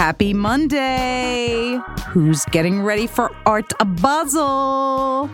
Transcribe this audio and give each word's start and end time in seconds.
Happy 0.00 0.32
Monday! 0.32 1.78
Who's 2.08 2.46
getting 2.46 2.82
ready 2.82 3.06
for 3.06 3.30
Art 3.44 3.70
a 3.80 3.84
Basel? 3.84 5.26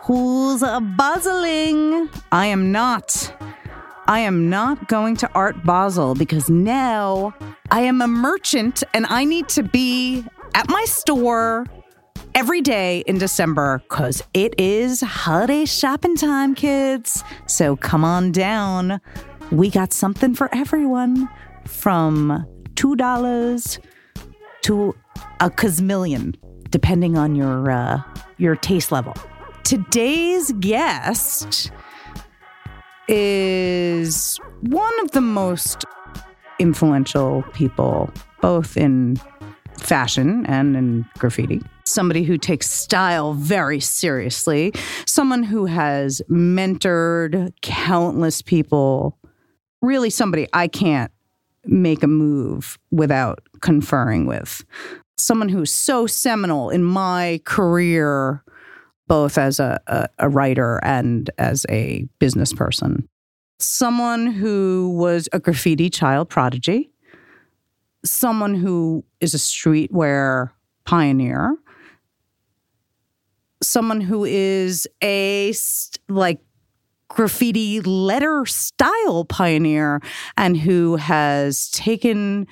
Who's 0.00 0.60
a 0.60 0.80
buzzling? 0.80 2.10
I 2.32 2.46
am 2.46 2.72
not. 2.72 3.32
I 4.08 4.18
am 4.18 4.50
not 4.50 4.88
going 4.88 5.14
to 5.18 5.30
Art 5.36 5.64
Basel 5.64 6.16
because 6.16 6.50
now 6.50 7.32
I 7.70 7.82
am 7.82 8.02
a 8.02 8.08
merchant 8.08 8.82
and 8.92 9.06
I 9.06 9.24
need 9.24 9.48
to 9.50 9.62
be 9.62 10.24
at 10.52 10.68
my 10.68 10.84
store 10.84 11.64
every 12.34 12.60
day 12.60 13.04
in 13.06 13.18
December 13.18 13.84
because 13.88 14.24
it 14.34 14.52
is 14.58 15.00
holiday 15.00 15.64
shopping 15.64 16.16
time, 16.16 16.56
kids. 16.56 17.22
So 17.46 17.76
come 17.76 18.04
on 18.04 18.32
down. 18.32 19.00
We 19.52 19.70
got 19.70 19.92
something 19.92 20.34
for 20.34 20.52
everyone 20.52 21.28
from 21.66 22.44
$2 22.74 23.78
to 24.62 24.94
a 25.40 25.50
gazillion, 25.50 26.34
depending 26.70 27.16
on 27.16 27.34
your 27.34 27.70
uh, 27.70 28.02
your 28.38 28.56
taste 28.56 28.92
level. 28.92 29.14
Today's 29.64 30.52
guest 30.52 31.70
is 33.08 34.38
one 34.60 35.00
of 35.00 35.10
the 35.12 35.20
most 35.20 35.84
influential 36.58 37.42
people, 37.52 38.10
both 38.40 38.76
in 38.76 39.16
fashion 39.76 40.44
and 40.46 40.76
in 40.76 41.06
graffiti. 41.18 41.62
Somebody 41.84 42.24
who 42.24 42.36
takes 42.36 42.68
style 42.68 43.32
very 43.34 43.80
seriously, 43.80 44.72
someone 45.06 45.42
who 45.42 45.66
has 45.66 46.20
mentored 46.30 47.52
countless 47.62 48.42
people. 48.42 49.18
Really, 49.80 50.10
somebody 50.10 50.46
I 50.52 50.68
can't 50.68 51.12
make 51.64 52.02
a 52.02 52.08
move 52.08 52.78
without 52.90 53.47
conferring 53.60 54.26
with. 54.26 54.64
Someone 55.16 55.48
who's 55.48 55.72
so 55.72 56.06
seminal 56.06 56.70
in 56.70 56.84
my 56.84 57.40
career, 57.44 58.42
both 59.06 59.38
as 59.38 59.58
a, 59.58 59.80
a, 59.86 60.08
a 60.18 60.28
writer 60.28 60.80
and 60.84 61.30
as 61.38 61.66
a 61.68 62.06
business 62.18 62.52
person. 62.52 63.08
Someone 63.58 64.26
who 64.26 64.94
was 64.96 65.28
a 65.32 65.40
graffiti 65.40 65.90
child 65.90 66.28
prodigy, 66.28 66.90
someone 68.04 68.54
who 68.54 69.04
is 69.20 69.34
a 69.34 69.38
streetwear 69.38 70.50
pioneer, 70.84 71.56
someone 73.62 74.00
who 74.00 74.24
is 74.24 74.86
a 75.02 75.52
like 76.08 76.38
graffiti 77.08 77.80
letter 77.80 78.44
style 78.46 79.24
pioneer 79.24 80.00
and 80.36 80.56
who 80.56 80.96
has 80.96 81.70
taken 81.70 82.46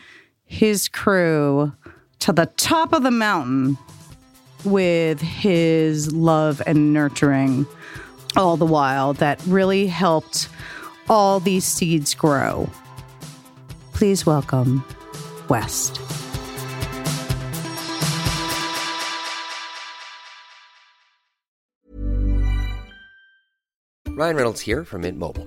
his 0.47 0.89
crew 0.89 1.73
to 2.21 2.33
the 2.33 2.47
top 2.57 2.93
of 2.93 3.03
the 3.03 3.11
mountain 3.11 3.77
with 4.65 5.21
his 5.21 6.12
love 6.12 6.62
and 6.67 6.93
nurturing 6.93 7.67
all 8.37 8.57
the 8.57 8.67
while 8.67 9.12
that 9.15 9.41
really 9.47 9.87
helped 9.87 10.49
all 11.09 11.41
these 11.41 11.65
seeds 11.65 12.15
grow. 12.15 12.69
Please 13.93 14.27
welcome 14.27 14.84
West. 15.49 16.01
Ryan 24.17 24.37
Reynolds 24.37 24.63
here 24.63 24.83
from 24.83 25.03
Mint 25.03 25.19
Mobile. 25.19 25.47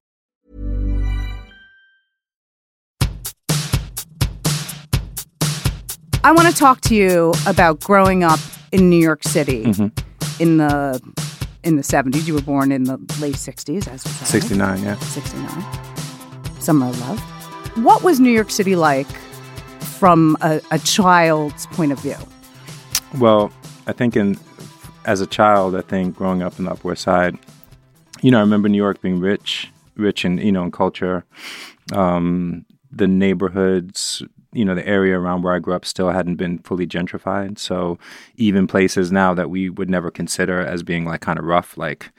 I 6.23 6.31
want 6.31 6.47
to 6.47 6.53
talk 6.53 6.81
to 6.81 6.95
you 6.95 7.33
about 7.47 7.79
growing 7.79 8.23
up 8.23 8.39
in 8.71 8.91
New 8.91 8.99
York 8.99 9.23
City 9.23 9.63
in 10.39 10.57
the 10.57 11.01
in 11.63 11.77
the 11.77 11.81
70s. 11.81 12.27
You 12.27 12.35
were 12.35 12.41
born 12.43 12.71
in 12.71 12.83
the 12.83 12.97
late 13.19 13.35
60s, 13.35 13.87
as 13.87 14.05
we 14.05 14.11
69, 14.11 14.83
yeah. 14.83 14.99
69. 14.99 16.61
Summer 16.61 16.89
of 16.89 16.99
Love. 17.01 17.19
What 17.83 18.03
was 18.03 18.19
New 18.19 18.29
York 18.29 18.51
City 18.51 18.75
like 18.75 19.07
from 19.79 20.37
a, 20.41 20.61
a 20.69 20.77
child's 20.77 21.65
point 21.67 21.91
of 21.91 21.99
view? 21.99 22.17
Well, 23.17 23.51
I 23.87 23.93
think 23.93 24.15
in 24.15 24.37
as 25.05 25.21
a 25.21 25.27
child, 25.27 25.75
I 25.75 25.81
think 25.81 26.15
growing 26.15 26.43
up 26.43 26.59
in 26.59 26.65
the 26.65 26.71
Upper 26.71 26.89
West 26.89 27.01
Side, 27.01 27.35
you 28.21 28.29
know, 28.29 28.37
I 28.37 28.41
remember 28.41 28.69
New 28.69 28.77
York 28.77 29.01
being 29.01 29.19
rich, 29.19 29.71
rich 29.95 30.23
in 30.23 30.37
you 30.37 30.51
know 30.51 30.63
in 30.63 30.71
culture. 30.71 31.25
Um, 31.93 32.65
the 32.91 33.07
neighborhoods, 33.07 34.21
you 34.53 34.65
know, 34.65 34.75
the 34.75 34.87
area 34.87 35.17
around 35.19 35.43
where 35.43 35.53
I 35.53 35.59
grew 35.59 35.73
up 35.73 35.85
still 35.85 36.09
hadn't 36.09 36.35
been 36.35 36.59
fully 36.59 36.85
gentrified. 36.85 37.57
So 37.57 37.97
even 38.35 38.67
places 38.67 39.11
now 39.11 39.33
that 39.33 39.49
we 39.49 39.69
would 39.69 39.89
never 39.89 40.11
consider 40.11 40.59
as 40.59 40.83
being 40.83 41.05
like 41.05 41.21
kind 41.21 41.39
of 41.39 41.45
rough, 41.45 41.77
like 41.77 42.11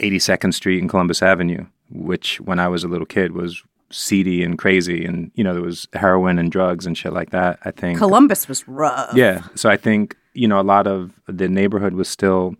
82nd 0.00 0.54
Street 0.54 0.80
and 0.80 0.90
Columbus 0.90 1.22
Avenue, 1.22 1.66
which 1.90 2.40
when 2.40 2.58
I 2.58 2.68
was 2.68 2.84
a 2.84 2.88
little 2.88 3.06
kid 3.06 3.32
was 3.32 3.62
seedy 3.90 4.42
and 4.42 4.58
crazy, 4.58 5.04
and 5.04 5.30
you 5.34 5.44
know 5.44 5.54
there 5.54 5.62
was 5.62 5.86
heroin 5.92 6.38
and 6.38 6.50
drugs 6.50 6.86
and 6.86 6.98
shit 6.98 7.12
like 7.12 7.30
that. 7.30 7.58
I 7.64 7.70
think 7.70 7.98
Columbus 7.98 8.48
was 8.48 8.66
rough. 8.68 9.14
yeah. 9.14 9.42
So 9.54 9.70
I 9.70 9.76
think, 9.76 10.16
you 10.34 10.48
know, 10.48 10.60
a 10.60 10.62
lot 10.62 10.86
of 10.86 11.12
the 11.26 11.48
neighborhood 11.48 11.94
was 11.94 12.08
still, 12.08 12.56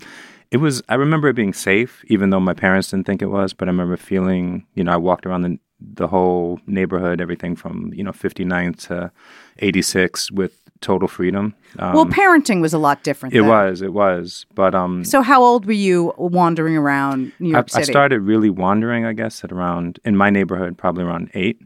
it 0.50 0.58
was, 0.58 0.82
I 0.88 0.94
remember 0.94 1.28
it 1.28 1.34
being 1.34 1.52
safe, 1.52 2.04
even 2.06 2.30
though 2.30 2.40
my 2.40 2.54
parents 2.54 2.90
didn't 2.90 3.06
think 3.06 3.22
it 3.22 3.26
was. 3.26 3.52
But 3.52 3.68
I 3.68 3.72
remember 3.72 3.96
feeling, 3.96 4.66
you 4.74 4.84
know, 4.84 4.92
I 4.92 4.96
walked 4.96 5.26
around 5.26 5.42
the, 5.42 5.58
the 5.80 6.08
whole 6.08 6.58
neighborhood, 6.66 7.20
everything 7.20 7.54
from, 7.56 7.92
you 7.94 8.02
know, 8.02 8.12
59th 8.12 8.86
to 8.88 9.10
86 9.58 10.30
with 10.30 10.60
total 10.80 11.08
freedom. 11.08 11.54
Um, 11.78 11.94
well, 11.94 12.06
parenting 12.06 12.60
was 12.60 12.72
a 12.72 12.78
lot 12.78 13.02
different. 13.02 13.34
it 13.34 13.42
was, 13.42 13.82
it 13.82 13.92
was. 13.92 14.46
But, 14.54 14.74
um, 14.74 15.04
So, 15.04 15.22
how 15.22 15.42
old 15.42 15.66
were 15.66 15.72
you 15.72 16.14
wandering 16.16 16.76
around 16.76 17.32
New 17.38 17.50
I, 17.50 17.52
York 17.52 17.68
I 17.74 17.80
City? 17.80 17.92
started 17.92 18.20
really 18.20 18.50
wandering, 18.50 19.04
I 19.04 19.12
guess, 19.12 19.44
at 19.44 19.52
around, 19.52 19.98
in 20.04 20.16
my 20.16 20.30
neighborhood, 20.30 20.78
probably 20.78 21.04
around 21.04 21.30
eight. 21.34 21.60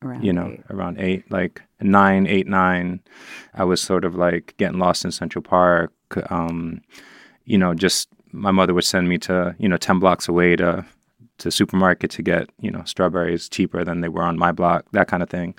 Around 0.00 0.22
you 0.24 0.32
know, 0.32 0.50
eight. 0.52 0.60
around 0.70 1.00
eight, 1.00 1.30
like 1.30 1.60
nine, 1.80 2.26
eight, 2.28 2.46
nine. 2.46 3.00
I 3.54 3.64
was 3.64 3.80
sort 3.80 4.04
of 4.04 4.14
like 4.14 4.54
getting 4.56 4.78
lost 4.78 5.04
in 5.04 5.10
Central 5.10 5.42
Park. 5.42 5.92
Um, 6.30 6.82
you 7.44 7.58
know, 7.58 7.74
just 7.74 8.08
my 8.30 8.52
mother 8.52 8.74
would 8.74 8.84
send 8.84 9.08
me 9.08 9.18
to 9.18 9.56
you 9.58 9.68
know 9.68 9.76
ten 9.76 9.98
blocks 9.98 10.28
away 10.28 10.54
to 10.54 10.84
to 11.38 11.50
supermarket 11.50 12.10
to 12.12 12.22
get 12.22 12.50
you 12.60 12.70
know 12.70 12.82
strawberries 12.84 13.48
cheaper 13.48 13.84
than 13.84 14.00
they 14.00 14.08
were 14.08 14.22
on 14.22 14.38
my 14.38 14.52
block, 14.52 14.86
that 14.92 15.08
kind 15.08 15.22
of 15.22 15.30
thing. 15.30 15.54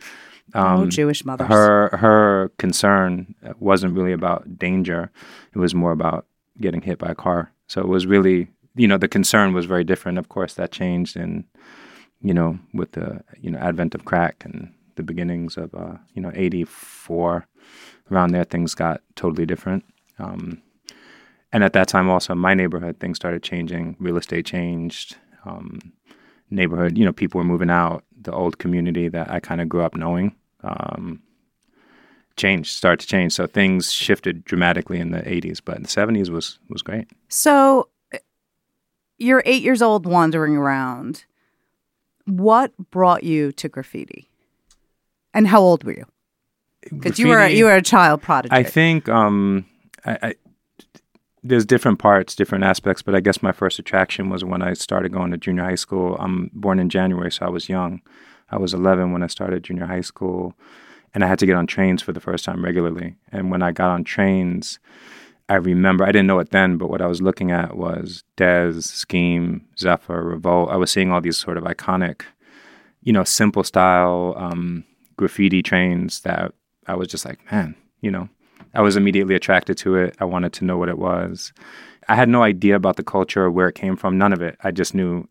oh, 0.54 0.86
Jewish 0.88 1.26
mothers. 1.26 1.46
Um, 1.46 1.52
Her 1.52 1.90
her 1.98 2.52
concern 2.58 3.36
wasn't 3.60 3.96
really 3.96 4.14
about 4.14 4.58
danger; 4.58 5.12
it 5.54 5.60
was 5.60 5.74
more 5.76 5.92
about 5.92 6.26
getting 6.60 6.82
hit 6.82 6.98
by 7.00 7.10
a 7.10 7.16
car. 7.16 7.52
So 7.68 7.82
it 7.82 7.88
was 7.88 8.06
really, 8.06 8.48
you 8.76 8.88
know, 8.88 8.98
the 8.98 9.08
concern 9.08 9.54
was 9.54 9.66
very 9.66 9.84
different. 9.84 10.18
Of 10.18 10.30
course, 10.30 10.56
that 10.56 10.72
changed 10.72 11.16
in, 11.16 11.46
you 12.22 12.34
know, 12.34 12.60
with 12.74 12.92
the 12.94 13.24
you 13.40 13.52
know 13.52 13.60
advent 13.60 13.96
of 13.96 14.06
crack 14.06 14.44
and 14.46 14.74
the 14.96 15.04
beginnings 15.04 15.58
of 15.58 15.74
uh, 15.74 15.98
you 16.14 16.22
know 16.22 16.32
'84. 16.34 17.46
Around 18.12 18.32
there, 18.32 18.44
things 18.44 18.74
got 18.74 19.02
totally 19.16 19.46
different. 19.46 19.84
Um, 20.18 20.64
and 21.52 21.64
at 21.64 21.74
that 21.74 21.88
time, 21.88 22.10
also 22.10 22.34
in 22.34 22.40
my 22.40 22.56
neighborhood, 22.56 23.00
things 23.00 23.18
started 23.18 23.44
changing. 23.44 23.96
Real 24.00 24.18
estate 24.18 24.48
changed. 24.48 25.18
Um, 25.58 25.94
neighborhood, 26.50 26.98
you 26.98 27.06
know, 27.06 27.14
people 27.14 27.40
were 27.40 27.46
moving 27.46 27.70
out. 27.70 28.04
The 28.22 28.32
old 28.32 28.58
community 28.58 29.08
that 29.08 29.32
I 29.32 29.40
kind 29.40 29.62
of 29.62 29.70
grew 29.70 29.82
up 29.82 29.96
knowing 29.96 30.36
um, 30.64 31.22
changed, 32.36 32.76
started 32.76 33.02
to 33.02 33.08
change. 33.08 33.34
So 33.34 33.48
things 33.48 33.92
shifted 33.92 34.44
dramatically 34.44 35.00
in 35.00 35.12
the 35.12 35.20
80s, 35.20 35.62
but 35.64 35.82
the 35.82 35.88
70s 35.88 36.30
was 36.30 36.60
was 36.70 36.82
great. 36.82 37.08
So 37.28 37.90
uh, 38.14 38.18
you're 39.18 39.44
eight 39.46 39.64
years 39.64 39.82
old 39.82 40.06
wandering 40.06 40.58
around. 40.58 41.26
What 42.26 42.74
brought 42.92 43.24
you 43.24 43.52
to 43.54 43.70
graffiti? 43.70 44.30
And 45.34 45.48
how 45.48 45.62
old 45.62 45.84
were 45.84 45.94
you? 45.94 46.06
Because 46.92 47.20
you 47.20 47.28
were 47.28 47.48
you 47.48 47.66
were 47.66 47.76
a 47.76 47.82
child 47.82 48.22
prodigy. 48.22 48.56
I 48.56 48.64
think 48.64 49.10
um, 49.10 49.66
I, 50.06 50.18
I, 50.22 50.36
there's 51.44 51.66
different 51.66 52.00
parts, 52.00 52.36
different 52.36 52.64
aspects, 52.64 53.02
but 53.02 53.16
I 53.16 53.20
guess 53.20 53.42
my 53.42 53.52
first 53.52 53.80
attraction 53.80 54.30
was 54.30 54.44
when 54.44 54.62
I 54.62 54.74
started 54.74 55.14
going 55.14 55.32
to 55.32 55.38
junior 55.38 55.64
high 55.64 55.76
school. 55.76 56.16
I'm 56.20 56.50
born 56.54 56.80
in 56.80 56.90
January, 56.90 57.32
so 57.32 57.46
I 57.46 57.50
was 57.50 57.70
young. 57.70 58.02
I 58.50 58.58
was 58.58 58.74
11 58.74 59.12
when 59.12 59.24
I 59.24 59.28
started 59.28 59.64
junior 59.64 59.86
high 59.86 60.02
school, 60.02 60.54
and 61.14 61.24
I 61.24 61.28
had 61.28 61.40
to 61.40 61.46
get 61.46 61.56
on 61.56 61.68
trains 61.68 62.02
for 62.02 62.12
the 62.12 62.20
first 62.20 62.46
time 62.46 62.64
regularly. 62.64 63.16
And 63.32 63.52
when 63.52 63.62
I 63.62 63.72
got 63.72 63.92
on 63.92 64.04
trains, 64.04 64.80
I 65.48 65.56
remember 65.56 66.04
I 66.04 66.12
didn't 66.12 66.28
know 66.28 66.40
it 66.40 66.52
then, 66.52 66.78
but 66.78 66.90
what 66.90 67.02
I 67.02 67.08
was 67.08 67.22
looking 67.22 67.52
at 67.52 67.78
was 67.78 68.24
Dez, 68.38 68.84
Scheme, 68.84 69.66
Zephyr, 69.78 70.24
Revolt. 70.24 70.70
I 70.70 70.78
was 70.78 70.92
seeing 70.92 71.12
all 71.12 71.22
these 71.22 71.38
sort 71.38 71.58
of 71.58 71.64
iconic, 71.64 72.22
you 73.02 73.14
know, 73.14 73.24
simple 73.24 73.64
style 73.64 74.36
um, 74.38 74.84
graffiti 75.18 75.64
trains 75.64 76.22
that 76.22 76.54
I 76.86 76.96
was 76.96 77.08
just 77.08 77.26
like, 77.26 77.40
man, 77.52 77.76
you 78.02 78.12
know, 78.12 78.30
I 78.74 78.82
was 78.82 78.96
immediately 78.96 79.36
attracted 79.36 79.78
to 79.80 79.96
it. 79.96 80.16
I 80.20 80.26
wanted 80.26 80.54
to 80.54 80.66
know 80.66 80.78
what 80.78 80.90
it 80.90 80.98
was. 80.98 81.54
I 82.08 82.16
had 82.16 82.30
no 82.30 82.44
idea 82.44 82.76
about 82.76 82.96
the 82.96 83.04
culture 83.04 83.44
or 83.46 83.52
where 83.52 83.68
it 83.68 83.76
came 83.76 83.96
from. 83.96 84.18
None 84.18 84.34
of 84.34 84.42
it. 84.42 84.58
I 84.64 84.72
just 84.72 84.94
knew 84.96 85.28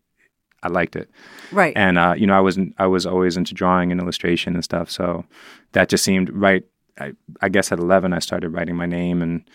I 0.63 0.67
liked 0.67 0.95
it. 0.95 1.09
right. 1.51 1.73
And 1.75 1.97
uh, 1.97 2.13
you 2.17 2.27
know, 2.27 2.35
I 2.37 2.41
was 2.41 2.59
I 2.77 2.87
was 2.87 3.05
always 3.05 3.37
into 3.37 3.53
drawing 3.53 3.91
and 3.91 3.99
illustration 4.01 4.55
and 4.55 4.63
stuff. 4.63 4.89
So 4.89 5.25
that 5.73 5.89
just 5.89 6.03
seemed 6.03 6.29
right. 6.31 6.63
I, 6.99 7.13
I 7.41 7.47
guess 7.47 7.71
at 7.71 7.79
11, 7.79 8.11
I 8.11 8.19
started 8.19 8.49
writing 8.49 8.75
my 8.75 8.85
name 8.85 9.21
and 9.21 9.49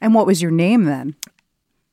and 0.00 0.14
what 0.14 0.26
was 0.26 0.40
your 0.42 0.50
name 0.52 0.84
then? 0.84 1.14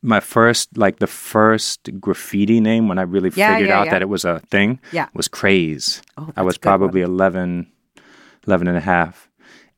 my 0.04 0.20
first 0.20 0.76
like 0.78 0.98
the 0.98 1.06
first 1.06 1.90
graffiti 2.00 2.60
name 2.60 2.88
when 2.88 2.98
I 2.98 3.04
really 3.04 3.30
Yeah, 3.36 3.54
figured 3.54 3.70
yeah, 3.70 3.80
out 3.80 3.86
yeah. 3.86 3.92
that 3.92 4.02
it 4.02 4.10
was 4.10 4.26
a 4.26 4.40
thing 4.50 4.80
Yeah. 4.92 5.08
was 5.14 5.28
craze. 5.28 6.02
Oh, 6.18 6.32
I 6.36 6.42
was 6.42 6.56
one. 6.56 6.62
probably 6.62 7.02
11, 7.02 7.68
11 8.48 8.68
and 8.68 8.78
a 8.78 8.82
half. 8.82 9.30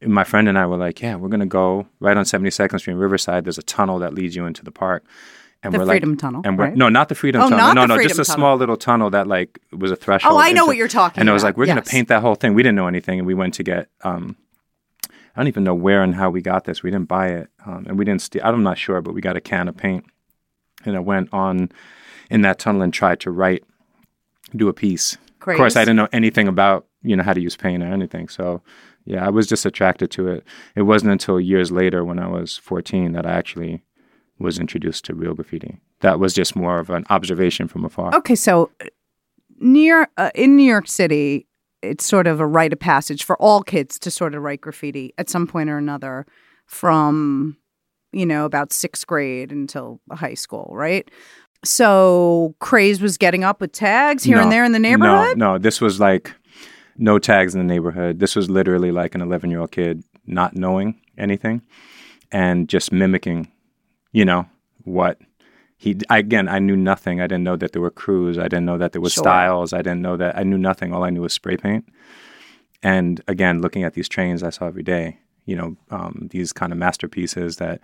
And 0.04 0.14
my 0.14 0.24
friend 0.24 0.48
and 0.50 0.58
I 0.58 0.66
were 0.66 0.78
like, 0.78 1.02
yeah, 1.02 1.16
we're 1.16 1.30
going 1.30 1.40
to 1.40 1.46
go 1.46 1.88
right 2.00 2.16
on 2.18 2.24
72nd 2.26 2.80
Street 2.80 2.94
in 2.94 3.00
Riverside. 3.00 3.46
There's 3.46 3.58
a 3.58 3.64
tunnel 3.64 4.00
that 4.00 4.14
leads 4.14 4.36
you 4.36 4.46
into 4.46 4.64
the 4.64 4.72
park. 4.72 5.04
And 5.64 5.74
The 5.74 5.80
we're 5.80 5.86
Freedom 5.86 6.10
like, 6.12 6.20
Tunnel, 6.20 6.42
And 6.44 6.58
we're, 6.58 6.66
right? 6.66 6.76
No, 6.76 6.90
not 6.90 7.08
the 7.10 7.16
Freedom 7.16 7.42
Oh, 7.42 7.50
Tunnel. 7.50 7.58
not 7.68 7.74
no, 7.76 7.82
the 7.84 7.88
no, 7.96 8.04
just 8.04 8.16
a 8.20 8.24
Tunnel. 8.26 8.36
small 8.36 8.58
little 8.58 8.76
tunnel 8.76 9.10
that 9.12 9.28
like 9.28 9.60
was 9.72 9.92
a 9.92 9.96
threshold. 9.96 10.34
Oh, 10.34 10.38
I 10.38 10.52
know 10.52 10.64
into- 10.64 10.66
what 10.68 10.78
you're 10.78 10.88
talking 10.90 11.18
about. 11.18 11.22
And 11.22 11.30
I 11.30 11.34
was 11.34 11.44
like, 11.44 11.56
we're 11.56 11.66
going 11.68 11.82
to 11.82 11.90
paint 11.90 12.10
that 12.10 12.22
whole 12.22 12.36
thing. 12.36 12.54
We 12.54 12.64
didn't 12.64 12.76
know 12.76 12.88
anything. 12.88 13.20
And 13.20 13.26
we 13.28 13.34
went 13.34 13.54
to 13.56 13.64
get, 13.64 13.88
um, 14.04 14.36
I 15.10 15.40
don't 15.40 15.48
even 15.48 15.64
know 15.64 15.74
where 15.74 16.04
and 16.04 16.14
how 16.14 16.30
we 16.30 16.42
got 16.42 16.66
this. 16.66 16.84
We 16.84 16.92
didn't 16.92 17.08
buy 17.08 17.30
it. 17.30 17.48
Um, 17.66 17.86
and 17.88 17.98
we 17.98 18.04
didn't 18.04 18.22
steal, 18.22 18.42
I'm 18.44 18.62
not 18.62 18.78
sure, 18.78 19.02
but 19.02 19.14
we 19.14 19.22
got 19.22 19.38
a 19.38 19.42
can 19.42 19.68
of 19.70 19.78
paint 19.78 20.04
and 20.86 20.98
I 20.98 21.00
went 21.00 21.30
on 21.32 21.72
in 22.30 22.42
that 22.42 22.60
tunnel 22.60 22.82
and 22.82 22.94
tried 22.94 23.22
to 23.22 23.32
write, 23.32 23.64
do 24.54 24.68
a 24.68 24.74
piece. 24.74 25.14
Of 25.14 25.58
course, 25.58 25.76
I 25.76 25.82
didn't 25.82 25.96
know 25.98 26.08
anything 26.14 26.48
about 26.48 26.88
you 27.02 27.16
know 27.18 27.24
how 27.24 27.34
to 27.34 27.42
use 27.42 27.56
paint 27.58 27.84
or 27.84 27.88
anything. 27.88 28.30
So 28.30 28.62
yeah, 29.06 29.26
I 29.26 29.30
was 29.30 29.48
just 29.48 29.66
attracted 29.66 30.12
to 30.12 30.28
it. 30.28 30.44
It 30.76 30.84
wasn't 30.84 31.12
until 31.12 31.40
years 31.40 31.72
later, 31.72 32.06
when 32.06 32.20
I 32.20 32.28
was 32.28 32.58
14, 32.58 33.12
that 33.14 33.26
I 33.26 33.32
actually 33.32 33.84
was 34.40 34.60
introduced 34.60 35.06
to 35.06 35.16
real 35.16 35.34
graffiti. 35.34 35.80
That 36.02 36.20
was 36.20 36.34
just 36.34 36.56
more 36.56 36.80
of 36.80 36.90
an 36.90 37.06
observation 37.10 37.68
from 37.68 37.86
afar. 37.86 38.14
Okay, 38.16 38.36
so 38.36 38.72
near 39.60 40.08
uh, 40.18 40.32
in 40.36 40.56
New 40.56 40.64
York 40.70 40.88
City, 40.88 41.48
it's 41.82 42.06
sort 42.06 42.28
of 42.28 42.40
a 42.40 42.48
rite 42.48 42.74
of 42.74 42.80
passage 42.80 43.24
for 43.24 43.36
all 43.42 43.62
kids 43.62 44.00
to 44.00 44.12
sort 44.12 44.36
of 44.36 44.42
write 44.42 44.62
graffiti 44.62 45.14
at 45.18 45.30
some 45.30 45.48
point 45.48 45.70
or 45.70 45.78
another, 45.78 46.26
from 46.66 47.58
you 48.12 48.26
know 48.26 48.46
about 48.46 48.72
sixth 48.72 49.06
grade 49.06 49.52
until 49.52 50.00
high 50.12 50.34
school, 50.34 50.70
right? 50.74 51.10
So 51.66 52.56
craze 52.60 53.02
was 53.02 53.18
getting 53.18 53.44
up 53.44 53.62
with 53.62 53.72
tags 53.72 54.24
here 54.24 54.38
and 54.38 54.52
there 54.52 54.66
in 54.66 54.74
the 54.74 54.80
neighborhood. 54.80 55.38
No, 55.38 55.54
no, 55.54 55.58
this 55.58 55.80
was 55.80 56.00
like 56.00 56.34
no 56.98 57.20
tags 57.20 57.56
in 57.56 57.60
the 57.60 57.74
neighborhood. 57.74 58.20
This 58.20 58.36
was 58.36 58.50
literally 58.50 58.92
like 58.92 59.16
an 59.16 59.22
11 59.22 59.50
year 59.50 59.60
old 59.60 59.72
kid 59.72 60.04
not 60.26 60.56
knowing 60.56 61.00
anything 61.18 61.62
and 62.32 62.68
just 62.70 62.92
mimicking, 62.92 63.52
you 64.12 64.26
know, 64.26 64.46
what 64.84 65.20
he, 65.78 65.98
again, 66.10 66.48
I 66.48 66.60
knew 66.60 66.78
nothing. 66.78 67.20
I 67.20 67.28
didn't 67.28 67.44
know 67.44 67.58
that 67.58 67.74
there 67.74 67.82
were 67.82 67.92
crews. 67.92 68.38
I 68.38 68.44
didn't 68.44 68.66
know 68.66 68.78
that 68.78 68.94
there 68.94 69.02
was 69.02 69.14
Sure. 69.14 69.24
styles. 69.24 69.74
I 69.74 69.80
didn't 69.82 70.02
know 70.02 70.18
that, 70.18 70.38
I 70.38 70.44
knew 70.44 70.58
nothing. 70.58 70.94
All 70.94 71.04
I 71.04 71.10
knew 71.10 71.22
was 71.22 71.34
spray 71.34 71.58
paint. 71.58 71.86
And 72.82 73.22
again, 73.28 73.62
looking 73.62 73.84
at 73.84 73.94
these 73.94 74.10
trains 74.10 74.44
I 74.44 74.50
saw 74.50 74.68
every 74.68 74.84
day, 74.84 75.20
you 75.46 75.56
know, 75.56 75.76
um, 75.90 76.28
these 76.32 76.54
kind 76.54 76.72
of 76.72 76.78
masterpieces 76.78 77.58
that 77.58 77.82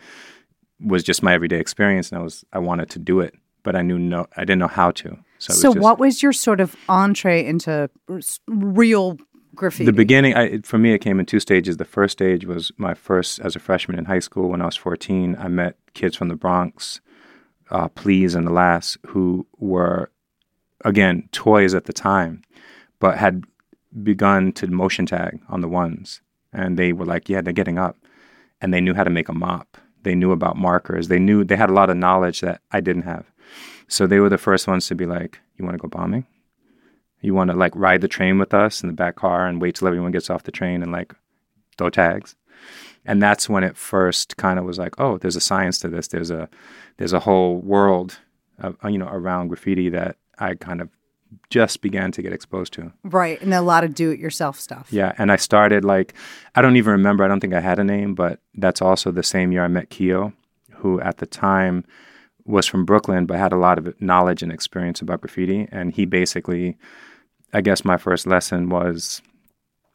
was 0.82 1.04
just 1.04 1.24
my 1.24 1.34
everyday 1.34 1.60
experience. 1.60 2.10
And 2.12 2.20
I 2.20 2.24
was, 2.24 2.46
I 2.54 2.60
wanted 2.60 2.90
to 2.92 3.00
do 3.00 3.20
it, 3.20 3.34
but 3.64 3.76
I 3.76 3.82
knew 3.82 4.00
no, 4.00 4.28
I 4.38 4.42
didn't 4.42 4.60
know 4.60 4.68
how 4.68 4.92
to. 4.92 5.10
So, 5.38 5.52
it 5.52 5.54
was 5.54 5.62
So, 5.62 5.74
just- 5.74 5.84
what 5.84 6.00
was 6.00 6.22
your 6.24 6.34
sort 6.34 6.60
of 6.60 6.76
entree 6.88 7.46
into 7.46 7.90
real 8.48 9.18
graffiti? 9.56 9.86
the 9.86 9.94
beginning 9.94 10.36
I, 10.36 10.60
for 10.64 10.78
me 10.78 10.94
it 10.94 11.00
came 11.00 11.20
in 11.20 11.26
two 11.26 11.40
stages. 11.40 11.78
The 11.78 11.86
first 11.86 12.14
stage 12.14 12.46
was 12.46 12.72
my 12.78 12.94
first 12.94 13.40
as 13.40 13.56
a 13.56 13.60
freshman 13.60 13.98
in 14.00 14.06
high 14.06 14.20
school 14.20 14.50
when 14.50 14.62
i 14.62 14.66
was 14.66 14.76
14 14.76 15.36
i 15.40 15.48
met 15.48 15.76
kids 15.94 16.16
from 16.16 16.28
the 16.30 16.36
bronx 16.36 17.02
uh, 17.72 17.88
please 17.90 18.36
and 18.36 18.46
the 18.48 18.52
last 18.54 18.98
who 19.08 19.46
were 19.58 20.10
again 20.86 21.28
toys 21.32 21.74
at 21.74 21.86
the 21.86 21.94
time 21.94 22.42
but 23.00 23.18
had 23.18 23.44
begun 24.04 24.52
to 24.54 24.68
motion 24.68 25.06
tag 25.06 25.40
on 25.50 25.62
the 25.62 25.68
ones. 25.68 26.22
And 26.54 26.78
they 26.78 26.94
were 26.94 27.06
like 27.06 27.28
yeah 27.30 27.42
they're 27.42 27.54
getting 27.54 27.78
up. 27.78 27.96
And 28.62 28.74
they 28.74 28.82
knew 28.82 28.94
how 28.94 29.04
to 29.04 29.10
make 29.10 29.30
a 29.30 29.34
mop. 29.34 29.78
They 30.04 30.16
knew 30.16 30.32
about 30.32 30.58
markers. 30.58 31.08
They 31.08 31.20
knew 31.20 31.44
they 31.44 31.56
had 31.56 31.70
a 31.70 31.74
lot 31.74 31.90
of 31.90 31.98
knowledge 31.98 32.42
that 32.42 32.62
i 32.72 32.80
didn't 32.82 33.04
have 33.04 33.26
so 33.88 34.06
they 34.08 34.20
were 34.20 34.30
the 34.30 34.38
first 34.38 34.68
ones 34.68 34.88
to 34.88 34.96
be 34.96 35.06
like 35.06 35.40
you 35.58 35.66
want 35.66 35.76
to 35.76 35.82
go 35.82 35.88
bombing? 35.88 36.26
You 37.22 37.34
want 37.34 37.52
to 37.52 37.58
like 37.58 37.76
ride 37.76 38.02
the 38.02 38.08
train 38.08 38.40
with 38.40 38.54
us 38.54 38.82
in 38.82 38.88
the 38.88 38.94
back 38.94 39.16
car 39.16 39.46
and 39.48 39.62
wait 39.62 39.76
till 39.76 39.88
everyone 39.88 40.12
gets 40.12 40.30
off 40.30 40.44
the 40.44 40.52
train 40.52 40.82
and 40.82 40.92
like 40.92 41.14
throw 41.78 41.90
tags? 41.90 42.36
And 43.06 43.22
that's 43.22 43.50
when 43.50 43.64
it 43.64 43.76
first 43.78 44.38
kind 44.38 44.60
of 44.60 44.66
was 44.66 44.78
like 44.78 45.00
oh 45.00 45.18
there's 45.18 45.36
a 45.36 45.42
science 45.42 45.80
to 45.80 45.88
this. 45.90 46.08
There's 46.08 46.32
a 46.32 46.50
there's 46.98 47.14
a 47.14 47.20
whole 47.20 47.58
world 47.58 48.20
of, 48.60 48.78
uh, 48.84 48.88
you 48.90 48.98
know 48.98 49.08
around 49.08 49.48
graffiti 49.48 49.90
that 49.90 50.18
i 50.38 50.54
kind 50.54 50.82
of 50.82 50.90
just 51.52 51.82
began 51.82 52.12
to 52.12 52.24
get 52.24 52.34
exposed 52.34 52.74
to. 52.74 52.92
Right, 53.04 53.40
and 53.40 53.54
a 53.54 53.62
lot 53.62 53.84
of 53.84 53.94
do-it-yourself 53.94 54.60
stuff. 54.60 54.88
yeah 54.92 55.14
and 55.18 55.32
i 55.32 55.36
started 55.36 55.86
like 55.86 56.14
i 56.56 56.62
don't 56.62 56.76
even 56.76 56.92
remember 56.92 57.24
i 57.24 57.28
don't 57.28 57.40
think 57.40 57.54
i 57.54 57.60
had 57.60 57.80
a 57.80 57.84
name 57.84 58.16
but 58.16 58.40
that's 58.56 58.82
also 58.82 59.12
the 59.12 59.24
same 59.24 59.52
year 59.52 59.64
i 59.64 59.68
met 59.68 59.90
keo 59.90 60.34
who 60.78 61.00
at 61.02 61.18
the 61.18 61.26
time 61.26 61.86
was 62.50 62.66
from 62.66 62.84
brooklyn 62.84 63.26
but 63.26 63.38
had 63.38 63.54
a 63.54 63.58
lot 63.58 63.78
of 63.78 64.02
knowledge 64.02 64.42
and 64.44 64.52
experience 64.52 65.02
about 65.02 65.22
graffiti. 65.22 65.68
And 65.72 65.94
he 65.94 66.06
basically 66.06 66.78
i 67.54 67.62
guess 67.62 67.86
my 67.86 67.98
first 67.98 68.28
lesson 68.28 68.70
was 68.70 69.22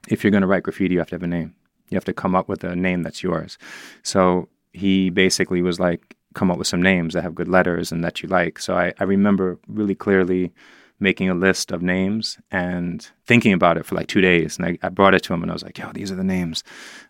if 0.08 0.22
you're 0.22 0.30
going 0.30 0.42
to 0.42 0.46
write 0.46 0.62
graffiti 0.62 0.94
you 0.94 1.00
have 1.00 1.08
to 1.08 1.16
have 1.16 1.22
a 1.22 1.26
name. 1.26 1.54
You 1.90 1.96
have 1.96 2.04
to 2.04 2.14
come 2.14 2.34
up 2.34 2.48
with 2.48 2.64
a 2.64 2.74
name 2.74 3.02
that's 3.02 3.22
yours. 3.22 3.58
So 4.02 4.48
he 4.72 5.10
basically 5.10 5.62
was 5.62 5.78
like 5.78 6.16
come 6.34 6.50
up 6.50 6.58
with 6.58 6.66
some 6.66 6.82
names 6.82 7.14
that 7.14 7.22
have 7.22 7.34
good 7.34 7.46
letters 7.48 7.92
and 7.92 8.02
that 8.02 8.22
you 8.22 8.28
like. 8.28 8.58
So 8.58 8.76
i, 8.76 8.92
I 8.98 9.04
remember 9.04 9.58
really 9.68 9.94
clearly 9.94 10.52
making 11.00 11.28
a 11.28 11.34
list 11.34 11.72
of 11.72 11.82
names 11.82 12.38
and 12.50 13.10
thinking 13.26 13.52
about 13.52 13.76
it 13.76 13.84
for 13.84 13.94
like 13.94 14.06
two 14.06 14.20
days. 14.20 14.56
And 14.58 14.66
I, 14.66 14.78
I 14.82 14.88
brought 14.88 15.14
it 15.14 15.22
to 15.24 15.34
him 15.34 15.42
and 15.42 15.50
I 15.50 15.54
was 15.54 15.62
like, 15.62 15.76
yo, 15.76 15.90
these 15.92 16.10
are 16.10 16.16
the 16.16 16.24
names 16.24 16.62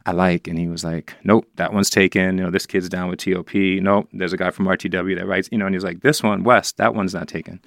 I 0.06 0.12
like. 0.12 0.48
And 0.48 0.58
he 0.58 0.68
was 0.68 0.82
like, 0.84 1.14
nope, 1.22 1.46
that 1.56 1.72
one's 1.72 1.90
taken. 1.90 2.38
You 2.38 2.44
know, 2.44 2.50
this 2.50 2.66
kid's 2.66 2.88
down 2.88 3.08
with 3.08 3.20
TOP. 3.20 3.54
Nope, 3.54 4.08
there's 4.12 4.32
a 4.32 4.36
guy 4.36 4.50
from 4.50 4.66
RTW 4.66 5.16
that 5.18 5.26
writes, 5.26 5.48
you 5.52 5.58
know, 5.58 5.66
and 5.66 5.74
he's 5.74 5.84
like, 5.84 6.00
this 6.00 6.22
one, 6.22 6.44
West, 6.44 6.78
that 6.78 6.94
one's 6.94 7.14
not 7.14 7.28
taken. 7.28 7.60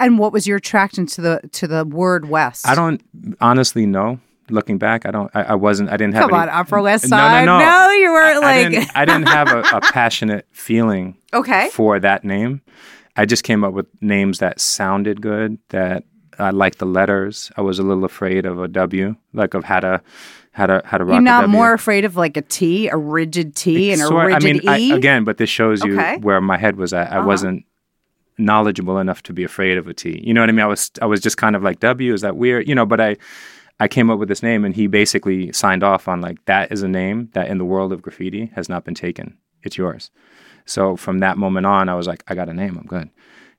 And 0.00 0.18
what 0.18 0.32
was 0.32 0.46
your 0.46 0.58
attraction 0.58 1.06
to 1.06 1.20
the 1.20 1.40
to 1.52 1.66
the 1.66 1.84
word 1.84 2.28
West? 2.28 2.66
I 2.68 2.74
don't 2.74 3.02
honestly 3.40 3.84
know. 3.86 4.20
Looking 4.50 4.78
back, 4.78 5.04
I 5.04 5.10
don't. 5.10 5.30
I, 5.34 5.42
I 5.42 5.54
wasn't. 5.56 5.90
I 5.90 5.98
didn't 5.98 6.14
have. 6.14 6.30
Come 6.30 6.40
any, 6.40 6.50
on, 6.50 6.56
Upper 6.60 6.80
West 6.80 7.10
No, 7.10 7.16
no, 7.18 7.44
no. 7.44 7.58
No, 7.58 7.90
you 7.90 8.10
were 8.10 8.22
I, 8.22 8.32
I 8.32 8.38
like- 8.38 8.70
didn't, 8.70 8.90
I 8.96 9.04
didn't 9.04 9.28
have 9.28 9.48
a, 9.48 9.60
a 9.76 9.80
passionate 9.80 10.46
feeling. 10.52 11.18
Okay. 11.34 11.68
For 11.70 12.00
that 12.00 12.24
name, 12.24 12.62
I 13.18 13.24
just 13.26 13.44
came 13.44 13.64
up 13.64 13.72
with 13.74 13.86
names 14.00 14.38
that 14.38 14.60
sounded 14.60 15.20
good. 15.20 15.58
That 15.70 16.04
I 16.38 16.50
liked 16.50 16.78
the 16.78 16.86
letters. 16.86 17.50
I 17.56 17.62
was 17.62 17.78
a 17.78 17.82
little 17.82 18.04
afraid 18.04 18.46
of 18.46 18.60
a 18.60 18.68
W, 18.68 19.16
like 19.32 19.54
of 19.54 19.64
how 19.64 19.80
to 19.80 20.00
how 20.52 20.66
to 20.66 20.82
how 20.84 20.98
to 20.98 21.04
rock 21.04 21.14
You're 21.14 21.22
not 21.22 21.48
more 21.48 21.72
afraid 21.72 22.04
of 22.04 22.16
like 22.16 22.36
a 22.36 22.42
T, 22.42 22.88
a 22.88 22.96
rigid 22.96 23.54
T, 23.56 23.92
and 23.92 24.00
a 24.00 24.08
rigid 24.08 24.34
I 24.34 24.38
mean, 24.44 24.62
E. 24.64 24.92
I, 24.92 24.96
again, 24.96 25.24
but 25.24 25.36
this 25.38 25.50
shows 25.50 25.84
you 25.84 25.94
Okay. 25.98 26.16
where 26.18 26.40
my 26.40 26.56
head 26.56 26.76
was 26.76 26.92
at. 26.92 27.12
I 27.12 27.18
Uh-huh. 27.18 27.26
wasn't 27.26 27.64
knowledgeable 28.38 28.98
enough 28.98 29.22
to 29.24 29.32
be 29.32 29.42
afraid 29.44 29.76
of 29.78 29.88
a 29.88 29.94
T. 29.94 30.20
You 30.24 30.32
know 30.32 30.40
what 30.40 30.48
I 30.48 30.52
mean? 30.52 30.60
I 30.64 30.66
was 30.66 30.90
I 31.02 31.06
was 31.06 31.20
just 31.20 31.36
kind 31.36 31.56
of 31.56 31.62
like 31.62 31.80
W. 31.80 32.12
Is 32.14 32.20
that 32.22 32.36
weird? 32.36 32.68
You 32.68 32.74
know, 32.74 32.86
but 32.86 33.00
I 33.00 33.16
I 33.80 33.88
came 33.88 34.10
up 34.10 34.18
with 34.18 34.28
this 34.28 34.42
name, 34.42 34.64
and 34.64 34.74
he 34.74 34.86
basically 34.86 35.52
signed 35.52 35.82
off 35.82 36.08
on 36.08 36.20
like 36.20 36.44
that 36.46 36.70
is 36.72 36.82
a 36.82 36.88
name 36.88 37.30
that 37.32 37.48
in 37.48 37.58
the 37.58 37.64
world 37.64 37.92
of 37.92 38.02
graffiti 38.02 38.46
has 38.54 38.68
not 38.68 38.84
been 38.84 38.94
taken. 38.94 39.36
It's 39.62 39.76
yours. 39.76 40.10
So 40.68 40.96
from 40.96 41.20
that 41.20 41.38
moment 41.38 41.64
on, 41.64 41.88
I 41.88 41.94
was 41.94 42.06
like, 42.06 42.22
I 42.28 42.34
got 42.34 42.50
a 42.50 42.54
name. 42.54 42.76
I'm 42.76 42.86
good. 42.86 43.08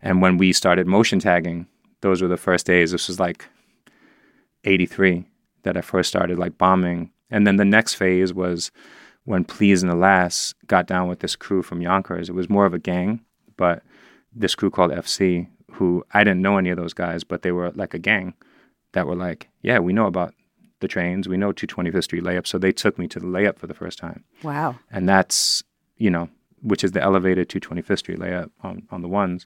And 0.01 0.21
when 0.21 0.37
we 0.37 0.53
started 0.53 0.85
motion 0.85 1.19
tagging, 1.19 1.65
those 2.01 2.21
were 2.21 2.27
the 2.27 2.37
first 2.37 2.67
days. 2.67 2.91
This 2.91 3.07
was 3.07 3.19
like 3.19 3.47
83 4.63 5.25
that 5.63 5.75
I 5.75 5.81
first 5.81 6.07
started 6.09 6.37
like 6.37 6.57
bombing. 6.57 7.11
And 7.31 7.47
then 7.47 7.55
the 7.55 7.65
next 7.65 7.95
phase 7.95 8.31
was 8.31 8.71
when 9.25 9.43
Please 9.43 9.81
and 9.81 9.91
Alas 9.91 10.53
got 10.67 10.85
down 10.85 11.09
with 11.09 11.19
this 11.19 11.35
crew 11.35 11.63
from 11.63 11.81
Yonkers. 11.81 12.29
It 12.29 12.35
was 12.35 12.47
more 12.49 12.67
of 12.67 12.75
a 12.75 12.79
gang, 12.79 13.21
but 13.57 13.81
this 14.33 14.53
crew 14.53 14.69
called 14.69 14.91
FC, 14.91 15.47
who 15.73 16.05
I 16.13 16.23
didn't 16.23 16.43
know 16.43 16.57
any 16.57 16.69
of 16.69 16.77
those 16.77 16.93
guys, 16.93 17.23
but 17.23 17.41
they 17.41 17.51
were 17.51 17.71
like 17.71 17.95
a 17.95 17.99
gang 17.99 18.35
that 18.93 19.07
were 19.07 19.15
like, 19.15 19.49
yeah, 19.63 19.79
we 19.79 19.93
know 19.93 20.05
about 20.05 20.35
the 20.79 20.87
trains. 20.87 21.27
We 21.27 21.37
know 21.37 21.51
225th 21.53 22.03
Street 22.03 22.23
layup. 22.23 22.45
So 22.45 22.59
they 22.59 22.71
took 22.71 22.97
me 22.99 23.07
to 23.07 23.19
the 23.19 23.25
layup 23.25 23.57
for 23.57 23.65
the 23.67 23.73
first 23.73 23.97
time. 23.97 24.23
wow. 24.43 24.75
And 24.91 25.09
that's, 25.09 25.63
you 25.97 26.11
know, 26.11 26.29
which 26.61 26.83
is 26.83 26.91
the 26.91 27.01
elevated 27.01 27.49
225th 27.49 27.99
Street 27.99 28.19
layup 28.19 28.49
on, 28.63 28.83
on 28.91 29.01
the 29.01 29.07
ones. 29.07 29.45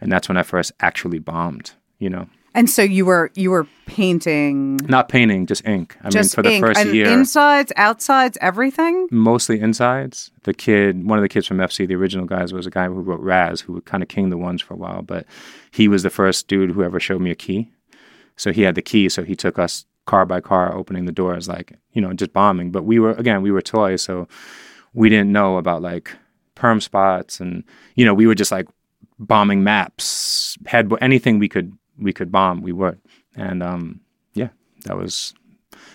And 0.00 0.10
that's 0.10 0.28
when 0.28 0.36
I 0.36 0.42
first 0.42 0.72
actually 0.80 1.18
bombed, 1.18 1.72
you 1.98 2.10
know. 2.10 2.28
And 2.56 2.70
so 2.70 2.82
you 2.82 3.04
were 3.04 3.32
you 3.34 3.50
were 3.50 3.66
painting 3.86 4.76
Not 4.88 5.08
painting, 5.08 5.46
just 5.46 5.66
ink. 5.66 5.96
I 6.02 6.10
just 6.10 6.36
mean, 6.36 6.36
for 6.36 6.42
the 6.42 6.54
ink 6.54 6.64
first 6.64 6.80
and 6.80 6.94
year, 6.94 7.08
insides, 7.08 7.72
outsides, 7.76 8.38
everything. 8.40 9.08
mostly 9.10 9.58
insides. 9.58 10.30
The 10.44 10.54
kid, 10.54 11.04
one 11.04 11.18
of 11.18 11.22
the 11.22 11.28
kids 11.28 11.48
from 11.48 11.58
FC, 11.58 11.88
the 11.88 11.96
original 11.96 12.26
guys, 12.26 12.52
was 12.52 12.64
a 12.64 12.70
guy 12.70 12.86
who 12.86 12.94
wrote 12.94 13.20
Raz, 13.20 13.60
who 13.60 13.80
kind 13.80 14.04
of 14.04 14.08
king 14.08 14.30
the 14.30 14.38
ones 14.38 14.62
for 14.62 14.74
a 14.74 14.76
while. 14.76 15.02
But 15.02 15.26
he 15.72 15.88
was 15.88 16.04
the 16.04 16.10
first 16.10 16.46
dude 16.46 16.70
who 16.70 16.84
ever 16.84 17.00
showed 17.00 17.20
me 17.20 17.32
a 17.32 17.34
key. 17.34 17.72
So 18.36 18.52
he 18.52 18.62
had 18.62 18.76
the 18.76 18.82
key. 18.82 19.08
So 19.08 19.24
he 19.24 19.34
took 19.34 19.58
us 19.58 19.84
car 20.06 20.24
by 20.24 20.40
car, 20.40 20.72
opening 20.76 21.06
the 21.06 21.12
doors, 21.12 21.48
like 21.48 21.76
you 21.92 22.00
know, 22.00 22.12
just 22.12 22.32
bombing. 22.32 22.70
But 22.70 22.84
we 22.84 23.00
were 23.00 23.14
again, 23.14 23.42
we 23.42 23.50
were 23.50 23.62
toys, 23.62 24.02
so 24.02 24.28
we 24.92 25.08
didn't 25.08 25.32
know 25.32 25.56
about 25.56 25.82
like 25.82 26.12
perm 26.54 26.80
spots, 26.80 27.40
and 27.40 27.64
you 27.94 28.04
know, 28.04 28.14
we 28.14 28.26
were 28.26 28.34
just 28.34 28.52
like 28.52 28.68
bombing 29.18 29.62
maps, 29.62 30.56
head 30.66 30.92
anything 31.00 31.38
we 31.38 31.48
could 31.48 31.72
we 31.98 32.12
could 32.12 32.30
bomb, 32.32 32.62
we 32.62 32.72
would. 32.72 32.98
And 33.36 33.62
um, 33.62 34.00
yeah, 34.34 34.48
that 34.84 34.96
was 34.96 35.34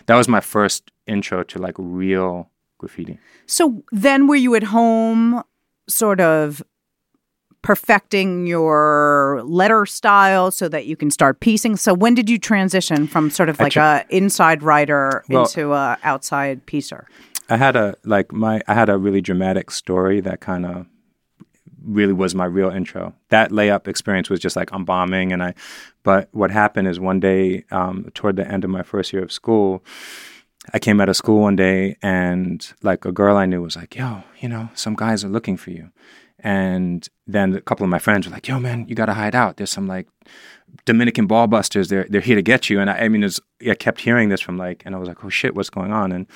that 0.06 0.16
was 0.16 0.28
my 0.28 0.40
first 0.40 0.92
intro 1.08 1.44
to 1.44 1.60
like 1.60 1.76
real 1.78 2.50
graffiti. 2.78 3.20
So 3.46 3.84
then 3.92 4.28
were 4.28 4.36
you 4.36 4.56
at 4.56 4.64
home 4.64 5.44
sort 5.88 6.22
of 6.22 6.64
perfecting 7.62 8.48
your 8.48 9.42
letter 9.44 9.86
style 9.86 10.50
so 10.50 10.70
that 10.70 10.86
you 10.86 10.96
can 10.96 11.12
start 11.12 11.40
piecing? 11.40 11.76
So 11.76 11.94
when 11.94 12.16
did 12.16 12.30
you 12.30 12.40
transition 12.40 13.06
from 13.08 13.30
sort 13.30 13.50
of 13.50 13.60
like 13.60 13.74
tra- 13.74 14.06
a 14.10 14.16
inside 14.16 14.64
writer 14.64 15.24
Well- 15.30 15.44
into 15.44 15.74
a 15.74 15.98
outside 16.04 16.66
piecer? 16.66 17.08
I 17.50 17.58
had 17.58 17.76
a 17.76 17.96
like 18.04 18.32
my 18.32 18.62
I 18.68 18.74
had 18.74 18.90
a 18.90 18.98
really 18.98 19.22
dramatic 19.22 19.72
story 19.72 20.22
that 20.22 20.40
kind 20.40 20.66
of 20.66 20.86
really 21.84 22.14
was 22.14 22.36
my 22.36 22.46
real 22.46 22.70
intro. 22.70 23.14
That 23.30 23.52
layup 23.52 23.88
experience 23.88 24.30
was 24.30 24.40
just 24.40 24.56
like 24.56 24.72
I'm 24.74 24.86
bombing 24.86 25.32
and 25.32 25.42
I 25.44 25.54
but 26.04 26.30
what 26.32 26.52
happened 26.52 26.88
is 26.88 27.00
one 27.00 27.20
day 27.20 27.64
um, 27.72 28.10
toward 28.14 28.36
the 28.36 28.48
end 28.48 28.64
of 28.64 28.70
my 28.70 28.84
first 28.84 29.14
year 29.14 29.24
of 29.24 29.32
school 29.32 29.84
I 30.74 30.80
came 30.80 31.00
out 31.02 31.10
of 31.10 31.16
school 31.16 31.42
one 31.42 31.56
day 31.56 31.98
and 32.02 32.66
like 32.84 33.06
a 33.06 33.12
girl 33.12 33.38
I 33.38 33.46
knew 33.46 33.62
was 33.62 33.76
like, 33.76 33.96
"Yo, 33.96 34.24
you 34.40 34.50
know, 34.50 34.70
some 34.74 34.96
guys 34.96 35.24
are 35.24 35.30
looking 35.30 35.58
for 35.58 35.72
you." 35.72 35.90
And 36.40 37.08
then 37.28 37.54
a 37.54 37.62
couple 37.62 37.84
of 37.84 37.90
my 37.90 38.00
friends 38.00 38.28
were 38.28 38.34
like, 38.34 38.48
"Yo, 38.48 38.60
man, 38.60 38.86
you 38.88 38.96
got 38.96 39.08
to 39.08 39.14
hide 39.14 39.36
out. 39.36 39.58
There's 39.58 39.72
some 39.72 39.88
like 39.88 40.08
Dominican 40.86 41.28
ball 41.28 41.48
busters. 41.48 41.88
They're 41.90 42.06
they're 42.10 42.22
here 42.22 42.36
to 42.36 42.42
get 42.42 42.70
you." 42.70 42.80
And 42.80 42.90
I, 42.90 43.00
I 43.00 43.10
mean, 43.10 43.28
I 43.68 43.74
kept 43.74 44.02
hearing 44.02 44.30
this 44.30 44.42
from 44.42 44.58
like, 44.58 44.84
and 44.86 44.96
I 44.96 45.00
was 45.00 45.08
like, 45.08 45.24
"Oh 45.24 45.30
shit, 45.30 45.56
what's 45.56 45.70
going 45.70 45.92
on?" 45.92 46.12
And 46.12 46.28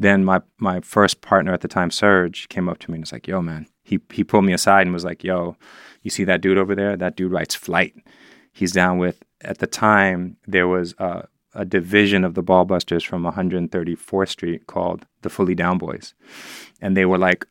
then 0.00 0.24
my 0.24 0.40
my 0.58 0.80
first 0.80 1.20
partner 1.20 1.52
at 1.52 1.60
the 1.60 1.68
time, 1.68 1.90
Serge, 1.90 2.48
came 2.48 2.68
up 2.68 2.78
to 2.80 2.90
me 2.90 2.96
and 2.96 3.02
was 3.02 3.12
like, 3.12 3.28
"Yo, 3.28 3.40
man." 3.42 3.66
He 3.82 3.98
he 4.12 4.24
pulled 4.24 4.44
me 4.44 4.52
aside 4.52 4.82
and 4.86 4.92
was 4.94 5.04
like, 5.04 5.22
"Yo, 5.24 5.56
you 6.02 6.10
see 6.10 6.24
that 6.24 6.40
dude 6.40 6.58
over 6.58 6.74
there? 6.74 6.96
That 6.96 7.16
dude 7.16 7.32
writes 7.32 7.54
Flight. 7.54 7.94
He's 8.52 8.72
down 8.72 8.98
with." 8.98 9.22
At 9.42 9.58
the 9.58 9.66
time, 9.66 10.36
there 10.46 10.68
was 10.68 10.94
a, 10.98 11.26
a 11.54 11.64
division 11.64 12.24
of 12.24 12.34
the 12.34 12.42
Ballbusters 12.42 13.04
from 13.06 13.22
134th 13.24 14.28
Street 14.28 14.66
called 14.66 15.06
the 15.22 15.30
Fully 15.30 15.54
Down 15.54 15.78
Boys, 15.78 16.14
and 16.80 16.96
they 16.96 17.06
were 17.06 17.18
like 17.18 17.46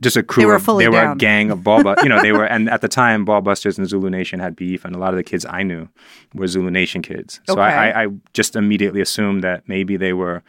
just 0.00 0.16
a 0.16 0.22
crew. 0.22 0.42
They 0.42 0.46
were 0.46 0.54
of, 0.56 0.66
they 0.66 0.88
were 0.88 1.12
a 1.12 1.16
gang 1.16 1.50
of 1.50 1.62
ball, 1.62 1.82
bu- 1.82 1.94
you 2.02 2.08
know, 2.08 2.20
they 2.22 2.32
were. 2.32 2.44
And 2.54 2.68
at 2.70 2.80
the 2.80 2.88
time, 2.88 3.24
Ballbusters 3.26 3.78
and 3.78 3.88
Zulu 3.88 4.10
Nation 4.10 4.40
had 4.40 4.56
beef, 4.56 4.84
and 4.84 4.94
a 4.96 4.98
lot 4.98 5.10
of 5.10 5.16
the 5.16 5.22
kids 5.24 5.44
I 5.48 5.62
knew 5.62 5.88
were 6.34 6.46
Zulu 6.48 6.70
Nation 6.70 7.02
kids. 7.02 7.40
So 7.46 7.54
Okay. 7.54 7.62
I, 7.62 8.04
I 8.04 8.06
just 8.32 8.56
immediately 8.56 9.00
assumed 9.00 9.42
that 9.44 9.68
maybe 9.68 9.96
they 9.96 10.12
were. 10.12 10.42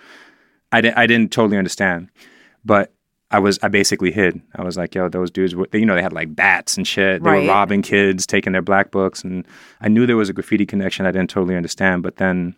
I, 0.73 0.81
di- 0.81 0.93
I 0.95 1.07
didn't 1.07 1.31
totally 1.31 1.57
understand, 1.57 2.09
but 2.65 2.91
I 3.31 3.39
was 3.39 3.57
I 3.63 3.67
basically 3.67 4.11
hid. 4.11 4.41
I 4.55 4.63
was 4.63 4.77
like, 4.77 4.93
yo, 4.93 5.09
those 5.09 5.31
dudes, 5.31 5.55
were, 5.55 5.67
you 5.73 5.85
know, 5.85 5.95
they 5.95 6.01
had 6.03 6.13
like 6.13 6.35
bats 6.35 6.77
and 6.77 6.87
shit. 6.87 7.23
They 7.23 7.29
Right. 7.29 7.41
were 7.43 7.47
robbing 7.47 7.81
kids, 7.81 8.27
taking 8.27 8.53
their 8.53 8.61
black 8.61 8.91
books, 8.91 9.23
and 9.23 9.45
I 9.81 9.87
knew 9.87 10.05
there 10.05 10.17
was 10.17 10.29
a 10.29 10.33
graffiti 10.33 10.65
connection. 10.65 11.05
I 11.05 11.11
didn't 11.11 11.29
totally 11.31 11.55
understand, 11.55 12.03
but 12.03 12.17
then 12.17 12.55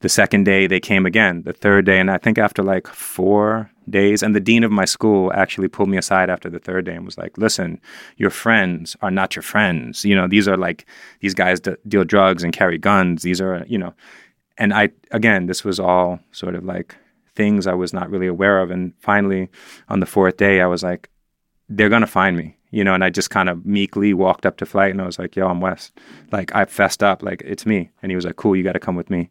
the 0.00 0.08
second 0.08 0.44
day 0.44 0.66
they 0.66 0.80
came 0.80 1.06
again. 1.06 1.42
The 1.44 1.52
third 1.52 1.84
day, 1.86 1.98
and 2.00 2.10
I 2.10 2.18
think 2.18 2.38
after 2.38 2.62
like 2.62 2.86
four 2.88 3.70
days, 3.88 4.22
and 4.22 4.34
the 4.34 4.40
dean 4.40 4.64
of 4.64 4.70
my 4.70 4.84
school 4.84 5.32
actually 5.34 5.68
pulled 5.68 5.88
me 5.88 5.96
aside 5.98 6.30
after 6.30 6.48
the 6.50 6.58
third 6.58 6.84
day 6.84 6.94
and 6.94 7.04
was 7.04 7.18
like, 7.18 7.36
"Listen, 7.38 7.80
your 8.16 8.30
friends 8.30 8.96
are 9.02 9.10
not 9.10 9.34
your 9.34 9.42
friends. 9.42 10.04
You 10.04 10.14
know, 10.14 10.26
these 10.28 10.46
are 10.48 10.56
like 10.56 10.86
these 11.20 11.34
guys 11.34 11.58
d- 11.60 11.76
deal 11.88 12.04
drugs 12.04 12.42
and 12.44 12.52
carry 12.52 12.78
guns. 12.78 13.22
These 13.22 13.40
are, 13.40 13.64
you 13.66 13.78
know." 13.78 13.94
And 14.58 14.72
I 14.74 14.90
again, 15.10 15.46
this 15.46 15.64
was 15.64 15.80
all 15.80 16.20
sort 16.32 16.54
of 16.54 16.64
like 16.64 16.96
things 17.34 17.66
I 17.66 17.74
was 17.74 17.92
not 17.92 18.10
really 18.10 18.26
aware 18.26 18.60
of. 18.60 18.70
And 18.70 18.92
finally, 18.98 19.48
on 19.88 20.00
the 20.00 20.06
fourth 20.06 20.36
day, 20.36 20.60
I 20.60 20.66
was 20.66 20.82
like, 20.82 21.10
they're 21.68 21.88
gonna 21.88 22.06
find 22.06 22.36
me, 22.36 22.56
you 22.70 22.82
know. 22.82 22.94
And 22.94 23.04
I 23.04 23.10
just 23.10 23.30
kind 23.30 23.48
of 23.48 23.64
meekly 23.64 24.12
walked 24.12 24.44
up 24.44 24.56
to 24.58 24.66
Flight 24.66 24.90
and 24.90 25.00
I 25.00 25.06
was 25.06 25.18
like, 25.18 25.36
"Yo, 25.36 25.46
I'm 25.46 25.60
West. 25.60 25.98
Like 26.32 26.54
I 26.54 26.64
fessed 26.64 27.02
up, 27.02 27.22
like 27.22 27.42
it's 27.44 27.64
me. 27.64 27.90
And 28.02 28.10
he 28.10 28.16
was 28.16 28.24
like, 28.24 28.36
"Cool, 28.36 28.56
you 28.56 28.64
got 28.64 28.72
to 28.72 28.80
come 28.80 28.96
with 28.96 29.08
me." 29.08 29.30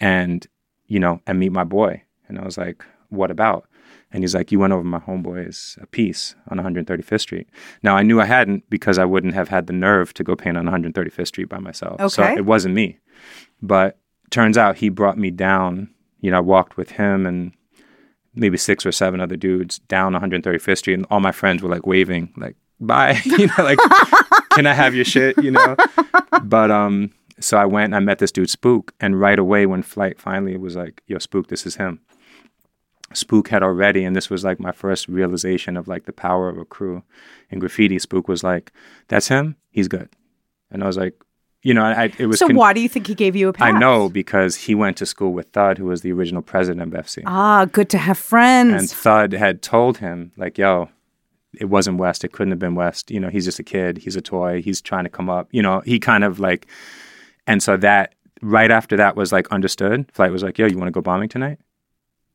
And 0.00 0.46
you 0.86 1.00
know, 1.00 1.20
and 1.26 1.38
meet 1.38 1.52
my 1.52 1.64
boy. 1.64 2.02
And 2.28 2.38
I 2.38 2.44
was 2.44 2.58
like, 2.58 2.84
"What 3.08 3.30
about?" 3.30 3.66
And 4.12 4.22
he's 4.22 4.34
like, 4.34 4.52
"You 4.52 4.58
went 4.58 4.72
over 4.72 4.84
my 4.84 4.98
homeboy's 4.98 5.78
a 5.80 5.86
piece 5.86 6.34
on 6.48 6.58
135th 6.58 7.20
Street." 7.20 7.48
Now 7.82 7.96
I 7.96 8.02
knew 8.02 8.20
I 8.20 8.26
hadn't 8.26 8.68
because 8.68 8.98
I 8.98 9.04
wouldn't 9.06 9.34
have 9.34 9.48
had 9.48 9.66
the 9.66 9.72
nerve 9.72 10.12
to 10.14 10.24
go 10.24 10.36
paint 10.36 10.58
on 10.58 10.66
135th 10.66 11.28
Street 11.28 11.48
by 11.48 11.58
myself. 11.58 11.98
Okay. 12.00 12.08
So 12.08 12.22
it 12.22 12.44
wasn't 12.44 12.74
me. 12.74 12.98
But 13.62 13.98
turns 14.30 14.58
out 14.58 14.76
he 14.76 14.90
brought 14.90 15.16
me 15.16 15.30
down. 15.30 15.88
You 16.20 16.30
know, 16.30 16.38
I 16.38 16.40
walked 16.40 16.76
with 16.76 16.90
him 16.92 17.26
and 17.26 17.52
maybe 18.34 18.58
six 18.58 18.84
or 18.86 18.92
seven 18.92 19.20
other 19.20 19.36
dudes 19.36 19.78
down 19.80 20.12
135th 20.12 20.78
Street, 20.78 20.94
and 20.94 21.06
all 21.10 21.20
my 21.20 21.32
friends 21.32 21.62
were 21.62 21.68
like 21.68 21.86
waving, 21.86 22.32
like 22.36 22.56
"Bye," 22.80 23.20
you 23.24 23.46
know, 23.46 23.64
like 23.64 23.78
"Can 24.52 24.66
I 24.66 24.74
have 24.74 24.94
your 24.94 25.04
shit?" 25.04 25.42
You 25.42 25.52
know. 25.52 25.76
But 26.42 26.70
um, 26.70 27.12
so 27.40 27.56
I 27.56 27.64
went 27.64 27.86
and 27.86 27.96
I 27.96 28.00
met 28.00 28.18
this 28.18 28.32
dude 28.32 28.50
Spook, 28.50 28.92
and 29.00 29.18
right 29.20 29.38
away 29.38 29.66
when 29.66 29.82
Flight 29.82 30.20
finally 30.20 30.56
was 30.56 30.76
like, 30.76 31.02
"Yo, 31.06 31.18
Spook, 31.18 31.48
this 31.48 31.66
is 31.66 31.76
him." 31.76 32.00
Spook 33.14 33.48
had 33.48 33.62
already, 33.62 34.04
and 34.04 34.16
this 34.16 34.30
was 34.30 34.44
like 34.44 34.60
my 34.60 34.72
first 34.72 35.08
realization 35.08 35.76
of 35.76 35.88
like 35.88 36.04
the 36.04 36.12
power 36.12 36.48
of 36.48 36.58
a 36.58 36.64
crew 36.64 37.02
in 37.50 37.58
graffiti. 37.58 37.98
Spook 37.98 38.28
was 38.28 38.44
like, 38.44 38.72
"That's 39.08 39.28
him. 39.28 39.56
He's 39.70 39.88
good," 39.88 40.08
and 40.70 40.82
I 40.82 40.86
was 40.86 40.96
like, 40.96 41.14
you 41.62 41.74
know, 41.74 41.84
I 41.84 42.12
it 42.18 42.26
was. 42.26 42.38
So 42.38 42.46
con- 42.46 42.56
why 42.56 42.72
do 42.72 42.80
you 42.80 42.88
think 42.88 43.06
he 43.06 43.14
gave 43.14 43.34
you 43.34 43.48
a 43.48 43.52
pass? 43.52 43.74
I 43.74 43.78
know 43.78 44.08
because 44.08 44.56
he 44.56 44.74
went 44.74 44.96
to 44.98 45.06
school 45.06 45.32
with 45.32 45.48
Thud, 45.48 45.78
who 45.78 45.86
was 45.86 46.02
the 46.02 46.12
original 46.12 46.42
president 46.42 46.94
of 46.94 47.04
FC. 47.04 47.22
Ah, 47.26 47.64
good 47.64 47.88
to 47.90 47.98
have 47.98 48.18
friends. 48.18 48.74
And. 48.74 48.90
Thud 48.90 49.32
had 49.32 49.62
told 49.62 49.98
him, 49.98 50.32
like, 50.36 50.58
yo, 50.58 50.88
it 51.58 51.66
wasn't 51.66 51.98
West. 51.98 52.24
It 52.24 52.32
couldn't 52.32 52.52
have 52.52 52.58
been 52.58 52.74
West. 52.74 53.10
You 53.10 53.20
know, 53.20 53.28
he's 53.28 53.44
just 53.44 53.58
a 53.58 53.64
kid. 53.64 53.98
He's 53.98 54.16
a 54.16 54.20
toy. 54.20 54.62
He's 54.62 54.80
trying 54.80 55.04
to 55.04 55.10
come 55.10 55.28
up. 55.28 55.48
You 55.50 55.62
know, 55.62 55.80
he 55.80 55.98
kind 55.98 56.24
of 56.24 56.38
like, 56.38 56.66
and 57.46 57.62
so 57.62 57.76
that 57.78 58.14
right 58.42 58.70
after 58.70 58.96
that 58.96 59.16
was 59.16 59.32
like 59.32 59.50
understood. 59.50 60.10
Flight 60.12 60.30
was 60.30 60.42
like, 60.42 60.58
yo, 60.58 60.66
you 60.66 60.78
want 60.78 60.88
to 60.88 60.92
go 60.92 61.00
bombing 61.00 61.28
tonight? 61.28 61.58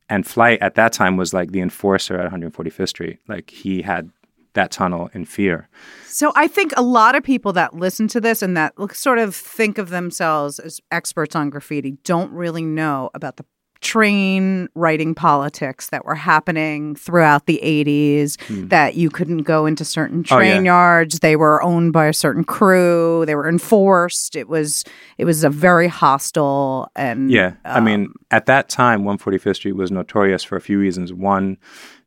And 0.08 0.26
Flight 0.26 0.60
at 0.60 0.74
that 0.74 0.92
time 0.92 1.16
was 1.16 1.32
like 1.32 1.52
the 1.52 1.60
enforcer 1.60 2.18
at 2.18 2.30
145th 2.30 2.88
Street. 2.88 3.18
Like 3.28 3.50
he 3.50 3.82
had 3.82 4.10
that 4.54 4.70
tunnel 4.70 5.10
in 5.14 5.24
fear. 5.24 5.68
So 6.06 6.32
I 6.36 6.46
think 6.48 6.72
a 6.76 6.82
lot 6.82 7.14
of 7.14 7.22
people 7.22 7.52
that 7.54 7.74
listen 7.74 8.08
to 8.08 8.20
this 8.20 8.42
and 8.42 8.56
that 8.56 8.74
sort 8.92 9.18
of 9.18 9.34
think 9.34 9.78
of 9.78 9.88
themselves 9.90 10.58
as 10.58 10.80
experts 10.90 11.34
on 11.34 11.50
graffiti 11.50 11.92
don't 12.04 12.32
really 12.32 12.62
know 12.64 13.10
about 13.14 13.36
the 13.36 13.44
train 13.80 14.68
writing 14.76 15.12
politics 15.12 15.88
that 15.90 16.04
were 16.04 16.14
happening 16.14 16.94
throughout 16.94 17.46
the 17.46 17.58
80s 17.64 18.68
that 18.68 18.94
you 18.94 19.10
couldn't 19.10 19.38
go 19.42 19.66
into 19.66 19.84
certain 19.84 20.20
Oh, 20.30 20.36
train 20.38 20.64
yeah. 20.64 20.72
yards 20.72 21.18
they 21.18 21.34
were 21.34 21.60
owned 21.64 21.92
by 21.92 22.06
a 22.06 22.12
certain 22.12 22.44
crew 22.44 23.24
they 23.26 23.34
were 23.34 23.48
enforced 23.48 24.36
it 24.36 24.48
was 24.48 24.84
it 25.18 25.24
was 25.24 25.42
a 25.42 25.50
very 25.50 25.88
hostile 25.88 26.92
and 26.94 27.28
Yeah. 27.28 27.54
I 27.64 27.78
um, 27.78 27.84
mean, 27.84 28.12
at 28.30 28.46
that 28.46 28.68
time, 28.68 29.02
145th 29.02 29.56
Street 29.56 29.72
was 29.72 29.90
notorious 29.90 30.44
for 30.44 30.54
a 30.54 30.60
few 30.60 30.78
reasons. 30.78 31.12
One, 31.12 31.58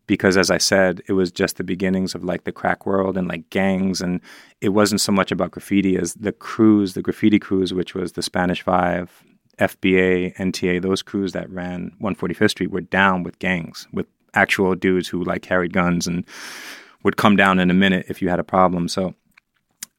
because 0.07 0.37
as 0.37 0.51
I 0.51 0.57
said, 0.57 1.01
it 1.07 1.13
was 1.13 1.31
just 1.31 1.57
the 1.57 1.63
beginnings 1.63 2.15
of 2.15 2.23
like 2.23 2.43
the 2.43 2.51
crack 2.51 2.85
world 2.85 3.17
and 3.17 3.27
like 3.27 3.49
gangs. 3.49 4.01
And 4.01 4.21
it 4.61 4.69
wasn't 4.69 5.01
so 5.01 5.11
much 5.11 5.31
about 5.31 5.51
graffiti 5.51 5.97
as 5.97 6.13
the 6.13 6.31
crews, 6.31 6.93
the 6.93 7.01
graffiti 7.01 7.39
crews, 7.39 7.73
which 7.73 7.95
was 7.95 8.13
the 8.13 8.21
Spanish 8.21 8.61
Five, 8.61 9.23
FBA, 9.59 10.35
NTA, 10.37 10.81
those 10.81 11.01
crews 11.01 11.33
that 11.33 11.49
ran 11.49 11.91
145th 12.01 12.51
Street 12.51 12.71
were 12.71 12.81
down 12.81 13.23
with 13.23 13.39
gangs, 13.39 13.87
with 13.91 14.07
actual 14.33 14.75
dudes 14.75 15.07
who 15.07 15.23
like 15.23 15.41
carried 15.41 15.73
guns 15.73 16.07
and 16.07 16.25
would 17.03 17.17
come 17.17 17.35
down 17.35 17.59
in 17.59 17.71
a 17.71 17.73
minute 17.73 18.05
if 18.09 18.21
you 18.21 18.29
had 18.29 18.39
a 18.39 18.43
problem. 18.43 18.87
So 18.87 19.15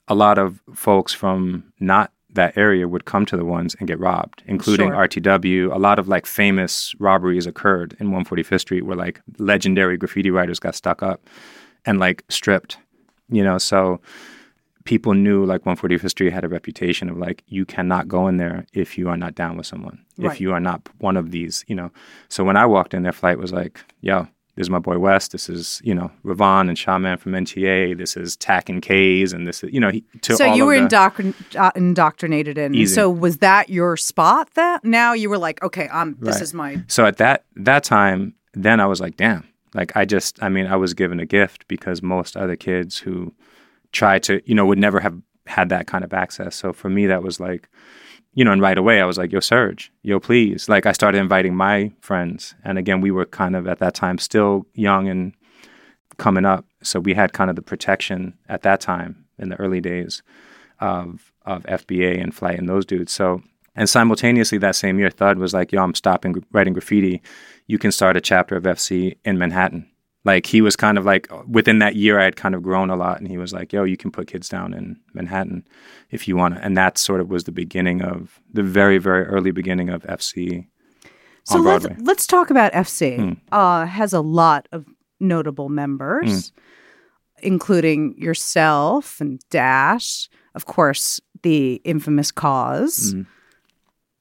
a 0.09 0.15
lot 0.15 0.39
of 0.39 0.61
folks 0.75 1.13
from 1.13 1.73
not 1.81 2.13
that 2.37 2.57
area 2.57 2.87
would 2.89 3.05
come 3.05 3.27
to 3.27 3.37
the 3.37 3.45
ones 3.45 3.75
and 3.79 3.87
get 3.89 3.99
robbed, 3.99 4.43
including 4.47 4.89
Sure. 4.91 4.97
RTW. 5.07 5.75
A 5.75 5.79
lot 5.79 5.99
of 5.99 6.09
like 6.09 6.25
famous 6.27 6.95
robberies 6.99 7.47
occurred 7.47 7.97
in 8.01 8.11
145th 8.11 8.61
Street 8.61 8.83
where 8.87 8.97
like 8.97 9.21
legendary 9.39 9.97
graffiti 9.99 10.31
writers 10.31 10.59
got 10.61 10.75
stuck 10.75 11.03
up 11.03 11.21
and 11.85 11.99
like 11.99 12.25
stripped, 12.29 12.79
you 13.29 13.43
know. 13.45 13.59
So 13.59 14.01
people 14.85 15.15
knew 15.15 15.45
like 15.45 15.65
145th 15.65 16.11
Street 16.11 16.33
had 16.33 16.45
a 16.45 16.49
reputation 16.49 17.09
of 17.11 17.17
like 17.19 17.43
you 17.49 17.65
cannot 17.65 18.07
go 18.07 18.29
in 18.29 18.37
there 18.37 18.65
if 18.73 18.97
you 18.97 19.09
are 19.09 19.17
not 19.17 19.35
down 19.35 19.57
with 19.57 19.67
someone, 19.67 19.99
Right. 20.17 20.33
if 20.33 20.41
you 20.41 20.53
are 20.53 20.61
not 20.61 20.89
one 20.99 21.17
of 21.17 21.31
these, 21.33 21.65
you 21.67 21.75
know. 21.75 21.91
So 22.29 22.45
when 22.45 22.57
I 22.57 22.67
walked 22.67 22.95
in, 22.95 23.03
their 23.03 23.13
flight 23.13 23.39
was 23.39 23.53
like, 23.53 23.81
yo, 24.01 24.29
this 24.57 24.65
is 24.65 24.71
my 24.71 24.79
boy 24.79 24.99
West. 24.99 25.33
This 25.33 25.49
is, 25.49 25.81
you 25.85 25.95
know, 25.95 26.11
Ravon 26.25 26.69
and 26.69 26.77
Shaman 26.79 27.19
from 27.19 27.33
NTA. 27.33 27.97
This 27.97 28.17
is 28.17 28.37
Tack 28.37 28.69
and 28.69 28.81
K's. 28.83 29.33
And 29.33 29.47
this 29.47 29.63
is, 29.63 29.73
you 29.73 29.79
know, 29.81 29.91
he, 29.91 30.03
to 30.23 30.35
so 30.37 30.49
all 30.49 30.57
you 30.57 30.63
of 30.63 30.67
were 30.69 30.75
indoctrin- 30.89 31.35
uh, 31.57 31.71
indoctrinated 31.77 32.57
in 32.59 32.75
Easy. 32.75 32.95
so 32.95 33.11
was 33.11 33.39
that 33.39 33.69
your 33.69 33.97
spot 33.97 34.51
that 34.55 34.83
now 34.85 35.13
you 35.13 35.29
were 35.31 35.39
like 35.39 35.63
okay 35.63 35.89
i'm 35.93 36.17
this 36.21 36.37
Right. 36.37 36.43
is 36.43 36.55
my 36.55 36.83
So 36.89 37.05
at 37.07 37.19
that 37.19 37.45
that 37.57 37.85
time, 37.85 38.35
then 38.55 38.81
I 38.81 38.87
was 38.87 39.01
like, 39.01 39.17
damn. 39.17 39.45
Like 39.75 39.95
I 39.95 40.07
just, 40.07 40.43
I 40.43 40.49
mean, 40.49 40.67
I 40.67 40.77
was 40.77 40.95
given 40.95 41.21
a 41.21 41.27
gift 41.27 41.69
because 41.69 42.01
most 42.03 42.35
other 42.37 42.57
kids 42.57 42.99
who 42.99 43.35
tried 43.93 44.23
to, 44.25 44.41
you 44.49 44.55
know, 44.55 44.65
would 44.65 44.79
never 44.79 45.01
have 45.01 45.21
had 45.47 45.69
that 45.69 45.87
kind 45.87 46.03
of 46.03 46.15
access. 46.15 46.57
So 46.57 46.73
for 46.73 46.89
me, 46.89 47.07
that 47.07 47.23
was 47.23 47.39
like, 47.41 47.69
you 48.37 48.45
know, 48.45 48.53
and 48.53 48.61
right 48.61 48.77
away 48.77 49.01
I 49.01 49.07
was 49.07 49.17
like, 49.17 49.33
yo, 49.33 49.41
Serge, 49.41 49.91
yo, 50.03 50.21
please. 50.21 50.69
Like 50.69 50.85
I 50.85 50.93
started 50.93 51.19
inviting 51.19 51.57
my 51.57 51.91
friends. 52.01 52.55
And 52.63 52.79
again, 52.79 53.01
we 53.01 53.11
were 53.11 53.25
kind 53.25 53.57
of 53.57 53.67
at 53.67 53.79
that 53.79 53.95
time 53.95 54.19
still 54.19 54.67
young 54.75 55.09
and 55.09 55.33
coming 56.19 56.45
up. 56.45 56.67
So 56.83 57.01
we 57.01 57.15
had 57.15 57.33
kind 57.33 57.49
of 57.49 57.57
the 57.57 57.63
protection 57.63 58.35
at 58.49 58.61
that 58.63 58.81
time 58.83 59.25
in 59.39 59.49
the 59.49 59.57
early 59.57 59.81
days 59.81 60.23
of 60.81 61.33
of 61.47 61.63
FBA 61.65 62.23
and 62.23 62.35
Flight 62.35 62.59
and 62.59 62.69
those 62.69 62.85
dudes. 62.85 63.11
So 63.11 63.43
and 63.75 63.89
simultaneously 63.89 64.59
that 64.59 64.77
same 64.77 64.99
year, 64.99 65.11
Thud 65.11 65.39
was 65.39 65.55
like, 65.55 65.73
"Yo, 65.73 65.83
I'm 65.83 65.95
stopping 65.95 66.45
writing 66.53 66.75
graffiti. 66.75 67.23
You 67.67 67.79
can 67.79 67.91
start 67.91 68.17
a 68.17 68.21
chapter 68.21 68.55
of 68.57 68.65
FC 68.65 69.17
in 69.25 69.39
Manhattan." 69.39 69.87
Like 70.27 70.45
he 70.47 70.61
was 70.61 70.77
kind 70.77 70.99
of 70.99 71.05
like 71.07 71.29
within 71.47 71.79
that 71.79 71.95
year, 71.95 72.19
I 72.21 72.25
had 72.25 72.37
kind 72.37 72.55
of 72.57 72.63
grown 72.63 72.91
a 72.91 72.97
lot, 72.97 73.19
and 73.21 73.29
he 73.29 73.39
was 73.39 73.53
like, 73.53 73.73
"Yo, 73.73 73.85
you 73.85 73.97
can 73.97 74.11
put 74.11 74.27
kids 74.27 74.49
down 74.49 74.75
in 74.75 74.99
Manhattan 75.15 75.65
if 76.11 76.27
you 76.29 76.37
want 76.37 76.55
to." 76.57 76.65
And 76.65 76.77
that 76.77 76.99
sort 76.99 77.21
of 77.21 77.31
was 77.31 77.45
the 77.45 77.53
beginning 77.53 78.03
of 78.03 78.41
the 78.53 78.63
very, 78.63 78.99
very 78.99 79.25
early 79.27 79.53
beginning 79.53 79.89
of 79.89 80.03
FC 80.05 80.67
so 81.49 81.59
let's 81.61 81.87
let's 82.03 82.27
talk 82.27 82.51
about 82.51 82.73
fc 82.73 83.37
uh 83.53 83.87
has 83.87 84.13
a 84.13 84.21
lot 84.21 84.67
of 84.73 84.85
notable 85.21 85.69
members 85.69 86.51
Hmm. 86.51 87.47
including 87.53 88.01
yourself 88.19 89.21
and 89.21 89.39
dash 89.49 90.29
of 90.57 90.65
course 90.67 91.21
the 91.45 91.81
infamous 91.85 92.33
cause 92.33 93.13
Hmm. 93.13 93.23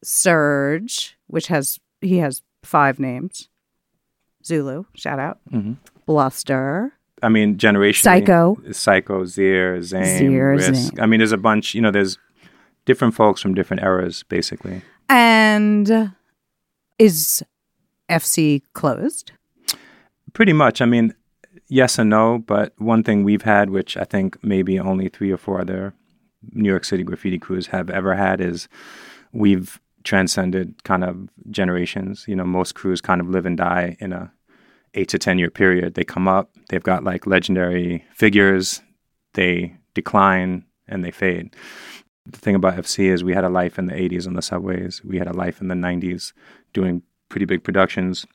Serge 0.03 1.17
which 1.27 1.47
has 1.47 1.79
he 2.01 2.19
has 2.19 2.43
five 2.63 2.99
names 2.99 3.49
zulu 4.45 4.84
shout 4.93 5.19
out 5.19 5.39
Mm-hmm. 5.51 5.73
Bluster 6.05 6.93
I 7.23 7.29
mean, 7.29 7.57
generation 7.57 8.03
Psycho. 8.03 8.57
Psycho, 8.71 9.25
Zir, 9.25 9.81
Zane, 9.81 10.17
Zir, 10.19 10.51
Risk. 10.51 10.73
Zane. 10.73 10.99
I 10.99 11.05
mean, 11.05 11.19
there's 11.19 11.31
a 11.31 11.37
bunch. 11.37 11.73
You 11.73 11.81
know, 11.81 11.89
there's 11.89 12.19
different 12.85 13.15
folks 13.15 13.41
from 13.41 13.53
different 13.53 13.81
eras, 13.83 14.23
basically. 14.23 14.81
and 15.09 16.11
is 16.97 17.43
fc 18.09 18.61
closed 18.73 19.31
Pretty 20.33 20.53
much. 20.53 20.81
I 20.81 20.85
mean, 20.85 21.13
yes 21.69 21.97
and 21.97 22.09
no. 22.09 22.39
But 22.39 22.73
one 22.77 23.03
thing 23.03 23.23
we've 23.23 23.43
had, 23.43 23.69
which 23.69 23.95
I 23.95 24.03
think 24.03 24.37
maybe 24.43 24.77
only 24.77 25.07
three 25.07 25.31
or 25.31 25.37
four 25.37 25.61
other 25.61 25.93
New 26.51 26.69
York 26.69 26.83
City 26.83 27.03
graffiti 27.03 27.39
crews 27.39 27.67
have 27.67 27.89
ever 27.89 28.15
had, 28.15 28.41
is 28.41 28.67
we've 29.31 29.79
transcended 30.03 30.83
kind 30.83 31.05
of 31.05 31.29
generations. 31.49 32.25
You 32.27 32.35
know, 32.35 32.43
most 32.43 32.75
crews 32.75 32.99
kind 32.99 33.21
of 33.21 33.29
live 33.29 33.45
and 33.45 33.55
die 33.57 33.95
in 34.01 34.11
a 34.11 34.31
eight 34.95 35.10
to 35.10 35.19
ten 35.19 35.38
year 35.38 35.49
period. 35.49 35.93
They 35.93 36.03
come 36.03 36.27
up, 36.27 36.49
they've 36.69 36.84
got 36.84 37.03
like 37.03 37.27
legendary 37.27 38.05
figures, 38.13 38.81
they 39.34 39.77
decline, 39.93 40.65
and 40.88 41.03
they 41.03 41.12
fade. 41.12 41.55
The 42.25 42.39
thing 42.39 42.55
about 42.55 42.75
FC 42.75 43.05
is 43.05 43.23
we 43.23 43.34
had 43.34 43.43
a 43.43 43.49
life 43.49 43.77
in 43.77 43.86
the 43.86 43.93
80s 43.93 44.25
on 44.27 44.34
the 44.34 44.41
subways. 44.41 45.03
We 45.03 45.17
had 45.19 45.27
a 45.27 45.34
life 45.34 45.62
in 45.62 45.67
the 45.67 45.75
90s 45.75 46.34
doing 46.73 47.03
pretty 47.29 47.45
big 47.45 47.63
productions. 47.63 48.25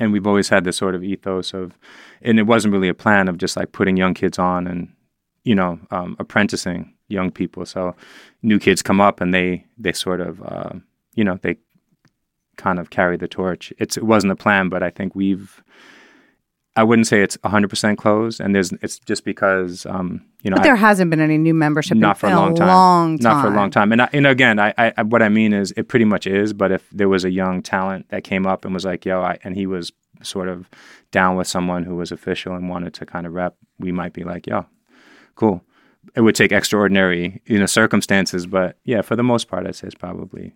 And 0.00 0.12
we've 0.12 0.26
always 0.26 0.48
had 0.48 0.64
this 0.64 0.76
sort 0.76 0.94
of 0.94 1.04
ethos 1.04 1.52
of, 1.52 1.76
and 2.22 2.38
it 2.38 2.44
wasn't 2.44 2.72
really 2.72 2.88
a 2.88 2.94
plan 2.94 3.28
of 3.28 3.36
just 3.36 3.56
like 3.56 3.72
putting 3.72 3.96
young 3.96 4.14
kids 4.14 4.38
on 4.38 4.66
and, 4.66 4.94
you 5.44 5.54
know, 5.54 5.78
um, 5.90 6.16
apprenticing 6.18 6.94
young 7.08 7.30
people. 7.30 7.66
So 7.66 7.94
new 8.42 8.58
kids 8.58 8.82
come 8.82 9.00
up 9.00 9.20
and 9.20 9.34
they, 9.34 9.66
they 9.76 9.92
sort 9.92 10.20
of, 10.20 10.42
uh, 10.42 10.72
you 11.14 11.24
know, 11.24 11.38
they 11.42 11.56
kind 12.58 12.78
of 12.78 12.90
carry 12.90 13.16
the 13.16 13.28
torch. 13.28 13.72
It's, 13.78 13.96
it 13.96 14.02
wasn't 14.04 14.32
a 14.32 14.36
plan, 14.36 14.68
but 14.68 14.82
I 14.82 14.90
think 14.90 15.14
we've, 15.14 15.62
I 16.76 16.84
wouldn't 16.84 17.06
say 17.08 17.22
it's 17.22 17.36
100% 17.38 17.96
closed. 17.96 18.40
And 18.40 18.54
there's, 18.54 18.72
it's 18.82 18.98
just 19.00 19.24
because, 19.24 19.84
um, 19.86 20.24
you 20.42 20.50
know, 20.50 20.56
but 20.56 20.60
I- 20.60 20.68
there 20.68 20.76
hasn't 20.76 21.10
been 21.10 21.20
any 21.20 21.38
new 21.38 21.54
membership 21.54 21.92
in- 21.96 22.00
not 22.00 22.18
for 22.18 22.26
a 22.28 22.36
long 22.36 22.54
time. 22.54 22.68
long 22.68 23.16
Not 23.20 23.40
for 23.42 23.48
a 23.48 23.56
long 23.56 23.70
time. 23.70 23.88
time. 23.88 23.92
And 23.92 24.02
I, 24.02 24.08
and 24.12 24.26
again, 24.26 24.58
I, 24.60 24.74
I 24.78 25.02
what 25.02 25.22
I 25.22 25.28
mean 25.28 25.52
is 25.52 25.72
it 25.76 25.88
pretty 25.88 26.04
much 26.04 26.26
is. 26.26 26.52
But 26.52 26.70
if 26.70 26.88
there 26.90 27.08
was 27.08 27.24
a 27.24 27.30
young 27.30 27.62
talent 27.62 28.10
that 28.10 28.22
came 28.22 28.46
up 28.46 28.64
and 28.64 28.72
was 28.74 28.84
like, 28.84 29.04
"Yo," 29.04 29.20
I, 29.20 29.38
and 29.42 29.56
he 29.56 29.66
was 29.66 29.90
sort 30.22 30.48
of 30.48 30.68
down 31.10 31.36
with 31.36 31.46
someone 31.48 31.82
who 31.84 31.96
was 31.96 32.12
official 32.12 32.54
and 32.54 32.68
wanted 32.68 32.94
to 32.94 33.06
kind 33.06 33.26
of 33.26 33.32
rep, 33.32 33.56
we 33.80 33.90
might 33.90 34.12
be 34.12 34.22
like, 34.22 34.46
"Yo, 34.46 34.66
cool." 35.34 35.64
It 36.14 36.20
would 36.22 36.36
take 36.36 36.52
extraordinary, 36.52 37.42
you 37.44 37.58
know, 37.58 37.66
circumstances, 37.66 38.46
but 38.46 38.78
yeah, 38.84 39.02
for 39.02 39.14
the 39.16 39.22
most 39.24 39.48
part, 39.48 39.66
I'd 39.66 39.74
say 39.74 39.88
it's 39.88 39.94
probably 39.96 40.54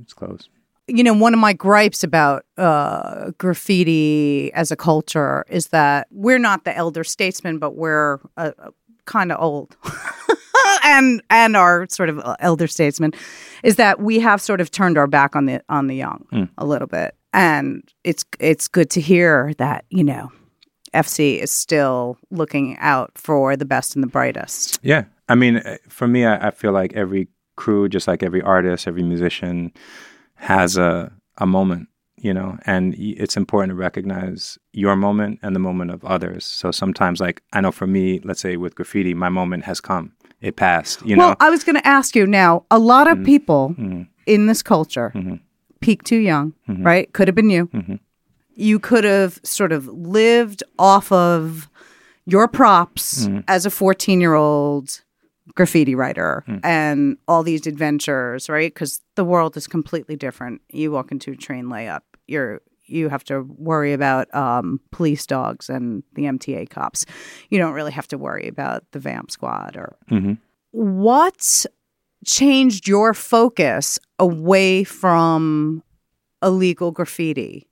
it's 0.00 0.14
close. 0.14 0.48
You 0.86 1.02
know, 1.02 1.14
one 1.14 1.32
of 1.32 1.40
my 1.40 1.52
gripes 1.52 2.04
about 2.04 2.44
uh, 2.58 3.30
graffiti 3.38 4.52
as 4.52 4.70
a 4.70 4.76
culture 4.76 5.44
is 5.48 5.68
that 5.68 6.08
we're 6.10 6.38
not 6.38 6.64
the 6.64 6.76
elder 6.76 7.04
statesmen, 7.04 7.58
but 7.58 7.76
we're 7.76 8.18
uh, 8.36 8.52
kind 9.06 9.32
of 9.32 9.40
old. 9.40 9.76
and 10.84 11.22
and 11.30 11.56
our 11.56 11.86
sort 11.88 12.08
of 12.08 12.18
uh, 12.20 12.36
elder 12.40 12.66
statesmen 12.66 13.12
is 13.62 13.76
that 13.76 14.00
we 14.00 14.20
have 14.20 14.40
sort 14.40 14.60
of 14.60 14.70
turned 14.70 14.98
our 14.98 15.06
back 15.06 15.34
on 15.34 15.46
the 15.46 15.62
on 15.68 15.86
the 15.86 15.96
young 15.96 16.50
a 16.58 16.66
little 16.66 16.88
bit, 16.88 17.16
and 17.32 17.82
it's 18.04 18.24
it's 18.38 18.68
good 18.68 18.90
to 18.90 19.00
hear 19.00 19.54
that 19.58 19.84
you 19.88 20.04
know 20.04 20.30
FC 20.94 21.42
is 21.42 21.50
still 21.50 22.16
looking 22.30 22.78
out 22.78 23.10
for 23.16 23.56
the 23.56 23.64
best 23.64 23.94
and 23.94 24.02
the 24.02 24.08
brightest. 24.08 24.78
Yeah. 24.82 25.04
I 25.28 25.34
mean, 25.34 25.56
uh, 25.56 25.76
for 25.88 26.06
me, 26.06 26.24
I, 26.24 26.48
I 26.48 26.50
feel 26.50 26.72
like 26.72 26.92
every 26.94 27.28
crew, 27.56 27.88
just 27.88 28.06
like 28.06 28.22
every 28.22 28.42
artist, 28.42 28.86
every 28.86 29.02
musician, 29.02 29.72
has 30.36 30.76
a 30.76 31.12
a 31.38 31.46
moment, 31.46 31.88
you 32.16 32.32
know, 32.32 32.56
and 32.64 32.94
it's 32.96 33.36
important 33.36 33.70
to 33.70 33.74
recognize 33.74 34.56
your 34.72 34.94
moment 34.96 35.40
and 35.42 35.54
the 35.54 35.60
moment 35.60 35.90
of 35.90 36.04
others. 36.04 36.44
So 36.44 36.70
sometimes, 36.70 37.20
like 37.20 37.42
I 37.52 37.60
know 37.60 37.72
for 37.72 37.86
me, 37.86 38.20
let's 38.24 38.40
say 38.40 38.56
with 38.56 38.74
graffiti, 38.76 39.14
my 39.14 39.28
moment 39.28 39.64
has 39.64 39.80
come, 39.80 40.12
it 40.40 40.54
passed, 40.56 41.02
you 41.04 41.16
well, 41.16 41.30
know. 41.30 41.36
Well, 41.40 41.48
I 41.48 41.50
was 41.50 41.64
going 41.64 41.76
to 41.76 41.86
ask 41.86 42.14
you 42.14 42.26
now. 42.26 42.64
A 42.70 42.78
lot 42.78 43.06
Mm-hmm. 43.08 43.20
of 43.20 43.26
people 43.26 43.74
in 44.26 44.46
this 44.46 44.62
culture 44.62 45.12
peak 45.80 46.02
too 46.04 46.18
young, 46.18 46.52
Mm-hmm. 46.68 46.82
right? 46.86 47.12
Could 47.12 47.28
have 47.28 47.34
been 47.34 47.50
you. 47.50 47.68
You 48.56 48.78
could 48.78 49.02
have 49.04 49.40
sort 49.42 49.72
of 49.72 49.88
lived 49.88 50.62
off 50.78 51.10
of 51.10 51.68
your 52.26 52.46
props 52.48 53.26
Mm-hmm. 53.26 53.40
as 53.48 53.66
a 53.66 53.70
fourteen-year-old 53.70 55.02
graffiti 55.54 55.94
writer 55.94 56.44
Mm. 56.48 56.60
and 56.64 57.16
all 57.28 57.42
these 57.42 57.66
adventures, 57.66 58.48
right? 58.48 58.72
Because 58.72 59.00
the 59.14 59.24
world 59.24 59.56
is 59.56 59.66
completely 59.66 60.16
different. 60.16 60.60
You 60.70 60.90
walk 60.92 61.12
into 61.12 61.32
a 61.32 61.36
train 61.36 61.66
layup, 61.66 62.00
you're 62.26 62.60
you 62.86 63.08
have 63.08 63.24
to 63.24 63.40
worry 63.56 63.94
about 63.94 64.32
um, 64.34 64.78
police 64.90 65.26
dogs 65.26 65.70
and 65.70 66.02
the 66.16 66.24
MTA 66.24 66.68
cops. 66.68 67.06
You 67.48 67.58
don't 67.58 67.72
really 67.72 67.92
have 67.92 68.06
to 68.08 68.18
worry 68.18 68.46
about 68.46 68.84
the 68.92 68.98
vandal 68.98 69.30
squad 69.30 69.76
or 69.76 69.96
hmm 70.08 70.34
what 70.70 71.64
changed 72.26 72.88
your 72.88 73.14
focus 73.14 73.98
away 74.18 74.82
from 74.82 75.82
illegal 76.42 76.90
graffiti? 76.90 77.68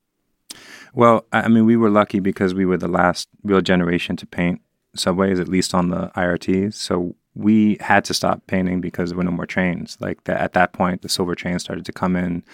Well, 0.94 1.24
I 1.32 1.42
I 1.42 1.48
mean, 1.48 1.66
we 1.66 1.76
were 1.76 1.90
lucky 1.90 2.20
because 2.20 2.54
we 2.54 2.64
were 2.64 2.76
the 2.76 2.88
last 2.88 3.28
real 3.42 3.61
generation 3.61 4.16
to 4.16 4.26
paint 4.26 4.61
subways, 4.94 5.40
at 5.40 5.48
least 5.48 5.74
on 5.74 5.88
the 5.88 6.11
IRTs. 6.14 6.74
So 6.74 7.16
we 7.34 7.78
had 7.80 8.04
to 8.04 8.14
stop 8.14 8.46
painting 8.46 8.80
because 8.80 9.10
there 9.10 9.16
were 9.16 9.24
no 9.24 9.30
more 9.30 9.46
trains. 9.46 9.96
Like 10.00 10.24
the, 10.24 10.38
at 10.38 10.52
that 10.52 10.72
point, 10.72 11.02
the 11.02 11.08
silver 11.08 11.34
trains 11.34 11.62
started 11.62 11.84
to 11.86 11.92
come 11.92 12.14
in. 12.14 12.44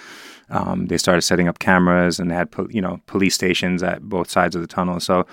Um, 0.51 0.87
they 0.87 0.99
started 0.99 1.23
setting 1.23 1.49
up 1.49 1.59
cameras 1.59 2.21
and 2.21 2.31
they 2.31 2.35
had, 2.35 2.49
you 2.71 2.81
know, 2.81 3.01
police 3.07 3.35
stations 3.35 3.83
at 3.83 4.03
both 4.03 4.31
sides 4.31 4.55
of 4.55 4.63
the 4.63 4.69
tunnel. 4.69 5.01
So 5.01 5.27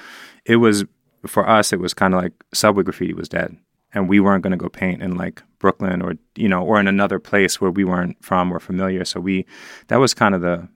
it 0.46 0.58
was 0.58 0.86
for 1.28 1.48
us. 1.48 1.74
It 1.74 1.80
was 1.80 1.94
kind 1.94 2.14
of 2.14 2.22
like 2.22 2.34
subway 2.54 2.84
graffiti 2.84 3.14
was 3.14 3.30
dead, 3.30 3.56
and 3.94 4.10
we 4.10 4.20
weren't 4.20 4.44
going 4.44 4.52
to 4.52 4.58
go 4.58 4.70
paint 4.70 5.02
in 5.02 5.16
like 5.16 5.42
Brooklyn 5.60 6.02
or 6.02 6.16
you 6.36 6.48
know, 6.48 6.64
or 6.64 6.80
in 6.80 6.88
another 6.88 7.20
place 7.20 7.60
where 7.60 7.72
we 7.72 7.84
weren't 7.84 8.24
from 8.24 8.52
or 8.52 8.60
familiar. 8.60 9.06
So 9.06 9.20
we 9.20 9.46
that 9.88 10.00
was 10.00 10.14
kind 10.14 10.36
of 10.36 10.42
the 10.42 10.68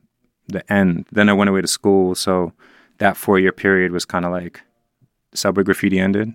the 0.48 0.72
end. 0.72 1.08
Then 1.12 1.30
I 1.30 1.34
went 1.34 1.50
away 1.50 1.62
to 1.62 1.68
school, 1.68 2.16
so 2.16 2.54
that 2.98 3.18
four 3.18 3.40
year 3.40 3.52
period 3.52 3.92
was 3.92 4.06
kind 4.06 4.26
of 4.26 4.32
like 4.32 4.62
subway 5.34 5.64
graffiti 5.64 6.00
ended, 6.00 6.34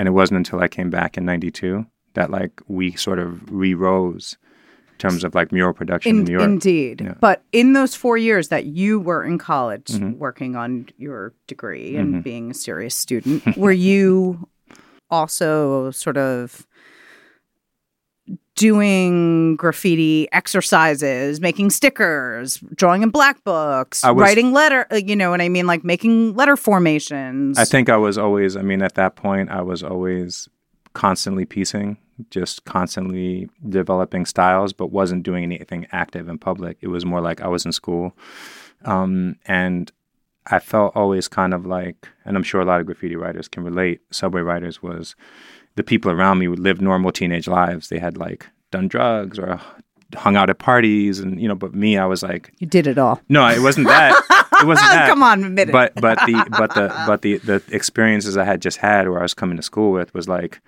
and 0.00 0.08
it 0.08 0.12
wasn't 0.12 0.38
until 0.38 0.60
I 0.60 0.68
came 0.68 0.88
back 0.88 1.18
in 1.18 1.26
'92 1.26 1.84
that 2.14 2.30
like 2.30 2.62
we 2.68 2.92
sort 2.96 3.18
of 3.18 3.52
re-rose 3.52 4.38
in 4.92 4.96
terms 4.98 5.24
of 5.24 5.34
like 5.34 5.52
mural 5.52 5.74
production 5.74 6.08
in, 6.10 6.18
In, 6.20 6.24
New 6.24 6.32
York. 6.32 6.42
indeed. 6.44 7.00
Yeah. 7.02 7.08
Mm-hmm. 7.08 7.20
But 7.20 7.42
in 7.52 7.74
those 7.74 7.94
four 7.94 8.16
years 8.16 8.48
that 8.48 8.64
you 8.64 8.98
were 8.98 9.22
in 9.22 9.36
college 9.36 9.90
working 10.16 10.56
on 10.56 10.88
your 10.96 11.34
degree 11.46 11.96
and 11.96 12.24
being 12.24 12.50
a 12.50 12.54
serious 12.54 12.94
student, 12.94 13.56
were 13.58 13.72
you 13.72 14.48
also 15.10 15.90
sort 15.90 16.16
of 16.16 16.66
doing 18.56 19.56
graffiti 19.56 20.28
exercises, 20.32 21.40
making 21.40 21.70
stickers, 21.70 22.58
drawing 22.74 23.02
in 23.02 23.10
black 23.10 23.42
books, 23.44 24.02
was- 24.12 24.20
writing 24.20 24.52
letter, 24.52 24.86
uh, 24.92 24.96
you 24.96 25.16
know 25.16 25.30
what 25.30 25.40
I 25.40 25.48
mean? 25.48 25.66
Like 25.66 25.84
making 25.84 26.34
letter 26.34 26.56
formations. 26.56 27.58
I 27.58 27.64
think 27.64 27.88
I 27.88 27.96
was 27.96 28.18
always. 28.18 28.56
I 28.56 28.62
mean, 28.62 28.82
at 28.82 28.94
that 28.94 29.16
point, 29.16 29.50
I 29.50 29.62
was 29.62 29.82
always 29.82 30.48
constantly 30.92 31.44
piecing, 31.44 31.96
just 32.30 32.64
constantly 32.64 33.48
developing 33.68 34.26
styles, 34.26 34.72
but 34.72 34.88
wasn't 34.88 35.22
doing 35.22 35.44
anything 35.44 35.86
active 35.92 36.28
in 36.28 36.36
public. 36.38 36.76
It 36.80 36.88
was 36.88 37.04
more 37.06 37.20
like 37.20 37.40
I 37.40 37.48
was 37.48 37.64
in 37.64 37.72
school, 37.72 38.16
um, 38.84 39.36
and 39.46 39.90
I 40.46 40.58
felt 40.58 40.96
always 40.96 41.28
kind 41.28 41.54
of 41.54 41.64
like, 41.64 42.08
and 42.24 42.36
I'm 42.36 42.42
sure 42.42 42.60
a 42.60 42.64
lot 42.64 42.80
of 42.80 42.86
graffiti 42.86 43.14
writers 43.16 43.46
can 43.48 43.62
relate. 43.62 44.00
Subway 44.10 44.40
writers 44.40 44.82
was 44.82 45.14
the 45.76 45.82
people 45.82 46.10
around 46.10 46.38
me 46.38 46.48
would 46.48 46.58
live 46.58 46.80
normal 46.80 47.12
teenage 47.12 47.48
lives. 47.48 47.88
They 47.88 47.98
had 47.98 48.16
like 48.16 48.46
done 48.70 48.88
drugs 48.88 49.38
or 49.38 49.60
hung 50.16 50.36
out 50.36 50.50
at 50.50 50.58
parties, 50.58 51.20
and 51.20 51.40
you 51.40 51.48
know. 51.48 51.54
But 51.54 51.74
me, 51.74 51.96
I 51.98 52.04
was 52.06 52.22
like, 52.22 52.52
you 52.58 52.66
did 52.66 52.86
it 52.86 52.98
all. 52.98 53.20
no, 53.28 53.46
it 53.48 53.60
wasn't 53.60 53.86
that. 53.86 54.12
It 54.60 54.66
wasn't 54.66 54.90
that. 54.90 55.08
Come 55.08 55.22
on, 55.22 55.44
admit 55.44 55.68
it. 55.68 55.72
But 55.72 55.94
but 55.94 56.18
the 56.26 56.46
but 56.58 56.74
the 56.74 56.88
but 57.06 57.22
the 57.22 57.38
the 57.38 57.62
experiences 57.70 58.36
I 58.36 58.44
had 58.44 58.60
just 58.60 58.78
had, 58.78 59.08
where 59.08 59.20
I 59.20 59.22
was 59.22 59.34
coming 59.34 59.56
to 59.56 59.62
school 59.62 59.92
with, 59.92 60.12
was 60.12 60.28
like, 60.28 60.60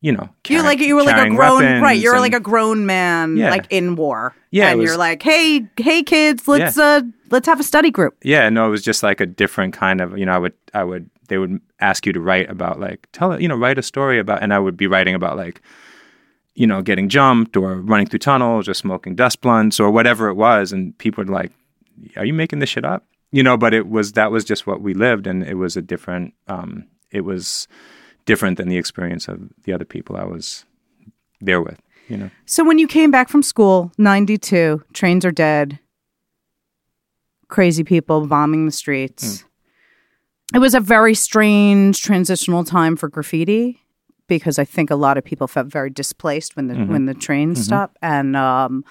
you 0.00 0.12
know, 0.12 0.28
You're 0.48 0.62
like 0.62 0.80
you 0.80 0.96
were 0.96 1.02
like 1.04 1.26
a 1.26 1.30
grown 1.34 1.62
right. 1.82 1.92
You're 1.98 2.14
and- 2.14 2.22
like 2.22 2.34
a 2.34 2.40
grown 2.40 2.86
man, 2.86 3.36
Yeah. 3.36 3.50
like 3.50 3.66
in 3.70 3.94
war. 3.96 4.34
Yeah, 4.50 4.70
and 4.70 4.80
was- 4.80 4.88
you're 4.88 4.98
like, 4.98 5.22
hey, 5.22 5.66
hey, 5.76 6.02
kids, 6.02 6.48
let's 6.48 6.76
Yeah. 6.76 6.84
uh 6.84 7.02
let's 7.30 7.46
have 7.46 7.60
a 7.60 7.64
study 7.64 7.90
group. 7.92 8.16
yeah. 8.24 8.48
No, 8.48 8.66
it 8.66 8.70
was 8.70 8.82
just 8.82 9.02
like 9.04 9.20
a 9.20 9.26
different 9.26 9.72
kind 9.74 10.00
of. 10.00 10.18
You 10.18 10.26
know, 10.26 10.32
I 10.32 10.38
would 10.38 10.54
I 10.74 10.82
would 10.84 11.08
they 11.30 11.38
would 11.38 11.58
ask 11.80 12.04
you 12.04 12.12
to 12.12 12.20
write 12.20 12.50
about 12.50 12.78
like 12.78 13.08
tell 13.12 13.40
you 13.40 13.48
know 13.48 13.56
write 13.56 13.78
a 13.78 13.82
story 13.82 14.18
about, 14.18 14.42
and 14.42 14.52
I 14.52 14.58
would 14.58 14.76
be 14.76 14.86
writing 14.86 15.14
about 15.14 15.36
like. 15.38 15.62
You 16.56 16.66
know, 16.66 16.82
getting 16.82 17.08
jumped 17.08 17.56
or 17.56 17.76
running 17.76 18.06
through 18.06 18.18
tunnels 18.18 18.68
or 18.68 18.74
smoking 18.74 19.14
dust 19.14 19.40
blunts 19.40 19.80
or 19.80 19.90
whatever 19.90 20.28
it 20.28 20.34
was, 20.34 20.72
and 20.72 20.98
people 20.98 21.24
were 21.24 21.32
like, 21.32 21.52
"Are 22.16 22.24
you 22.24 22.34
making 22.34 22.58
this 22.58 22.68
shit 22.68 22.84
up?" 22.84 23.06
You 23.30 23.42
know, 23.42 23.56
but 23.56 23.72
it 23.72 23.88
was 23.88 24.12
that 24.12 24.30
was 24.30 24.44
just 24.44 24.66
what 24.66 24.82
we 24.82 24.92
lived, 24.92 25.26
and 25.26 25.44
it 25.44 25.54
was 25.54 25.76
a 25.76 25.80
different. 25.80 26.34
Um, 26.48 26.88
it 27.12 27.22
was 27.22 27.68
different 28.26 28.58
than 28.58 28.68
the 28.68 28.76
experience 28.76 29.28
of 29.28 29.40
the 29.62 29.72
other 29.72 29.84
people 29.84 30.16
I 30.16 30.24
was 30.24 30.64
there 31.40 31.62
with. 31.62 31.80
You 32.08 32.16
know. 32.16 32.30
So 32.46 32.64
when 32.64 32.78
you 32.78 32.88
came 32.88 33.10
back 33.10 33.28
from 33.28 33.42
school, 33.42 33.92
92, 33.96 34.82
trains 34.92 35.24
are 35.24 35.30
dead. 35.30 35.78
Crazy 37.48 37.84
people 37.84 38.26
bombing 38.26 38.66
the 38.66 38.72
streets. 38.72 39.44
It 40.54 40.58
was 40.58 40.74
a 40.74 40.80
very 40.80 41.14
strange 41.14 42.02
transitional 42.02 42.64
time 42.64 42.96
for 42.96 43.08
graffiti 43.08 43.80
because 44.26 44.58
I 44.58 44.64
think 44.64 44.90
a 44.90 44.96
lot 44.96 45.18
of 45.18 45.24
people 45.24 45.46
felt 45.46 45.66
very 45.66 45.90
displaced 45.90 46.56
when 46.56 46.68
the 46.68 46.74
mm-hmm. 46.74 46.92
when 46.92 47.06
the 47.06 47.14
trains 47.14 47.58
mm-hmm. 47.58 47.64
stopped. 47.64 47.96
And 48.02 48.36
um 48.36 48.84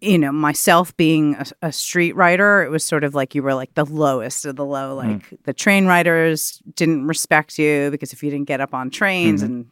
you 0.00 0.18
know, 0.18 0.32
myself 0.32 0.96
being 0.96 1.36
a, 1.36 1.46
a 1.68 1.72
street 1.72 2.16
writer, 2.16 2.64
it 2.64 2.70
was 2.70 2.82
sort 2.82 3.04
of 3.04 3.14
like 3.14 3.36
you 3.36 3.42
were 3.42 3.54
like 3.54 3.74
the 3.74 3.86
lowest 3.86 4.44
of 4.44 4.56
the 4.56 4.64
low. 4.64 4.96
Mm-hmm. 4.96 5.12
Like 5.12 5.44
the 5.44 5.52
train 5.52 5.86
riders 5.86 6.60
didn't 6.74 7.06
respect 7.06 7.56
you 7.56 7.88
because 7.92 8.12
if 8.12 8.20
you 8.20 8.30
didn't 8.30 8.48
get 8.48 8.60
up 8.60 8.74
on 8.74 8.90
trains 8.90 9.42
and 9.42 9.66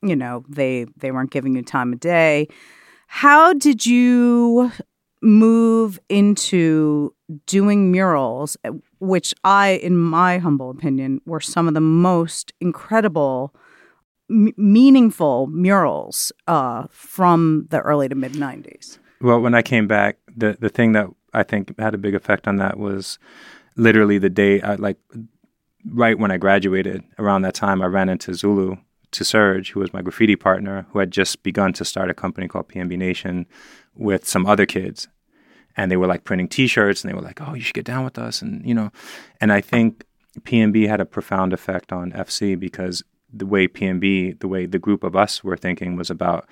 you 0.00 0.14
know 0.14 0.44
they 0.48 0.86
they 0.96 1.10
weren't 1.10 1.30
giving 1.30 1.56
you 1.56 1.62
time 1.62 1.92
of 1.92 2.00
day. 2.00 2.46
How 3.08 3.52
did 3.52 3.84
you 3.84 4.70
move 5.22 5.98
into 6.08 7.14
doing 7.46 7.90
murals, 7.90 8.56
uh, 8.64 8.72
which 8.98 9.34
I, 9.44 9.80
in 9.82 9.96
my 9.96 10.38
humble 10.38 10.70
opinion, 10.70 11.20
were 11.26 11.40
some 11.40 11.68
of 11.68 11.74
the 11.74 11.80
most 11.80 12.52
incredible, 12.60 13.54
m- 14.30 14.52
meaningful 14.56 15.46
murals 15.48 16.32
uh, 16.46 16.84
from 16.90 17.66
the 17.70 17.80
early 17.80 18.08
to 18.08 18.14
mid 18.14 18.32
'90s? 18.32 18.98
Well, 19.20 19.40
when 19.40 19.54
I 19.54 19.62
came 19.62 19.86
back, 19.86 20.18
the 20.36 20.56
the 20.58 20.68
thing 20.68 20.92
that 20.92 21.08
I 21.32 21.42
think 21.42 21.78
had 21.78 21.94
a 21.94 21.98
big 21.98 22.14
effect 22.14 22.46
on 22.46 22.56
that 22.56 22.78
was 22.78 23.18
literally 23.76 24.18
the 24.18 24.30
day 24.30 24.60
I 24.60 24.74
like 24.76 24.98
right 25.84 26.18
when 26.18 26.30
I 26.30 26.36
graduated. 26.36 27.04
Around 27.18 27.42
that 27.42 27.54
time, 27.54 27.82
I 27.82 27.86
ran 27.86 28.08
into 28.08 28.34
Zulu 28.34 28.76
to 29.12 29.24
Serge, 29.24 29.70
who 29.72 29.80
was 29.80 29.92
my 29.92 30.02
graffiti 30.02 30.36
partner, 30.36 30.86
who 30.90 30.98
had 30.98 31.10
just 31.10 31.42
begun 31.42 31.72
to 31.74 31.84
start 31.84 32.10
a 32.10 32.14
company 32.14 32.48
called 32.48 32.68
PNB 32.68 32.98
Nation 32.98 33.46
with 33.94 34.26
some 34.26 34.46
other 34.46 34.66
kids, 34.66 35.08
and 35.76 35.90
they 35.90 35.96
were 35.96 36.06
like 36.06 36.24
printing 36.24 36.48
T-shirts, 36.48 37.02
and 37.02 37.10
they 37.10 37.14
were 37.14 37.22
like, 37.22 37.40
"Oh, 37.40 37.54
you 37.54 37.60
should 37.60 37.74
get 37.74 37.84
down 37.84 38.04
with 38.04 38.18
us," 38.18 38.42
and 38.42 38.64
you 38.66 38.74
know, 38.74 38.90
and 39.40 39.52
I 39.52 39.60
think 39.60 40.04
PNB 40.40 40.88
had 40.88 41.00
a 41.00 41.06
profound 41.06 41.52
effect 41.52 41.92
on 41.92 42.12
FC 42.12 42.58
because 42.58 43.02
the 43.32 43.46
way 43.46 43.66
PNB, 43.66 44.38
the 44.40 44.48
way 44.48 44.66
the 44.66 44.78
group 44.78 45.04
of 45.04 45.16
us 45.16 45.42
were 45.42 45.56
thinking 45.56 45.96
was 45.96 46.10
about 46.10 46.48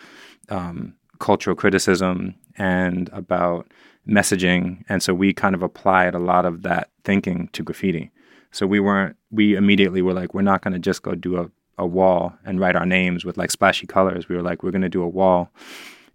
um, 0.48 0.94
cultural 1.18 1.56
criticism 1.56 2.34
and 2.58 3.08
about 3.12 3.70
messaging. 4.06 4.82
And 4.88 5.02
so 5.02 5.14
we 5.14 5.32
kind 5.32 5.54
of 5.54 5.62
applied 5.62 6.14
a 6.14 6.18
lot 6.18 6.44
of 6.44 6.62
that 6.62 6.90
thinking 7.04 7.48
to 7.52 7.62
graffiti. 7.62 8.10
So 8.50 8.66
we 8.66 8.80
weren't, 8.80 9.16
we 9.30 9.54
immediately 9.54 10.02
were 10.02 10.12
like, 10.12 10.34
we're 10.34 10.42
not 10.42 10.62
going 10.62 10.74
to 10.74 10.80
just 10.80 11.02
go 11.02 11.14
do 11.14 11.38
a, 11.38 11.50
a 11.78 11.86
wall 11.86 12.34
and 12.44 12.60
write 12.60 12.76
our 12.76 12.84
names 12.84 13.24
with 13.24 13.38
like 13.38 13.50
splashy 13.50 13.86
colors. 13.86 14.28
We 14.28 14.36
were 14.36 14.42
like, 14.42 14.62
we're 14.62 14.72
going 14.72 14.82
to 14.82 14.88
do 14.88 15.02
a 15.02 15.08
wall 15.08 15.50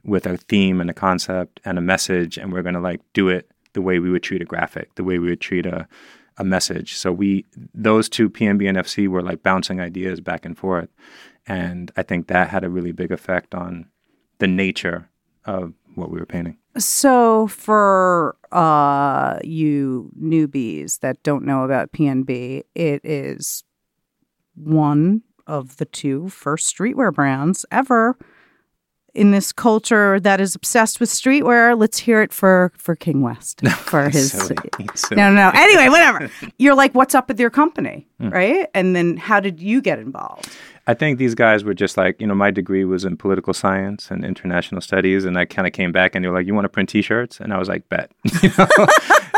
with 0.03 0.25
a 0.25 0.37
theme 0.37 0.79
and 0.79 0.89
a 0.89 0.93
concept 0.93 1.59
and 1.65 1.77
a 1.77 1.81
message. 1.81 2.37
And 2.37 2.51
we're 2.51 2.61
going 2.61 2.75
to 2.75 2.81
like 2.81 3.01
do 3.13 3.29
it 3.29 3.49
the 3.73 3.81
way 3.81 3.99
we 3.99 4.09
would 4.09 4.23
treat 4.23 4.41
a 4.41 4.45
graphic, 4.45 4.95
the 4.95 5.03
way 5.03 5.19
we 5.19 5.29
would 5.29 5.41
treat 5.41 5.65
a, 5.65 5.87
a 6.37 6.43
message. 6.43 6.95
So 6.95 7.11
we, 7.11 7.45
those 7.73 8.09
two, 8.09 8.29
PNB 8.29 8.67
and 8.67 8.77
FC, 8.77 9.07
were 9.07 9.21
like 9.21 9.43
bouncing 9.43 9.79
ideas 9.79 10.21
back 10.21 10.45
and 10.45 10.57
forth. 10.57 10.89
And 11.45 11.91
I 11.95 12.03
think 12.03 12.27
that 12.27 12.49
had 12.49 12.63
a 12.63 12.69
really 12.69 12.91
big 12.91 13.11
effect 13.11 13.53
on 13.53 13.89
the 14.39 14.47
nature 14.47 15.09
of 15.45 15.73
what 15.95 16.11
we 16.11 16.19
were 16.19 16.25
painting. 16.25 16.57
So, 16.77 17.47
for 17.47 18.35
uh, 18.51 19.39
you 19.43 20.11
newbies 20.21 20.99
that 20.99 21.23
don't 21.23 21.43
know 21.43 21.63
about 21.63 21.91
PNB, 21.91 22.63
it 22.75 23.01
is 23.03 23.63
one 24.53 25.23
of 25.47 25.77
the 25.77 25.85
two 25.85 26.29
first 26.29 26.75
streetwear 26.75 27.13
brands 27.13 27.65
ever 27.71 28.17
in 29.17 29.31
this 29.31 29.51
culture 29.51 30.19
that 30.19 30.39
is 30.39 30.55
obsessed 30.55 30.99
with 30.99 31.09
streetwear. 31.09 31.77
Let's 31.77 31.97
hear 31.97 32.21
it 32.21 32.31
for 32.31 32.71
for 32.77 32.95
King 32.95 33.21
West 33.21 33.67
for 33.89 34.09
his. 34.09 34.31
Silly. 34.31 34.55
Silly. 34.95 35.17
No, 35.17 35.31
no. 35.31 35.51
Anyway, 35.53 35.89
whatever. 35.89 36.29
You're 36.57 36.75
like, 36.75 36.93
what's 36.95 37.15
up 37.15 37.27
with 37.27 37.39
your 37.39 37.49
company, 37.49 38.07
Hmm. 38.19 38.29
right? 38.29 38.67
And 38.73 38.95
then, 38.95 39.17
how 39.17 39.39
did 39.39 39.59
you 39.59 39.81
get 39.81 39.99
involved? 39.99 40.49
I 40.89 40.93
think 40.93 41.19
these 41.19 41.35
guys 41.35 41.65
were 41.65 41.73
just 41.73 41.97
like, 41.97 42.21
you 42.21 42.27
know, 42.27 42.33
my 42.35 42.49
degree 42.49 42.85
was 42.85 43.03
in 43.03 43.17
political 43.17 43.53
science 43.53 44.09
and 44.09 44.23
international 44.23 44.79
studies, 44.79 45.25
and 45.25 45.37
I 45.37 45.43
kind 45.45 45.67
of 45.67 45.73
came 45.73 45.91
back 45.91 46.15
and 46.15 46.23
they 46.23 46.29
were 46.29 46.37
like, 46.37 46.47
"You 46.47 46.55
want 46.55 46.63
to 46.65 46.69
print 46.69 46.87
T-shirts?" 46.89 47.41
And 47.41 47.51
I 47.53 47.57
was 47.57 47.67
like, 47.67 47.89
"Bet." 47.89 48.09
You 48.41 48.49
know? 48.57 48.67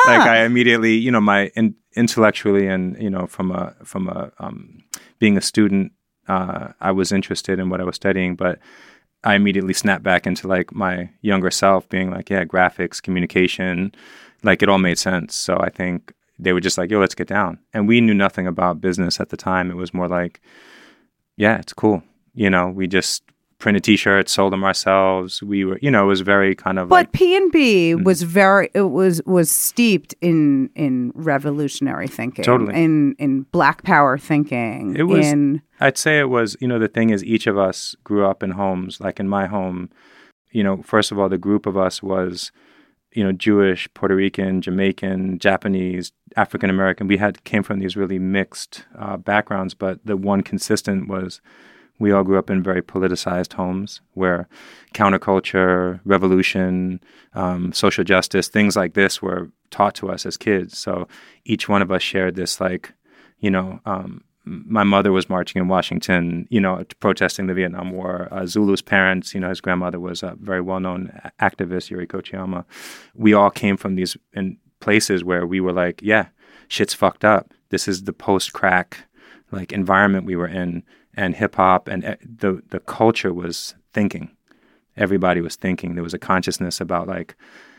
like 0.05 0.27
I 0.27 0.43
immediately, 0.45 0.93
you 0.93 1.09
know, 1.11 1.21
my 1.21 1.47
in, 1.55 1.73
intellectually 1.95 2.67
and 2.67 3.01
you 3.01 3.09
know, 3.09 3.25
from 3.27 3.51
a 3.51 3.73
from 3.83 4.07
a 4.07 4.31
um, 4.39 4.83
being 5.19 5.37
a 5.37 5.41
student, 5.41 5.91
uh, 6.27 6.69
I 6.79 6.91
was 6.91 7.11
interested 7.11 7.57
in 7.59 7.69
what 7.69 7.81
I 7.81 7.83
was 7.83 7.95
studying, 7.95 8.35
but 8.35 8.59
I 9.23 9.35
immediately 9.35 9.73
snapped 9.73 10.03
back 10.03 10.25
into 10.25 10.47
like 10.47 10.73
my 10.73 11.09
younger 11.21 11.51
self 11.51 11.87
being 11.89 12.09
like, 12.11 12.29
yeah, 12.29 12.45
graphics, 12.45 13.01
communication, 13.01 13.93
like 14.43 14.63
it 14.63 14.69
all 14.69 14.77
made 14.77 14.97
sense. 14.97 15.35
So 15.35 15.57
I 15.59 15.69
think 15.69 16.13
they 16.37 16.53
were 16.53 16.61
just 16.61 16.77
like, 16.77 16.89
yo, 16.89 16.99
let's 16.99 17.15
get 17.15 17.27
down. 17.27 17.59
And 17.73 17.87
we 17.87 17.99
knew 17.99 18.13
nothing 18.13 18.47
about 18.47 18.81
business 18.81 19.19
at 19.19 19.29
the 19.29 19.37
time. 19.37 19.69
It 19.69 19.75
was 19.75 19.93
more 19.93 20.07
like, 20.07 20.41
yeah, 21.35 21.57
it's 21.57 21.73
cool. 21.73 22.01
You 22.33 22.49
know, 22.49 22.69
we 22.69 22.87
just 22.87 23.23
printed 23.59 23.83
t-shirts, 23.83 24.31
sold 24.31 24.53
them 24.53 24.63
ourselves. 24.63 25.43
We 25.43 25.65
were, 25.65 25.77
you 25.81 25.91
know, 25.91 26.05
it 26.05 26.07
was 26.07 26.21
very 26.21 26.55
kind 26.55 26.79
of 26.79 26.89
But 26.89 26.95
like, 26.95 27.11
P 27.11 27.35
and 27.35 27.51
B 27.51 27.91
Mm-hmm. 27.93 28.03
was 28.03 28.23
very 28.23 28.69
it 28.73 28.83
was 28.83 29.21
was 29.25 29.51
steeped 29.51 30.15
in 30.21 30.69
in 30.75 31.11
revolutionary 31.13 32.07
thinking. 32.07 32.43
Totally. 32.45 32.73
In 32.81 33.15
in 33.19 33.41
black 33.51 33.83
power 33.83 34.17
thinking. 34.17 34.95
It 34.95 35.03
was- 35.03 35.27
in 35.27 35.61
I'd 35.81 35.97
say 35.97 36.19
it 36.19 36.29
was, 36.29 36.57
you 36.59 36.67
know, 36.67 36.79
the 36.79 36.87
thing 36.89 37.09
is 37.09 37.23
each 37.23 37.47
of 37.47 37.57
us 37.57 37.95
grew 38.03 38.25
up 38.25 38.43
in 38.43 38.51
homes, 38.51 38.99
like 38.99 39.19
in 39.19 39.29
my 39.29 39.45
home, 39.47 39.89
you 40.51 40.63
know, 40.63 40.81
first 40.81 41.11
of 41.11 41.19
all, 41.19 41.29
the 41.29 41.37
group 41.37 41.65
of 41.65 41.77
us 41.77 42.03
was, 42.03 42.51
you 43.13 43.23
know, 43.23 43.31
Jewish, 43.31 43.87
Puerto 43.93 44.15
Rican, 44.15 44.61
Jamaican, 44.61 45.39
Japanese, 45.39 46.11
African 46.35 46.69
American. 46.69 47.07
We 47.07 47.17
had 47.17 47.43
came 47.43 47.63
from 47.63 47.79
these 47.79 47.95
really 47.97 48.19
mixed 48.19 48.85
uh, 48.97 49.17
backgrounds, 49.17 49.73
but 49.73 49.99
the 50.05 50.17
one 50.17 50.41
consistent 50.43 51.07
was 51.07 51.39
we 51.99 52.11
all 52.11 52.23
grew 52.23 52.39
up 52.39 52.49
in 52.49 52.63
very 52.63 52.81
politicized 52.81 53.53
homes 53.53 54.01
where 54.13 54.47
counterculture, 54.93 55.99
revolution, 56.05 57.01
um, 57.33 57.71
social 57.73 58.03
justice, 58.03 58.47
things 58.47 58.75
like 58.75 58.93
this 58.93 59.21
were 59.21 59.51
taught 59.69 59.95
to 59.95 60.09
us 60.09 60.25
as 60.25 60.37
kids. 60.37 60.77
So 60.77 61.07
each 61.45 61.69
one 61.69 61.81
of 61.81 61.91
us 61.91 62.01
shared 62.01 62.35
this, 62.35 62.59
like, 62.59 62.93
you 63.39 63.51
know, 63.51 63.79
um, 63.85 64.23
my 64.45 64.83
mother 64.83 65.11
was 65.11 65.29
marching 65.29 65.61
in 65.61 65.67
Washington, 65.67 66.47
you 66.49 66.59
know, 66.59 66.83
protesting 66.99 67.47
the 67.47 67.53
Vietnam 67.53 67.91
War. 67.91 68.27
Uh, 68.31 68.45
Zulu's 68.45 68.81
parents, 68.81 69.35
you 69.35 69.39
know, 69.39 69.49
his 69.49 69.61
grandmother 69.61 69.99
was 69.99 70.23
a 70.23 70.35
very 70.39 70.61
well-known 70.61 71.11
activist, 71.39 71.91
Yuri 71.91 72.07
Kochiyama. 72.07 72.65
We 73.13 73.33
all 73.33 73.51
came 73.51 73.77
from 73.77 73.95
these 73.95 74.17
places 74.79 75.23
where 75.23 75.45
we 75.45 75.59
were 75.59 75.73
like, 75.73 75.99
yeah, 76.01 76.27
shit's 76.67 76.95
fucked 76.95 77.23
up. 77.25 77.53
This 77.69 77.87
is 77.87 78.05
the 78.05 78.13
post-crack 78.13 79.05
like 79.51 79.71
environment 79.71 80.25
we 80.25 80.35
were 80.35 80.47
in, 80.47 80.83
and 81.15 81.35
hip 81.35 81.55
hop 81.55 81.87
and 81.87 82.05
uh, 82.05 82.15
the 82.23 82.61
the 82.69 82.79
culture 82.79 83.33
was 83.33 83.75
thinking. 83.93 84.31
Everybody 84.97 85.41
was 85.41 85.55
thinking. 85.55 85.95
There 85.95 86.03
was 86.03 86.13
a 86.13 86.19
consciousness 86.19 86.81
about 86.81 87.07
like 87.07 87.35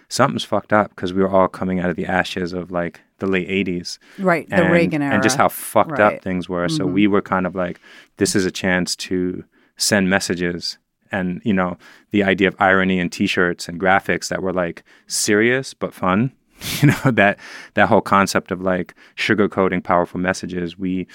something's 0.09 0.45
fucked 0.45 0.73
up 0.73 0.91
because 0.91 1.13
we 1.13 1.23
were 1.23 1.29
all 1.29 1.49
coming 1.49 1.79
out 1.81 1.91
of 1.91 1.97
the 1.97 2.07
ashes 2.07 2.53
of 2.53 2.71
like 2.71 3.01
the 3.19 3.27
late 3.27 3.49
'80s 3.49 3.99
right, 4.19 4.49
the 4.49 4.57
and, 4.65 4.73
Reagan 4.73 5.03
era. 5.03 5.15
and 5.15 5.23
just 5.23 5.37
how 5.37 5.49
fucked 5.49 5.93
Right. 5.93 6.01
Mm-hmm. 6.01 6.17
up 6.17 6.23
things 6.23 6.49
were. 6.49 6.69
So 6.69 6.87
we 6.87 7.07
were 7.07 7.21
kind 7.23 7.47
of 7.47 7.55
like, 7.55 7.79
this 8.17 8.35
is 8.35 8.45
a 8.47 8.51
chance 8.51 8.97
to 8.97 9.45
send 9.77 10.09
messages. 10.09 10.79
And, 11.13 11.43
you 11.45 11.53
know, 11.53 11.77
the 12.13 12.23
idea 12.23 12.49
of 12.49 12.55
irony 12.61 12.99
and 13.01 13.11
t-shirts 13.13 13.69
and 13.69 13.81
graphics 13.81 14.29
that 14.29 14.43
were 14.43 14.53
like 14.53 14.83
serious 15.09 15.75
but 15.75 15.93
fun, 15.93 16.33
you 16.81 16.89
know, 16.89 17.11
that 17.11 17.39
that 17.75 17.89
whole 17.89 18.01
concept 18.01 18.51
of 18.51 18.61
like 18.63 18.95
sugarcoating 19.17 19.83
powerful 19.85 20.19
messages, 20.21 20.79
we 20.79 21.07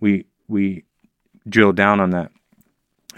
we 0.00 0.26
we 0.48 0.84
drilled 1.48 1.76
down 1.76 2.00
on 2.00 2.10
that. 2.10 2.30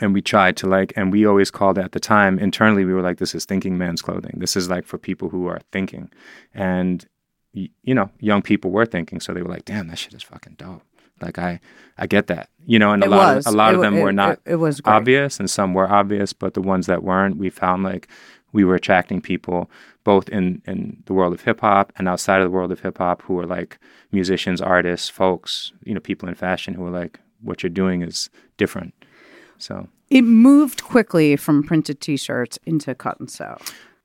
And 0.00 0.14
we 0.14 0.22
tried 0.22 0.56
to 0.58 0.68
like, 0.68 0.92
and 0.94 1.10
we 1.12 1.26
always 1.26 1.50
called 1.50 1.76
it 1.76 1.82
at 1.84 1.90
the 1.90 1.98
time 1.98 2.38
internally, 2.38 2.84
we 2.84 2.94
were 2.94 3.02
like, 3.02 3.18
this 3.18 3.34
is 3.34 3.44
thinking 3.44 3.76
man's 3.76 4.00
clothing. 4.00 4.34
This 4.36 4.56
is 4.56 4.70
like 4.70 4.86
for 4.86 4.96
people 4.96 5.28
who 5.28 5.48
are 5.48 5.58
thinking. 5.72 6.08
And 6.54 7.04
you 7.52 7.94
know, 7.94 8.08
young 8.20 8.40
people 8.42 8.70
were 8.70 8.86
thinking, 8.86 9.18
so 9.18 9.34
they 9.34 9.42
were 9.42 9.48
like, 9.48 9.64
"Damn, 9.64 9.88
that 9.88 9.98
shit 9.98 10.14
is 10.14 10.22
fucking 10.22 10.54
dope." 10.56 10.82
Like 11.20 11.36
I, 11.36 11.58
I 11.96 12.06
get 12.06 12.28
that, 12.28 12.48
you 12.64 12.78
know, 12.78 12.92
and 12.92 13.02
It 13.02 13.08
a 13.08 13.10
lot 13.10 13.34
was. 13.36 13.46
of 13.46 13.54
a 13.54 13.56
lot 13.56 13.72
It 13.72 13.76
of 13.76 13.80
them 13.82 13.98
were 13.98 14.12
not 14.12 14.34
it- 14.46 14.52
it 14.52 14.56
was 14.56 14.80
great. 14.80 14.92
obvious, 14.94 15.40
and 15.40 15.50
some 15.50 15.74
were 15.74 15.90
obvious, 15.90 16.32
but 16.32 16.54
the 16.54 16.62
ones 16.62 16.86
that 16.86 17.02
weren't, 17.02 17.36
we 17.36 17.50
found 17.50 17.82
like 17.82 18.06
we 18.52 18.64
were 18.64 18.76
attracting 18.76 19.20
people 19.20 19.68
both 20.08 20.26
in 20.30 20.62
in 20.70 20.78
the 21.04 21.12
world 21.12 21.34
of 21.34 21.42
hip 21.42 21.60
hop 21.60 21.92
and 21.96 22.08
outside 22.08 22.40
of 22.40 22.46
the 22.46 22.56
world 22.56 22.72
of 22.72 22.80
hip 22.80 22.96
hop 22.96 23.20
who 23.26 23.38
are 23.40 23.46
like 23.58 23.78
musicians, 24.10 24.60
artists, 24.62 25.08
folks, 25.22 25.72
you 25.84 25.92
know, 25.92 26.00
people 26.00 26.26
in 26.30 26.34
fashion 26.34 26.72
who 26.74 26.84
are 26.86 26.96
like, 27.02 27.20
"What 27.42 27.62
you're 27.62 27.78
doing 27.82 28.00
is 28.00 28.30
different." 28.56 28.92
So 29.58 29.88
it 30.08 30.22
moved 30.22 30.82
quickly 30.82 31.36
from 31.36 31.62
printed 31.62 32.00
T-shirts 32.00 32.58
into 32.64 32.94
cut 32.94 33.20
and 33.20 33.30
sew. 33.30 33.58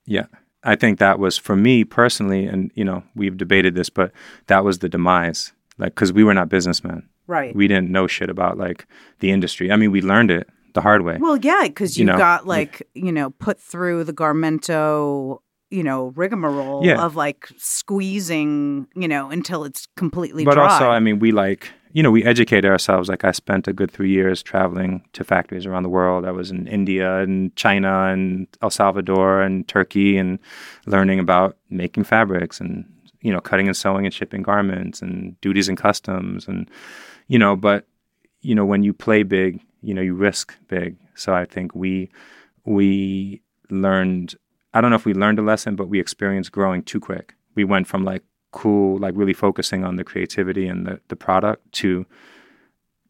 Yeah. 0.05 0.27
I 0.65 0.75
think 0.75 0.99
that 0.99 1.19
was 1.19 1.37
for 1.37 1.55
me 1.55 1.85
personally, 1.85 2.43
and 2.51 2.71
you 2.75 2.85
know, 2.89 3.03
we've 3.15 3.37
debated 3.37 3.75
this, 3.75 3.89
but 3.89 4.11
that 4.47 4.63
was 4.63 4.79
the 4.79 4.89
demise. 4.89 5.53
Like, 5.77 5.95
because 5.95 6.11
we 6.11 6.23
were 6.23 6.33
not 6.33 6.49
businessmen. 6.49 7.07
Right. 7.27 7.55
We 7.55 7.67
didn't 7.67 7.89
know 7.89 8.07
shit 8.07 8.29
about 8.29 8.57
like 8.57 8.85
the 9.19 9.31
industry. 9.31 9.71
I 9.71 9.77
mean, 9.77 9.91
we 9.91 10.01
learned 10.01 10.31
it 10.31 10.49
the 10.73 10.81
hard 10.81 11.01
way. 11.03 11.17
Well, 11.19 11.37
yeah, 11.37 11.63
because 11.63 11.97
you, 11.97 12.03
You 12.03 12.11
know, 12.11 12.17
got 12.17 12.45
like 12.45 12.73
you 12.93 13.11
know 13.11 13.29
put 13.29 13.57
through 13.71 14.03
the 14.03 14.13
Garmento, 14.13 15.39
you 15.73 15.83
know, 15.83 16.13
rigmarole 16.15 16.85
Yeah. 16.85 17.03
of 17.03 17.15
like 17.15 17.49
squeezing, 17.57 18.87
you 18.95 19.07
know, 19.07 19.29
until 19.29 19.63
it's 19.63 19.87
completely 19.95 20.45
but 20.45 20.53
dry. 20.53 20.63
also, 20.71 20.85
I 20.89 20.99
mean, 20.99 21.17
we 21.19 21.31
like, 21.31 21.71
you 21.93 22.03
know, 22.03 22.11
we 22.11 22.23
educated 22.23 22.69
ourselves. 22.69 23.09
Like, 23.09 23.23
I 23.23 23.31
spent 23.31 23.67
a 23.67 23.73
good 23.73 23.91
three 23.91 24.11
years 24.11 24.43
traveling 24.43 25.03
to 25.13 25.23
factories 25.23 25.65
around 25.65 25.83
the 25.83 25.89
world. 25.89 26.25
I 26.25 26.31
was 26.31 26.51
in 26.51 26.67
India 26.67 27.19
and 27.19 27.55
China 27.55 28.07
and 28.13 28.47
El 28.61 28.69
Salvador 28.69 29.41
and 29.41 29.67
Turkey 29.67 30.17
and 30.17 30.39
learning 30.85 31.19
about 31.19 31.57
making 31.69 32.03
fabrics 32.03 32.59
and, 32.59 32.85
you 33.21 33.31
know, 33.31 33.39
cutting 33.41 33.67
and 33.67 33.75
sewing 33.77 34.05
and 34.05 34.13
shipping 34.13 34.43
garments 34.43 35.01
and 35.01 35.39
duties 35.41 35.69
and 35.69 35.77
customs. 35.77 36.47
And, 36.47 36.69
you 37.27 37.39
know, 37.39 37.55
but, 37.55 37.87
you 38.41 38.53
know, 38.55 38.65
when 38.65 38.83
you 38.83 38.93
play 38.93 39.23
big, 39.23 39.59
you 39.81 39.93
know, 39.93 40.01
you 40.01 40.13
risk 40.13 40.55
big. 40.67 40.97
So 41.15 41.33
I 41.33 41.45
think 41.45 41.73
we, 41.75 42.09
we 42.65 43.41
learned, 43.69 44.35
I 44.73 44.81
don't 44.81 44.89
know 44.89 44.95
if 44.95 45.05
we 45.05 45.13
learned 45.13 45.39
a 45.39 45.43
lesson, 45.43 45.75
but 45.75 45.87
we 45.87 45.99
experienced 45.99 46.51
growing 46.51 46.83
too 46.83 46.99
quick. 46.99 47.35
We 47.55 47.63
went 47.63 47.87
from 47.87 48.03
like, 48.03 48.23
cool, 48.51 48.97
like 48.99 49.13
really 49.15 49.33
focusing 49.33 49.83
on 49.83 49.95
the 49.95 50.03
creativity 50.03 50.67
and 50.67 50.85
the, 50.85 50.99
the 51.07 51.15
product 51.15 51.71
to 51.73 52.05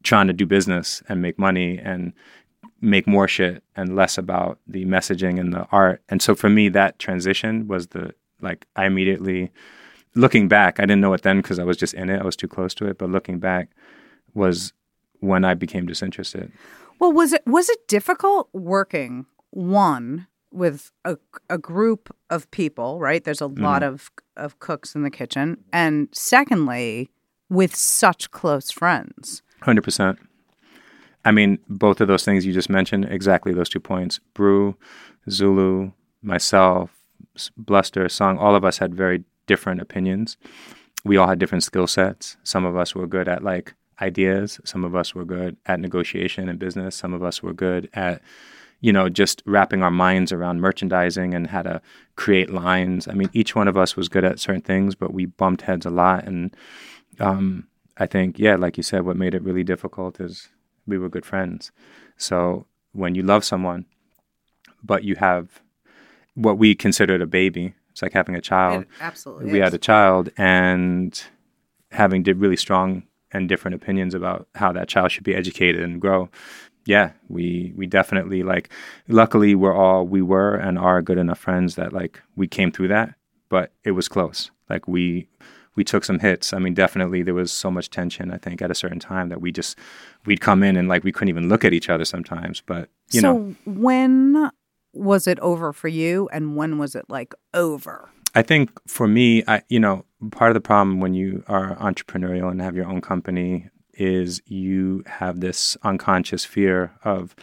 trying 0.04 0.28
to 0.28 0.34
do 0.34 0.46
business 0.46 1.02
and 1.08 1.22
make 1.22 1.40
money 1.40 1.80
and 1.80 2.14
make 2.82 3.08
more 3.08 3.28
shit 3.28 3.64
and 3.76 3.96
less 3.96 4.18
about 4.18 4.60
the 4.68 4.86
messaging 4.86 5.40
and 5.40 5.54
the 5.54 5.66
art. 5.72 6.02
And 6.10 6.22
so 6.22 6.36
for 6.36 6.50
me, 6.50 6.70
that 6.70 7.00
transition 7.00 7.68
was 7.68 7.88
the 7.88 8.14
like 8.42 8.68
I 8.76 8.86
immediately 8.86 9.52
looking 10.16 10.48
back, 10.48 10.80
I 10.80 10.84
didn't 10.84 11.02
know 11.02 11.14
it 11.14 11.24
then 11.24 11.42
because 11.42 11.60
I 11.60 11.64
was 11.64 11.78
just 11.78 11.94
in 11.94 12.10
it. 12.10 12.20
I 12.20 12.26
was 12.26 12.36
too 12.36 12.48
close 12.48 12.74
to 12.76 12.86
it. 12.88 12.98
But 12.98 13.10
looking 13.10 13.40
back 13.40 13.70
was 14.34 14.74
when 15.20 15.46
I 15.46 15.54
became 15.54 15.86
disinterested. 15.86 16.52
well, 17.00 17.12
was 17.12 17.34
it 17.34 17.46
was 17.46 17.70
it 17.70 17.88
difficult 17.88 18.50
working 18.54 19.26
one 19.52 20.28
with 20.54 20.92
a, 21.04 21.18
a 21.50 21.58
group 21.58 22.16
of 22.30 22.50
people? 22.52 23.00
Right, 23.00 23.24
there's 23.24 23.42
a 23.42 23.48
lot 23.48 23.82
Mm-hmm. 23.82 23.94
of 23.94 24.12
of 24.38 24.60
cooks 24.60 24.96
in 24.96 25.04
the 25.04 25.12
kitchen, 25.12 25.58
and 25.72 26.08
secondly, 26.12 27.10
with 27.50 27.76
such 27.76 28.32
close 28.32 28.72
friends. 28.72 29.42
Hundred 29.62 29.84
percent. 29.84 30.20
I 31.26 31.32
mean, 31.32 31.60
both 31.70 32.02
of 32.02 32.08
those 32.08 32.26
things 32.26 32.46
you 32.46 32.52
just 32.54 32.70
mentioned, 32.70 33.06
exactly 33.06 33.54
those 33.54 33.70
two 33.70 33.80
points. 33.80 34.20
Brew, 34.34 34.76
Zulu, 35.30 35.92
myself, 36.22 36.90
Bluster, 37.58 38.10
Song, 38.10 38.38
all 38.38 38.56
of 38.56 38.66
us 38.66 38.80
had 38.80 38.94
very 38.94 39.24
different 39.48 39.82
opinions. 39.82 40.36
We 41.06 41.16
all 41.18 41.28
had 41.28 41.40
different 41.40 41.64
skill 41.64 41.88
sets. 41.88 42.36
Some 42.44 42.66
of 42.66 42.76
us 42.76 42.94
were 42.96 43.08
good 43.08 43.28
at 43.28 43.44
like 43.44 43.74
ideas. 44.02 44.60
Some 44.66 44.84
of 44.84 44.96
us 44.96 45.14
were 45.16 45.24
good 45.26 45.56
at 45.66 45.80
negotiation 45.80 46.50
and 46.50 46.60
business. 46.60 46.96
Some 46.96 47.14
of 47.14 47.24
us 47.24 47.42
were 47.44 47.54
good 47.54 47.90
at, 47.94 48.22
you 48.84 48.92
know, 48.92 49.08
just 49.08 49.42
wrapping 49.46 49.82
our 49.82 49.90
minds 49.90 50.34
around 50.34 50.60
merchandising 50.60 51.34
and 51.34 51.48
how 51.48 51.62
to 51.62 51.82
create 52.18 52.50
lines. 52.50 53.08
I 53.08 53.14
mean, 53.14 53.30
each 53.32 53.56
one 53.56 53.70
of 53.70 53.78
us 53.78 53.96
was 53.96 54.10
good 54.10 54.26
at 54.26 54.42
certain 54.42 54.62
things, 54.62 54.94
but 54.94 55.14
we 55.14 55.26
bumped 55.26 55.62
heads 55.62 55.86
a 55.86 55.90
lot. 55.90 56.26
And 56.26 56.54
um, 57.18 57.70
I 57.98 58.08
think, 58.08 58.38
yeah, 58.38 58.58
like 58.58 58.76
you 58.76 58.84
said, 58.84 59.06
what 59.06 59.16
made 59.16 59.36
it 59.36 59.42
really 59.42 59.64
difficult 59.64 60.20
is 60.20 60.50
we 60.86 60.98
were 60.98 61.08
good 61.08 61.26
friends. 61.26 61.72
So 62.18 62.66
when 62.92 63.16
you 63.16 63.24
love 63.24 63.46
someone, 63.46 63.86
but 64.84 65.06
you 65.06 65.16
have 65.16 65.62
what 66.36 66.58
we 66.58 66.76
considered 66.76 67.22
a 67.22 67.26
baby, 67.26 67.76
it's 67.90 68.02
like 68.02 68.12
having 68.12 68.36
a 68.36 68.42
child. 68.42 68.84
absolutely, 69.00 69.50
we 69.50 69.60
had 69.60 69.74
a 69.74 69.78
child 69.78 70.30
and 70.36 71.24
having 71.90 72.24
really 72.24 72.58
strong 72.58 73.04
and 73.32 73.48
different 73.48 73.76
opinions 73.76 74.14
about 74.14 74.50
how 74.56 74.74
that 74.74 74.90
child 74.90 75.10
should 75.14 75.24
be 75.24 75.36
educated 75.36 75.82
and 75.82 76.02
grow. 76.02 76.28
Yeah, 76.86 77.12
we 77.30 77.74
we 77.76 77.86
definitely 77.88 78.44
like. 78.44 78.70
Luckily, 79.08 79.56
we're 79.56 79.76
all 79.76 80.06
we 80.06 80.22
were 80.22 80.56
and 80.56 80.78
are 80.78 81.02
good 81.02 81.18
enough 81.18 81.40
friends 81.40 81.76
that 81.76 81.94
like 81.94 82.22
we 82.36 82.48
came 82.48 82.72
through 82.72 82.90
that, 82.90 83.16
but 83.50 83.72
it 83.84 83.92
was 83.92 84.08
close. 84.08 84.52
Like 84.70 84.88
we 84.88 85.28
we 85.76 85.84
took 85.84 86.04
some 86.04 86.20
hits. 86.20 86.54
I 86.54 86.60
mean, 86.60 86.74
definitely 86.74 87.24
there 87.24 87.34
was 87.34 87.52
so 87.52 87.72
much 87.72 87.90
tension. 87.90 88.32
I 88.32 88.38
think 88.38 88.62
at 88.62 88.72
a 88.72 88.76
certain 88.76 89.00
time 89.00 89.30
that 89.30 89.42
we 89.42 89.52
just 89.52 89.78
we'd 90.26 90.42
come 90.42 90.64
in 90.64 90.76
and 90.76 90.88
like 90.88 91.04
we 91.04 91.12
couldn't 91.12 91.30
even 91.30 91.50
look 91.50 91.66
at 91.66 91.74
each 91.74 91.90
other 91.90 92.06
sometimes. 92.06 92.62
But 92.62 92.90
you 93.12 93.22
know 93.22 93.34
so 93.34 93.38
know, 93.38 93.56
when 93.66 94.52
was 94.94 95.26
it 95.28 95.40
over 95.40 95.74
for 95.74 95.88
you, 95.88 96.30
and 96.32 96.56
when 96.56 96.78
was 96.78 96.96
it 96.96 97.06
like 97.10 97.34
over? 97.54 98.10
I 98.36 98.42
think 98.42 98.72
for 98.88 99.08
me, 99.08 99.44
I 99.48 99.62
you 99.70 99.80
know, 99.80 100.06
part 100.32 100.52
of 100.52 100.56
the 100.56 100.62
problem 100.62 101.00
when 101.00 101.14
you 101.14 101.44
are 101.48 101.76
entrepreneurial 101.76 102.52
and 102.52 102.62
have 102.62 102.76
your 102.76 102.88
own 102.88 103.02
company 103.02 103.70
is 103.94 104.42
you 104.46 105.04
have 105.06 105.40
this 105.40 105.78
unconscious 105.84 106.46
fear 106.46 106.94
of 107.04 107.36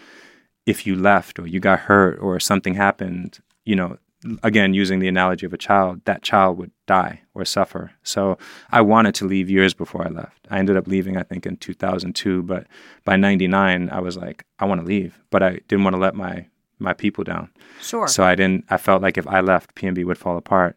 if 0.66 0.86
you 0.86 0.96
left 0.96 1.38
or 1.38 1.46
you 1.46 1.60
got 1.60 1.80
hurt 1.80 2.18
or 2.20 2.38
something 2.40 2.74
happened, 2.74 3.38
you 3.64 3.76
know, 3.76 3.98
again 4.42 4.74
using 4.74 4.98
the 4.98 5.08
analogy 5.08 5.46
of 5.46 5.52
a 5.52 5.58
child, 5.58 6.02
that 6.04 6.22
child 6.22 6.58
would 6.58 6.70
die 6.86 7.22
or 7.34 7.44
suffer. 7.44 7.92
So 8.02 8.38
I 8.70 8.80
wanted 8.82 9.14
to 9.16 9.24
leave 9.24 9.48
years 9.48 9.74
before 9.74 10.06
I 10.06 10.10
left. 10.10 10.46
I 10.50 10.58
ended 10.58 10.76
up 10.76 10.86
leaving, 10.86 11.16
I 11.16 11.22
think, 11.22 11.46
in 11.46 11.56
2002, 11.56 12.42
but 12.42 12.66
by 13.04 13.16
99, 13.16 13.88
I 13.90 14.00
was 14.00 14.16
like, 14.16 14.44
I 14.58 14.66
want 14.66 14.80
to 14.80 14.86
leave, 14.86 15.18
but 15.30 15.42
I 15.42 15.60
didn't 15.68 15.84
want 15.84 15.94
to 15.94 16.00
let 16.00 16.14
my 16.14 16.46
my 16.80 16.94
people 16.94 17.24
down. 17.24 17.50
Sure. 17.80 18.08
So 18.08 18.24
I 18.24 18.34
didn't. 18.34 18.64
I 18.70 18.78
felt 18.78 19.02
like 19.02 19.18
if 19.18 19.26
I 19.26 19.40
left, 19.40 19.74
PNB 19.74 20.04
would 20.04 20.18
fall 20.18 20.36
apart, 20.36 20.76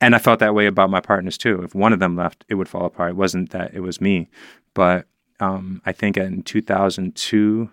and 0.00 0.14
I 0.14 0.18
felt 0.18 0.40
that 0.40 0.54
way 0.54 0.66
about 0.66 0.90
my 0.90 1.00
partners 1.00 1.38
too. 1.38 1.62
If 1.62 1.74
one 1.74 1.92
of 1.92 2.00
them 2.00 2.16
left, 2.16 2.44
it 2.48 2.54
would 2.54 2.68
fall 2.68 2.84
apart. 2.84 3.10
It 3.10 3.16
wasn't 3.16 3.50
that 3.50 3.72
it 3.72 3.80
was 3.80 4.00
me, 4.00 4.28
but 4.76 5.06
um, 5.40 5.80
I 5.86 5.92
think 5.92 6.18
in 6.18 6.42
2002, 6.42 7.70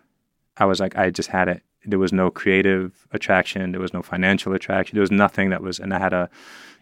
I 0.56 0.66
was 0.66 0.80
like, 0.80 0.98
I 0.98 1.10
just 1.10 1.30
had 1.30 1.50
it. 1.50 1.62
There 1.86 2.00
was 2.00 2.14
no 2.14 2.32
creative 2.32 3.06
attraction. 3.12 3.74
There 3.74 3.82
was 3.82 3.94
no 3.94 4.02
financial 4.02 4.54
attraction. 4.54 4.96
There 4.96 5.02
was 5.02 5.12
nothing 5.12 5.50
that 5.50 5.62
was. 5.62 5.80
And 5.80 5.94
I 5.94 6.00
had 6.00 6.14
a, 6.14 6.30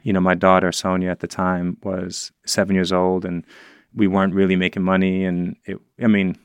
you 0.04 0.14
know, 0.14 0.20
my 0.20 0.36
daughter 0.36 0.72
Sonia 0.72 1.10
at 1.10 1.22
the 1.22 1.28
time 1.28 1.78
was 1.82 2.32
seven 2.46 2.76
years 2.76 2.92
old, 2.92 3.26
and 3.26 3.44
we 3.96 4.06
weren't 4.06 4.36
really 4.36 4.56
making 4.56 4.84
money. 4.84 5.26
And 5.26 5.56
it, 5.66 5.80
I 6.00 6.06
mean, 6.06 6.38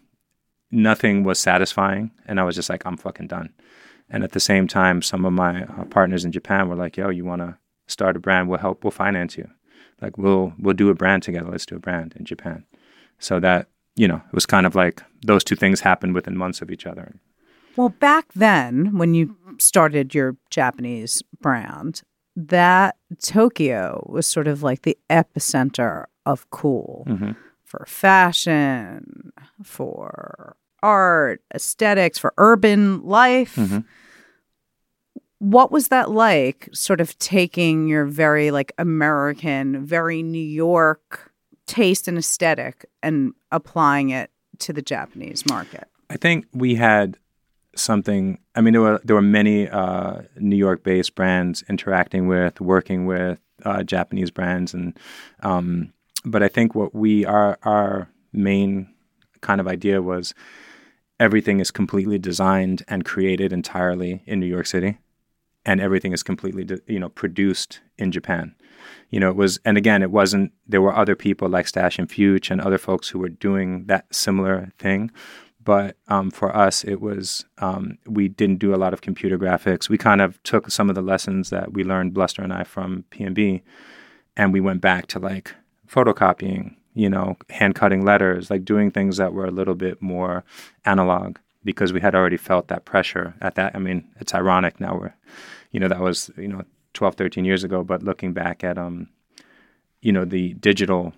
nothing 0.70 1.22
was 1.22 1.38
satisfying. 1.38 2.12
And 2.24 2.40
I 2.40 2.44
was 2.44 2.54
just 2.54 2.70
like, 2.70 2.86
I'm 2.86 2.96
fucking 2.96 3.26
done. 3.26 3.52
And 4.08 4.24
at 4.24 4.32
the 4.32 4.40
same 4.40 4.66
time, 4.66 5.02
some 5.02 5.26
of 5.26 5.34
my 5.34 5.64
uh, 5.64 5.84
partners 5.84 6.24
in 6.24 6.32
Japan 6.32 6.70
were 6.70 6.76
like, 6.76 6.96
"Yo, 6.96 7.10
you 7.10 7.26
want 7.26 7.42
to 7.42 7.58
start 7.88 8.16
a 8.16 8.20
brand? 8.20 8.48
We'll 8.48 8.60
help. 8.60 8.84
We'll 8.84 8.90
finance 8.92 9.36
you. 9.36 9.50
Like, 10.00 10.16
we'll 10.16 10.54
we'll 10.58 10.74
do 10.74 10.88
a 10.88 10.94
brand 10.94 11.24
together. 11.24 11.50
Let's 11.50 11.66
do 11.66 11.76
a 11.76 11.80
brand 11.80 12.14
in 12.16 12.24
Japan." 12.24 12.64
So 13.18 13.40
that 13.40 13.68
you 13.98 14.06
know, 14.06 14.16
it 14.16 14.32
was 14.34 14.44
kind 14.46 14.66
of 14.66 14.74
like 14.74 15.02
those 15.24 15.42
two 15.42 15.56
things 15.56 15.80
happened 15.80 16.14
within 16.14 16.36
months 16.36 16.60
of 16.60 16.70
each 16.70 16.86
other. 16.86 17.14
Well, 17.76 17.88
back 17.88 18.26
then, 18.34 18.96
when 18.98 19.14
you 19.14 19.36
started 19.58 20.14
your 20.14 20.36
Japanese 20.50 21.22
brand, 21.40 22.02
that 22.36 22.96
Tokyo 23.22 24.04
was 24.08 24.26
sort 24.26 24.46
of 24.48 24.62
like 24.62 24.82
the 24.82 24.98
epicenter 25.08 26.04
of 26.26 26.48
cool 26.50 27.04
Mm-hmm. 27.08 27.30
for 27.64 27.84
fashion, 27.86 29.32
for 29.62 30.56
art, 30.82 31.40
aesthetics, 31.54 32.18
for 32.18 32.34
urban 32.36 33.02
life. 33.02 33.56
Mhm. 33.56 33.84
What 35.38 35.70
was 35.70 35.88
that 35.88 36.10
like, 36.10 36.68
sort 36.72 37.00
of 37.00 37.18
taking 37.18 37.88
your 37.88 38.04
very 38.06 38.50
like 38.50 38.72
American, 38.78 39.84
very 39.84 40.22
New 40.22 40.38
York 40.38 41.32
taste 41.66 42.08
and 42.08 42.18
aesthetic 42.18 42.86
and 43.02 43.32
applying 43.50 44.10
it 44.10 44.30
to 44.60 44.72
the 44.72 44.82
Japanese 44.82 45.44
market? 45.46 45.88
I 46.08 46.16
think 46.16 46.46
we 46.52 46.76
had 46.76 47.18
something. 47.74 48.38
I 48.54 48.60
mean, 48.60 48.72
there 48.72 48.82
were 48.82 49.00
there 49.04 49.16
were 49.16 49.22
many 49.22 49.68
uh, 49.68 50.22
New 50.38 50.56
York-based 50.56 51.14
brands 51.14 51.64
interacting 51.68 52.26
with, 52.26 52.60
working 52.60 53.06
with 53.06 53.40
uh, 53.64 53.82
Japanese 53.82 54.30
brands, 54.30 54.74
and 54.74 54.98
um, 55.40 55.92
but 56.24 56.42
I 56.42 56.48
think 56.48 56.74
what 56.74 56.94
we 56.94 57.24
our 57.24 57.58
our 57.62 58.08
main 58.32 58.92
kind 59.40 59.60
of 59.60 59.68
idea 59.68 60.02
was 60.02 60.34
everything 61.18 61.60
is 61.60 61.70
completely 61.70 62.18
designed 62.18 62.82
and 62.88 63.04
created 63.04 63.52
entirely 63.52 64.22
in 64.26 64.40
New 64.40 64.46
York 64.46 64.66
City, 64.66 64.98
and 65.66 65.80
everything 65.80 66.12
is 66.12 66.22
completely 66.22 66.66
you 66.86 66.98
know 66.98 67.10
produced 67.10 67.80
in 67.98 68.10
Japan. 68.10 68.54
You 69.10 69.20
know, 69.20 69.28
it 69.30 69.36
was, 69.36 69.58
and 69.64 69.76
again, 69.76 70.02
it 70.02 70.10
wasn't. 70.10 70.52
There 70.66 70.80
were 70.80 70.94
other 70.94 71.16
people 71.16 71.48
like 71.48 71.68
Stash 71.68 71.98
and 71.98 72.08
Fuge 72.08 72.50
and 72.50 72.60
other 72.60 72.78
folks 72.78 73.08
who 73.08 73.18
were 73.18 73.28
doing 73.28 73.86
that 73.86 74.06
similar 74.14 74.72
thing, 74.78 75.10
but 75.62 75.96
um, 76.08 76.30
for 76.30 76.54
us, 76.56 76.84
it 76.84 77.00
was 77.00 77.44
um, 77.58 77.98
we 78.06 78.28
didn't 78.28 78.58
do 78.58 78.74
a 78.74 78.76
lot 78.76 78.92
of 78.92 79.02
computer 79.02 79.36
graphics. 79.36 79.88
We 79.88 79.98
kind 79.98 80.20
of 80.20 80.42
took 80.44 80.70
some 80.70 80.88
of 80.88 80.94
the 80.94 81.02
lessons 81.02 81.50
that 81.50 81.72
we 81.72 81.84
learned, 81.84 82.14
Bluster 82.14 82.42
and 82.42 82.52
I, 82.52 82.64
from 82.64 83.04
PNB, 83.10 83.62
and 84.36 84.52
we 84.52 84.60
went 84.60 84.80
back 84.80 85.08
to 85.08 85.18
like 85.18 85.54
photocopying, 85.88 86.76
you 86.94 87.10
know, 87.10 87.36
hand 87.50 87.74
cutting 87.74 88.04
letters, 88.04 88.50
like 88.50 88.64
doing 88.64 88.90
things 88.90 89.16
that 89.16 89.32
were 89.32 89.46
a 89.46 89.50
little 89.50 89.74
bit 89.74 90.00
more 90.00 90.44
analog 90.84 91.38
because 91.66 91.92
we 91.92 92.00
had 92.00 92.14
already 92.14 92.36
felt 92.36 92.68
that 92.68 92.84
pressure 92.84 93.34
at 93.40 93.56
that. 93.56 93.74
I 93.74 93.78
mean, 93.78 94.08
it's 94.20 94.34
ironic 94.34 94.80
now 94.80 94.96
we're, 94.98 95.14
you 95.72 95.80
know, 95.80 95.88
that 95.88 96.00
was 96.00 96.30
you 96.36 96.48
know 96.48 96.62
12, 96.94 97.14
13 97.14 97.44
years 97.44 97.64
ago, 97.64 97.82
but 97.84 98.02
looking 98.02 98.32
back 98.32 98.64
at 98.64 98.78
um, 98.78 99.08
you 100.02 100.12
know, 100.12 100.24
the 100.24 100.54
digital 100.54 101.12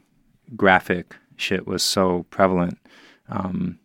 graphic 0.56 1.14
shit 1.37 1.66
was 1.66 1.82
so 1.82 2.24
prevalent. 2.30 2.78
Um, 3.28 3.78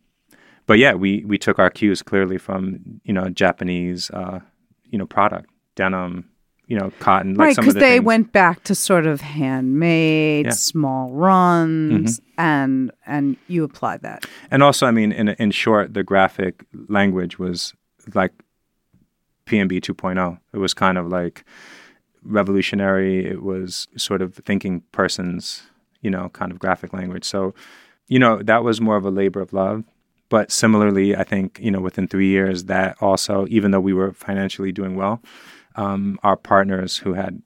but 0.66 0.78
yeah, 0.78 0.94
we 0.94 1.24
we 1.26 1.36
took 1.38 1.58
our 1.58 1.70
cues 1.70 2.02
clearly 2.02 2.38
from 2.38 2.80
you 3.04 3.12
know 3.12 3.28
Japanese 3.28 4.10
uh, 4.10 4.40
you 4.90 4.98
know 4.98 5.06
product 5.06 5.50
denim, 5.74 6.28
you 6.66 6.78
know 6.78 6.90
cotton, 7.00 7.34
like 7.34 7.48
right, 7.48 7.56
because 7.56 7.74
the 7.74 7.80
they 7.80 7.96
things. 7.96 8.04
went 8.06 8.32
back 8.32 8.64
to 8.64 8.74
sort 8.74 9.04
of 9.06 9.20
handmade, 9.20 10.46
Yeah. 10.46 10.50
Mm-hmm. 10.52 10.56
small 10.56 11.12
runs, 11.12 12.20
and 12.38 12.90
and 13.06 13.36
you 13.46 13.62
apply 13.64 13.98
that. 13.98 14.24
And 14.50 14.62
also, 14.62 14.86
I 14.86 14.90
mean, 14.90 15.12
in 15.12 15.28
in 15.28 15.50
short, 15.50 15.92
the 15.92 16.02
graphic 16.02 16.64
language 16.88 17.38
was 17.38 17.74
like 18.14 18.32
PNB 19.46 19.80
2.0. 19.80 20.38
It 20.52 20.58
was 20.58 20.74
kind 20.74 20.98
of 20.98 21.08
like 21.08 21.44
revolutionary. 22.22 23.26
It 23.26 23.42
was 23.42 23.88
sort 23.96 24.22
of 24.22 24.34
thinking 24.34 24.82
person's, 24.92 25.62
you 26.00 26.10
know, 26.10 26.28
kind 26.30 26.52
of 26.52 26.58
graphic 26.58 26.92
language. 26.92 27.24
So, 27.24 27.54
you 28.08 28.18
know, 28.18 28.42
that 28.42 28.64
was 28.64 28.80
more 28.80 28.96
of 28.96 29.04
a 29.04 29.10
labor 29.10 29.40
of 29.40 29.52
love. 29.52 29.84
But 30.30 30.50
similarly, 30.50 31.14
I 31.14 31.22
think, 31.22 31.60
you 31.62 31.70
know, 31.70 31.80
within 31.80 32.08
three 32.08 32.28
years, 32.28 32.64
that 32.64 32.96
also, 33.00 33.46
even 33.50 33.70
though 33.70 33.80
we 33.80 33.92
were 33.92 34.12
financially 34.12 34.72
doing 34.72 34.96
well, 34.96 35.22
um, 35.76 36.18
our 36.22 36.36
partners 36.36 36.96
who 36.96 37.12
had 37.14 37.42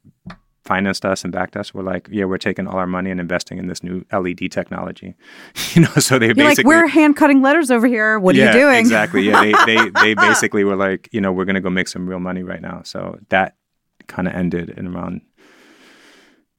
financed 0.69 1.07
us 1.07 1.25
and 1.25 1.33
backed 1.33 1.57
us 1.57 1.73
we 1.73 1.79
were 1.79 1.91
like, 1.91 2.07
yeah, 2.11 2.25
we're 2.27 2.37
taking 2.37 2.67
all 2.67 2.77
our 2.77 2.87
money 2.87 3.11
and 3.11 3.19
investing 3.19 3.57
in 3.57 3.69
this 3.69 3.83
new 3.83 4.05
LED 4.13 4.51
technology. 4.51 5.15
you 5.73 5.81
know, 5.83 5.89
so 5.99 6.19
they 6.19 6.27
You're 6.27 6.45
like, 6.45 6.63
we're 6.63 6.87
hand 6.87 7.17
cutting 7.17 7.41
letters 7.41 7.71
over 7.71 7.87
here. 7.87 8.19
What 8.19 8.37
are 8.37 8.39
you 8.39 8.53
doing? 8.53 8.79
Exactly. 8.79 9.23
Yeah, 9.23 9.43
they, 9.43 9.53
they 9.67 9.91
they 10.03 10.15
basically 10.15 10.65
were 10.65 10.77
like, 10.77 11.09
you 11.11 11.23
know, 11.23 11.33
we're 11.33 11.47
gonna 11.47 11.63
go 11.63 11.71
make 11.71 11.89
some 11.89 12.07
real 12.07 12.21
money 12.21 12.43
right 12.43 12.61
now. 12.61 12.83
So 12.85 13.19
that 13.31 13.57
kind 14.09 14.29
of 14.29 14.35
ended 14.35 14.69
in 14.77 14.95
around. 14.95 15.23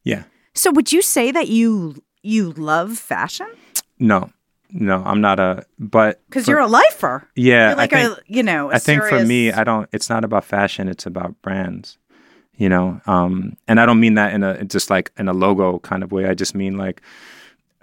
Yeah. 0.04 0.24
So, 0.56 0.72
would 0.72 0.92
you 0.92 1.02
say 1.04 1.32
that 1.32 1.48
you 1.48 2.04
you 2.24 2.52
love 2.54 2.98
fashion 2.98 3.48
No. 4.00 4.32
No, 4.72 5.02
I'm 5.04 5.22
not 5.22 5.40
a. 5.40 5.66
But 5.80 6.22
because 6.28 6.48
you're 6.48 6.60
a 6.60 6.68
lifer? 6.68 7.28
yeah, 7.36 7.70
You're 7.70 7.78
like 7.78 7.94
I 7.94 8.04
think, 8.04 8.18
a 8.18 8.22
you 8.28 8.44
know. 8.44 8.70
I 8.70 8.76
I 8.76 8.80
think 8.80 9.04
for 9.04 9.26
me, 9.26 9.52
I 9.52 9.64
don't. 9.64 9.90
It's 9.92 10.12
not 10.12 10.24
about 10.24 10.46
fashion. 10.46 10.88
It's 10.88 11.08
about 11.08 11.42
brands. 11.42 11.98
You 12.60 12.68
know, 12.68 13.00
um, 13.08 13.56
and 13.70 13.80
I 13.80 13.86
don't 13.86 14.02
mean 14.02 14.16
that 14.16 14.34
in 14.34 14.44
a 14.44 14.66
just 14.66 14.90
like 14.90 15.14
in 15.18 15.30
a 15.30 15.34
logo 15.34 15.80
kind 15.80 16.04
of 16.04 16.12
way. 16.12 16.26
I 16.26 16.34
just 16.34 16.54
mean 16.54 16.78
like 16.78 17.02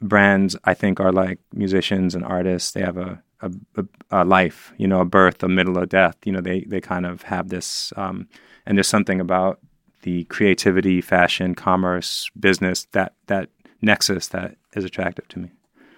brands. 0.03 0.55
I 0.65 0.75
think 0.75 1.01
are 1.01 1.13
like 1.13 1.39
musicians 1.55 2.15
and 2.15 2.23
artists. 2.23 2.73
They 2.73 2.83
have 2.83 2.99
a 2.99 3.23
a, 3.41 3.51
a, 3.77 3.85
a 4.11 4.25
life. 4.27 4.75
You 4.77 4.87
know, 4.87 5.01
a 5.01 5.07
birth, 5.07 5.43
a 5.43 5.49
middle, 5.49 5.79
a 5.79 5.87
death. 5.87 6.19
You 6.27 6.33
know, 6.33 6.43
they 6.43 6.61
they 6.61 6.83
kind 6.83 7.07
of 7.07 7.23
have 7.23 7.49
this. 7.49 7.91
Um, 7.97 8.29
and 8.67 8.77
there's 8.77 8.87
something 8.87 9.19
about 9.19 9.61
the 10.03 10.25
creativity, 10.25 11.01
fashion, 11.01 11.55
commerce, 11.55 12.31
business 12.39 12.87
that 12.93 13.15
that 13.29 13.49
nexus 13.81 14.29
that 14.29 14.57
is 14.75 14.85
attractive 14.85 15.27
to 15.29 15.39
me. 15.39 15.51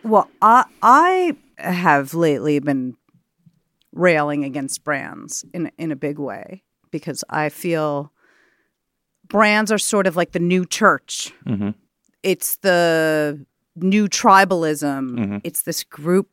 Well, 0.04 0.30
I 0.40 0.64
I 0.84 1.36
have 1.56 2.14
lately 2.14 2.60
been 2.60 2.96
railing 3.92 4.44
against 4.44 4.84
brands 4.84 5.44
in 5.52 5.72
in 5.78 5.90
a 5.90 5.96
big 5.96 6.20
way 6.20 6.62
because 6.92 7.24
I 7.28 7.48
feel 7.48 8.12
brands 9.28 9.70
are 9.72 9.78
sort 9.78 10.06
of 10.06 10.16
like 10.16 10.32
the 10.32 10.38
new 10.40 10.64
church. 10.64 11.32
Mhm. 11.46 11.74
It's 12.22 12.56
the 12.58 13.38
new 13.76 14.08
tribalism. 14.08 15.10
Mm-hmm. 15.18 15.36
It's 15.44 15.62
this 15.62 15.84
group 15.84 16.28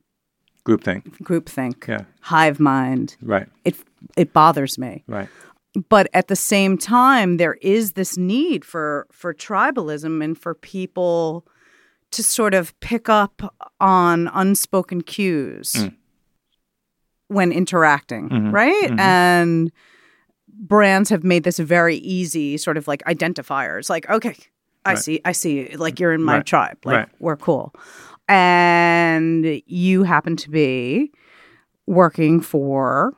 Groupthink. 0.66 1.04
groupthink, 1.22 1.88
Yeah. 1.88 2.06
hive 2.22 2.60
mind. 2.60 3.16
Right. 3.22 3.48
It 3.64 3.76
it 4.18 4.34
bothers 4.34 4.78
me. 4.78 5.04
Right. 5.08 5.30
but 5.90 6.08
at 6.14 6.28
the 6.30 6.38
same 6.38 6.78
time 6.78 7.36
there 7.36 7.56
is 7.62 7.94
this 7.94 8.18
need 8.18 8.64
for 8.64 9.06
for 9.12 9.34
tribalism 9.34 10.24
and 10.24 10.38
for 10.38 10.54
people 10.56 11.46
to 12.12 12.24
sort 12.24 12.54
of 12.54 12.74
pick 12.80 13.10
up 13.10 13.54
on 13.82 14.30
unspoken 14.34 15.02
cues 15.02 15.74
Mm. 15.74 15.94
when 17.28 17.52
interacting 17.52 18.30
Mhm, 18.30 18.54
right 18.54 18.90
mhm. 18.92 19.00
and 19.00 19.72
brands 20.60 21.10
have 21.10 21.24
made 21.24 21.44
this 21.44 21.60
very 21.60 21.98
easy 21.98 22.58
sort 22.58 22.78
of 22.78 22.88
like 22.88 23.04
identifiers 23.06 23.90
like 23.90 24.10
okay 24.10 24.36
i 24.86 24.92
Right. 24.92 24.98
see 25.00 25.22
i 25.26 25.32
see 25.32 25.76
like 25.78 26.00
you're 26.00 26.14
in 26.14 26.24
my 26.24 26.36
Right. 26.38 26.46
tribe 26.46 26.78
like 26.86 26.98
Right. 26.98 27.10
we're 27.20 27.36
cool 27.38 27.74
and 28.28 29.62
you 29.66 30.04
happen 30.04 30.36
to 30.38 30.50
be 30.50 31.12
working 31.88 32.42
for 32.42 33.14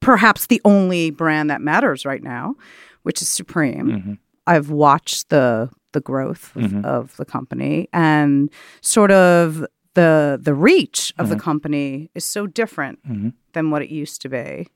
perhaps 0.00 0.46
the 0.46 0.60
only 0.64 1.10
brand 1.10 1.48
that 1.50 1.60
matters 1.60 2.04
right 2.04 2.22
now, 2.22 2.54
which 3.02 3.22
is 3.22 3.28
Supreme. 3.28 3.86
Mhm. 3.88 4.18
I've 4.46 4.70
watched 4.70 5.30
the 5.30 5.70
the 5.92 6.00
growth 6.02 6.54
of, 6.56 6.62
Mhm. 6.72 6.84
of 6.84 7.16
the 7.16 7.24
company 7.24 7.88
and 7.94 8.50
sort 8.82 9.10
of 9.10 9.64
the 9.94 10.38
the 10.40 10.52
reach 10.52 11.12
of 11.18 11.30
the 11.30 11.36
company 11.36 12.10
is 12.14 12.24
so 12.26 12.46
different 12.46 12.98
Mhm. 13.08 13.32
than 13.54 13.70
what 13.70 13.80
it 13.82 13.88
used 13.88 14.20
to 14.22 14.28
be. 14.28 14.68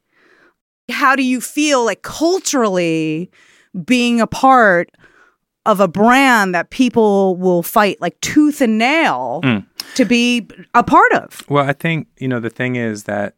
How 0.91 1.17
do 1.17 1.23
you 1.23 1.41
feel 1.41 1.85
like 1.85 2.03
culturally 2.03 3.31
being 3.85 4.21
a 4.21 4.27
part 4.27 4.91
of 5.67 5.81
a 5.81 5.89
brand 5.89 6.55
that 6.55 6.71
people 6.71 7.37
will 7.37 7.63
fight 7.63 8.01
like 8.01 8.21
tooth 8.21 8.61
and 8.61 8.79
nail 8.79 9.41
mm. 9.45 9.65
to 9.95 10.05
be 10.05 10.49
a 10.75 10.83
part 10.83 11.13
of? 11.13 11.43
Well, 11.49 11.67
I 11.67 11.73
think 11.73 12.09
you 12.19 12.29
know 12.29 12.41
the 12.41 12.51
thing 12.51 12.77
is 12.77 13.05
that 13.05 13.35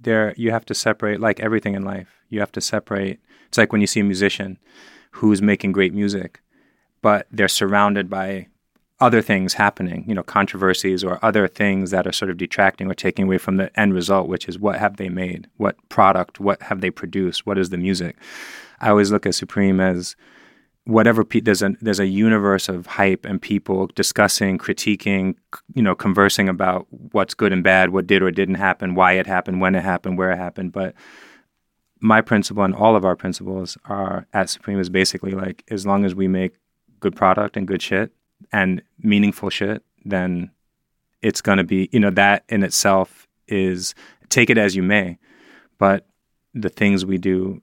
there 0.00 0.34
you 0.36 0.50
have 0.50 0.64
to 0.66 0.74
separate 0.74 1.20
like 1.20 1.40
everything 1.40 1.74
in 1.74 1.84
life. 1.84 2.08
You 2.28 2.40
have 2.40 2.52
to 2.52 2.60
separate. 2.60 3.20
It's 3.48 3.58
like 3.58 3.72
when 3.72 3.80
you 3.80 3.86
see 3.86 4.00
a 4.00 4.04
musician 4.04 4.58
who's 5.12 5.42
making 5.42 5.72
great 5.72 5.92
music, 5.92 6.40
but 7.02 7.26
they're 7.30 7.48
surrounded 7.48 8.08
by 8.08 8.48
other 9.02 9.20
things 9.20 9.54
happening, 9.54 10.04
you 10.06 10.14
know, 10.14 10.22
controversies 10.22 11.02
or 11.02 11.18
other 11.22 11.48
things 11.48 11.90
that 11.90 12.06
are 12.06 12.12
sort 12.12 12.30
of 12.30 12.36
detracting 12.36 12.88
or 12.88 12.94
taking 12.94 13.24
away 13.24 13.36
from 13.36 13.56
the 13.56 13.68
end 13.78 13.92
result, 13.92 14.28
which 14.28 14.48
is 14.48 14.60
what 14.60 14.78
have 14.78 14.96
they 14.96 15.08
made? 15.08 15.48
What 15.56 15.76
product? 15.88 16.38
What 16.38 16.62
have 16.62 16.80
they 16.80 16.90
produced? 16.90 17.44
What 17.44 17.58
is 17.58 17.70
the 17.70 17.76
music? 17.76 18.16
I 18.80 18.90
always 18.90 19.10
look 19.10 19.26
at 19.26 19.34
Supreme 19.34 19.80
as 19.80 20.14
whatever 20.84 21.24
pe- 21.24 21.40
there's 21.40 21.62
a 21.62 21.70
there's 21.80 21.98
a 21.98 22.06
universe 22.06 22.68
of 22.68 22.86
hype 22.86 23.24
and 23.24 23.42
people 23.42 23.88
discussing, 23.88 24.56
critiquing, 24.56 25.34
you 25.74 25.82
know, 25.82 25.96
conversing 25.96 26.48
about 26.48 26.86
what's 27.10 27.34
good 27.34 27.52
and 27.52 27.64
bad, 27.64 27.90
what 27.90 28.06
did 28.06 28.22
or 28.22 28.30
didn't 28.30 28.54
happen, 28.54 28.94
why 28.94 29.14
it 29.14 29.26
happened, 29.26 29.60
when 29.60 29.74
it 29.74 29.82
happened, 29.82 30.16
where 30.16 30.30
it 30.30 30.38
happened. 30.38 30.70
But 30.70 30.94
my 32.00 32.20
principle 32.20 32.62
and 32.62 32.74
all 32.74 32.94
of 32.94 33.04
our 33.04 33.16
principles 33.16 33.76
are 33.84 34.28
at 34.32 34.48
Supreme 34.48 34.78
is 34.78 34.88
basically 34.88 35.32
like 35.32 35.64
as 35.72 35.84
long 35.84 36.04
as 36.04 36.14
we 36.14 36.28
make 36.28 36.54
good 37.00 37.16
product 37.16 37.56
and 37.56 37.66
good 37.66 37.82
shit 37.82 38.12
and 38.52 38.82
meaningful 38.98 39.50
shit, 39.50 39.82
then 40.04 40.50
it's 41.22 41.40
gonna 41.40 41.64
be 41.64 41.88
you 41.92 42.00
know 42.00 42.10
that 42.10 42.44
in 42.48 42.62
itself 42.62 43.28
is 43.48 43.94
take 44.28 44.50
it 44.50 44.58
as 44.58 44.74
you 44.74 44.82
may, 44.82 45.18
but 45.78 46.06
the 46.54 46.68
things 46.68 47.04
we 47.04 47.18
do 47.18 47.62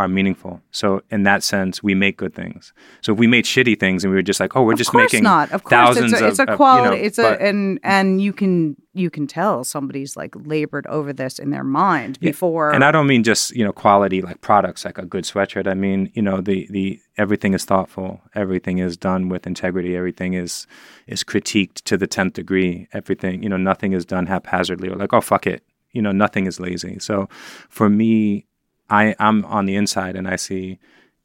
are 0.00 0.08
meaningful. 0.08 0.62
So 0.70 1.02
in 1.10 1.24
that 1.24 1.42
sense, 1.42 1.82
we 1.82 1.94
make 1.94 2.16
good 2.16 2.34
things. 2.34 2.72
So 3.02 3.12
if 3.12 3.18
we 3.18 3.26
made 3.26 3.44
shitty 3.44 3.78
things 3.78 4.02
and 4.02 4.10
we 4.10 4.16
were 4.16 4.22
just 4.22 4.40
like, 4.40 4.56
oh, 4.56 4.62
we're 4.62 4.72
Of 4.72 4.78
just 4.78 4.94
making 4.94 5.22
not. 5.22 5.52
Of 5.52 5.62
course, 5.62 5.70
thousands 5.70 6.12
it's 6.14 6.22
a, 6.22 6.26
it's 6.28 6.38
of, 6.38 6.48
a 6.48 6.52
of, 6.52 6.54
you 6.54 6.56
quality. 6.56 6.96
know, 6.96 7.06
it's 7.06 7.18
a 7.18 7.42
and 7.42 7.78
and 7.82 8.20
you 8.22 8.32
can 8.32 8.76
you 8.94 9.10
can 9.10 9.26
tell 9.26 9.62
somebody's 9.62 10.16
like 10.16 10.34
labored 10.34 10.86
over 10.86 11.12
this 11.12 11.38
in 11.38 11.50
their 11.50 11.64
mind 11.64 12.18
Yeah, 12.20 12.30
before. 12.30 12.70
And 12.72 12.82
I 12.82 12.90
don't 12.90 13.06
mean 13.06 13.22
just 13.24 13.54
you 13.54 13.62
know 13.62 13.72
quality 13.72 14.22
like 14.22 14.40
products 14.40 14.84
like 14.86 14.96
a 14.96 15.04
good 15.04 15.24
sweatshirt. 15.24 15.66
I 15.66 15.74
mean 15.74 16.10
you 16.14 16.22
know 16.22 16.40
the 16.40 16.66
the 16.70 16.98
everything 17.18 17.52
is 17.52 17.66
thoughtful. 17.66 18.22
Everything 18.34 18.78
is 18.78 18.96
done 18.96 19.28
with 19.28 19.46
integrity. 19.46 19.96
Everything 19.96 20.32
is 20.32 20.66
is 21.06 21.22
critiqued 21.22 21.82
to 21.84 21.98
the 21.98 22.06
tenth 22.06 22.32
degree. 22.34 22.88
Everything 22.94 23.42
you 23.42 23.50
know 23.50 23.58
nothing 23.58 23.92
is 23.92 24.06
done 24.06 24.26
haphazardly 24.26 24.88
or 24.88 24.96
like 24.96 25.12
oh 25.12 25.20
fuck 25.20 25.46
it. 25.46 25.62
You 25.92 26.00
know 26.00 26.12
nothing 26.12 26.46
is 26.46 26.58
lazy. 26.58 26.98
So 27.00 27.28
for 27.68 27.90
me, 27.90 28.46
I 28.90 29.14
I'm 29.18 29.44
on 29.44 29.66
the 29.66 29.76
inside 29.76 30.16
and 30.16 30.26
I 30.28 30.36
see 30.36 30.78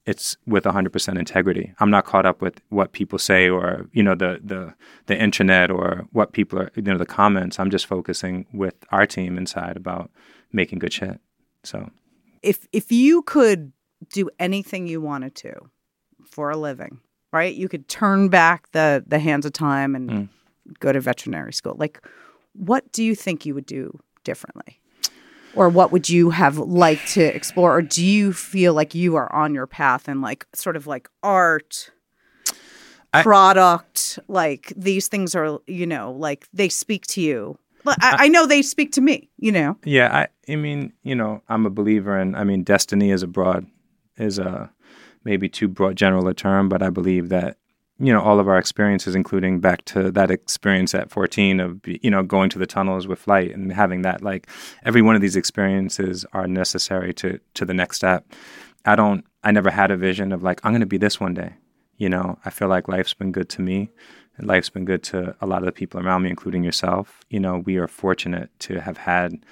it's 0.05 0.37
with 0.45 0.65
100% 0.65 1.17
integrity. 1.17 1.73
I'm 1.79 1.89
not 1.89 2.05
caught 2.05 2.27
up 2.27 2.39
with 2.39 2.61
what 2.69 2.91
people 2.91 3.17
say 3.17 3.49
or 3.49 3.87
you 3.91 4.03
know 4.03 4.13
the 4.15 4.39
the 4.43 4.73
the 5.07 5.17
internet 5.19 5.71
or 5.71 6.05
what 6.11 6.31
people 6.31 6.59
are 6.59 6.71
you 6.75 6.83
know 6.83 6.97
the 6.97 7.05
comments. 7.05 7.59
I'm 7.59 7.71
just 7.71 7.87
focusing 7.87 8.45
with 8.53 8.75
our 8.91 9.07
team 9.07 9.37
inside 9.37 9.75
about 9.77 10.11
making 10.51 10.79
good 10.79 10.93
shit. 10.93 11.19
So 11.63 11.89
if 12.43 12.67
if 12.71 12.91
you 12.91 13.23
could 13.23 13.71
do 14.13 14.29
anything 14.39 14.85
you 14.87 15.01
wanted 15.01 15.33
to 15.35 15.53
for 16.29 16.51
a 16.51 16.57
living, 16.57 16.99
right? 17.33 17.55
You 17.55 17.67
could 17.67 17.87
turn 17.87 18.29
back 18.29 18.71
the 18.71 19.03
the 19.07 19.19
hands 19.19 19.45
of 19.45 19.53
time 19.53 19.95
and 19.95 20.09
Mm. 20.09 20.29
go 20.79 20.91
to 20.91 20.99
veterinary 20.99 21.53
school. 21.53 21.75
Like, 21.77 21.99
what 22.53 22.91
do 22.91 23.03
you 23.03 23.15
think 23.15 23.45
you 23.45 23.53
would 23.55 23.65
do 23.65 23.99
differently? 24.23 24.79
Or 25.55 25.69
what 25.69 25.91
would 25.91 26.09
you 26.09 26.31
have 26.31 26.57
liked 26.57 27.07
to 27.13 27.23
explore? 27.23 27.77
Or 27.77 27.81
do 27.81 28.05
you 28.05 28.33
feel 28.33 28.73
like 28.73 28.93
you 28.93 29.15
are 29.15 29.31
on 29.33 29.53
your 29.53 29.67
path 29.67 30.07
and 30.07 30.21
like 30.21 30.45
sort 30.53 30.75
of 30.75 30.85
like 30.87 31.09
art, 31.23 31.91
I- 33.13 33.23
product, 33.23 34.19
like 34.27 34.73
these 34.75 35.07
things 35.07 35.35
are, 35.35 35.59
you 35.67 35.85
know, 35.85 36.11
like 36.11 36.47
they 36.53 36.69
speak 36.69 37.07
to 37.07 37.21
you. 37.21 37.57
But 37.83 37.97
I, 38.01 38.25
I 38.25 38.27
know 38.29 38.47
they 38.47 38.61
speak 38.63 38.91
to 38.93 39.01
me, 39.01 39.29
you 39.37 39.51
know. 39.51 39.77
yeah, 39.85 40.27
I 40.47 40.51
I 40.51 40.55
mean 40.55 40.91
you 41.03 41.13
know 41.13 41.43
I'm 41.47 41.67
a 41.67 41.69
believer 41.69 42.19
in 42.19 42.33
I 42.33 42.43
mean 42.43 42.63
destiny 42.63 43.11
is 43.11 43.21
a 43.21 43.27
broad 43.27 43.67
is 44.17 44.39
a 44.39 44.71
maybe 45.23 45.47
too 45.47 45.67
broad 45.67 45.95
general 45.95 46.27
a 46.27 46.33
term, 46.33 46.67
but 46.67 46.81
I 46.81 46.89
believe 46.89 47.29
that 47.29 47.57
you 47.99 48.11
know 48.11 48.21
all 48.21 48.39
of 48.39 48.47
our 48.47 48.57
experiences, 48.57 49.15
including 49.15 49.59
back 49.59 49.85
to 49.85 50.11
that 50.11 50.29
experience 50.29 50.93
at 50.93 51.09
14 51.09 51.59
of 51.59 51.79
you 51.85 52.11
know 52.11 52.23
going 52.23 52.49
to 52.49 52.59
the 52.59 52.67
tunnels 52.67 53.07
with 53.07 53.19
flight 53.19 53.53
and 53.53 53.71
having 53.71 54.01
that 54.01 54.21
like 54.21 54.47
every 54.83 55.01
one 55.01 55.15
of 55.15 55.21
these 55.21 55.35
experiences 55.35 56.25
are 56.33 56.47
necessary 56.47 57.13
to 57.13 57.39
to 57.53 57.65
the 57.65 57.73
next 57.73 57.97
step. 57.97 58.25
I 58.85 58.95
don't 58.95 59.25
I 59.43 59.51
never 59.51 59.71
had 59.71 59.91
a 59.91 59.97
vision 59.97 60.31
of 60.31 60.43
like 60.43 60.59
I'm 60.63 60.71
going 60.71 60.81
to 60.81 60.87
be 60.87 60.97
this 60.97 61.19
one 61.19 61.33
day. 61.33 61.53
You 61.97 62.09
know, 62.09 62.37
I 62.43 62.49
feel 62.49 62.67
like 62.67 62.89
life's 62.89 63.13
been 63.13 63.31
good 63.31 63.49
to 63.49 63.61
me. 63.61 63.89
And 64.37 64.47
life's 64.47 64.69
been 64.69 64.85
good 64.85 65.03
to 65.03 65.35
a 65.39 65.47
lot 65.47 65.59
of 65.59 65.65
the 65.65 65.71
people 65.71 65.99
around 66.01 66.23
me, 66.23 66.29
including 66.29 66.63
yourself. 66.63 67.21
You 67.29 67.39
know, 67.39 67.59
we 67.59 67.77
are 67.77 67.87
fortunate 67.87 68.49
to 68.59 68.81
have 68.81 68.97
had 68.97 69.45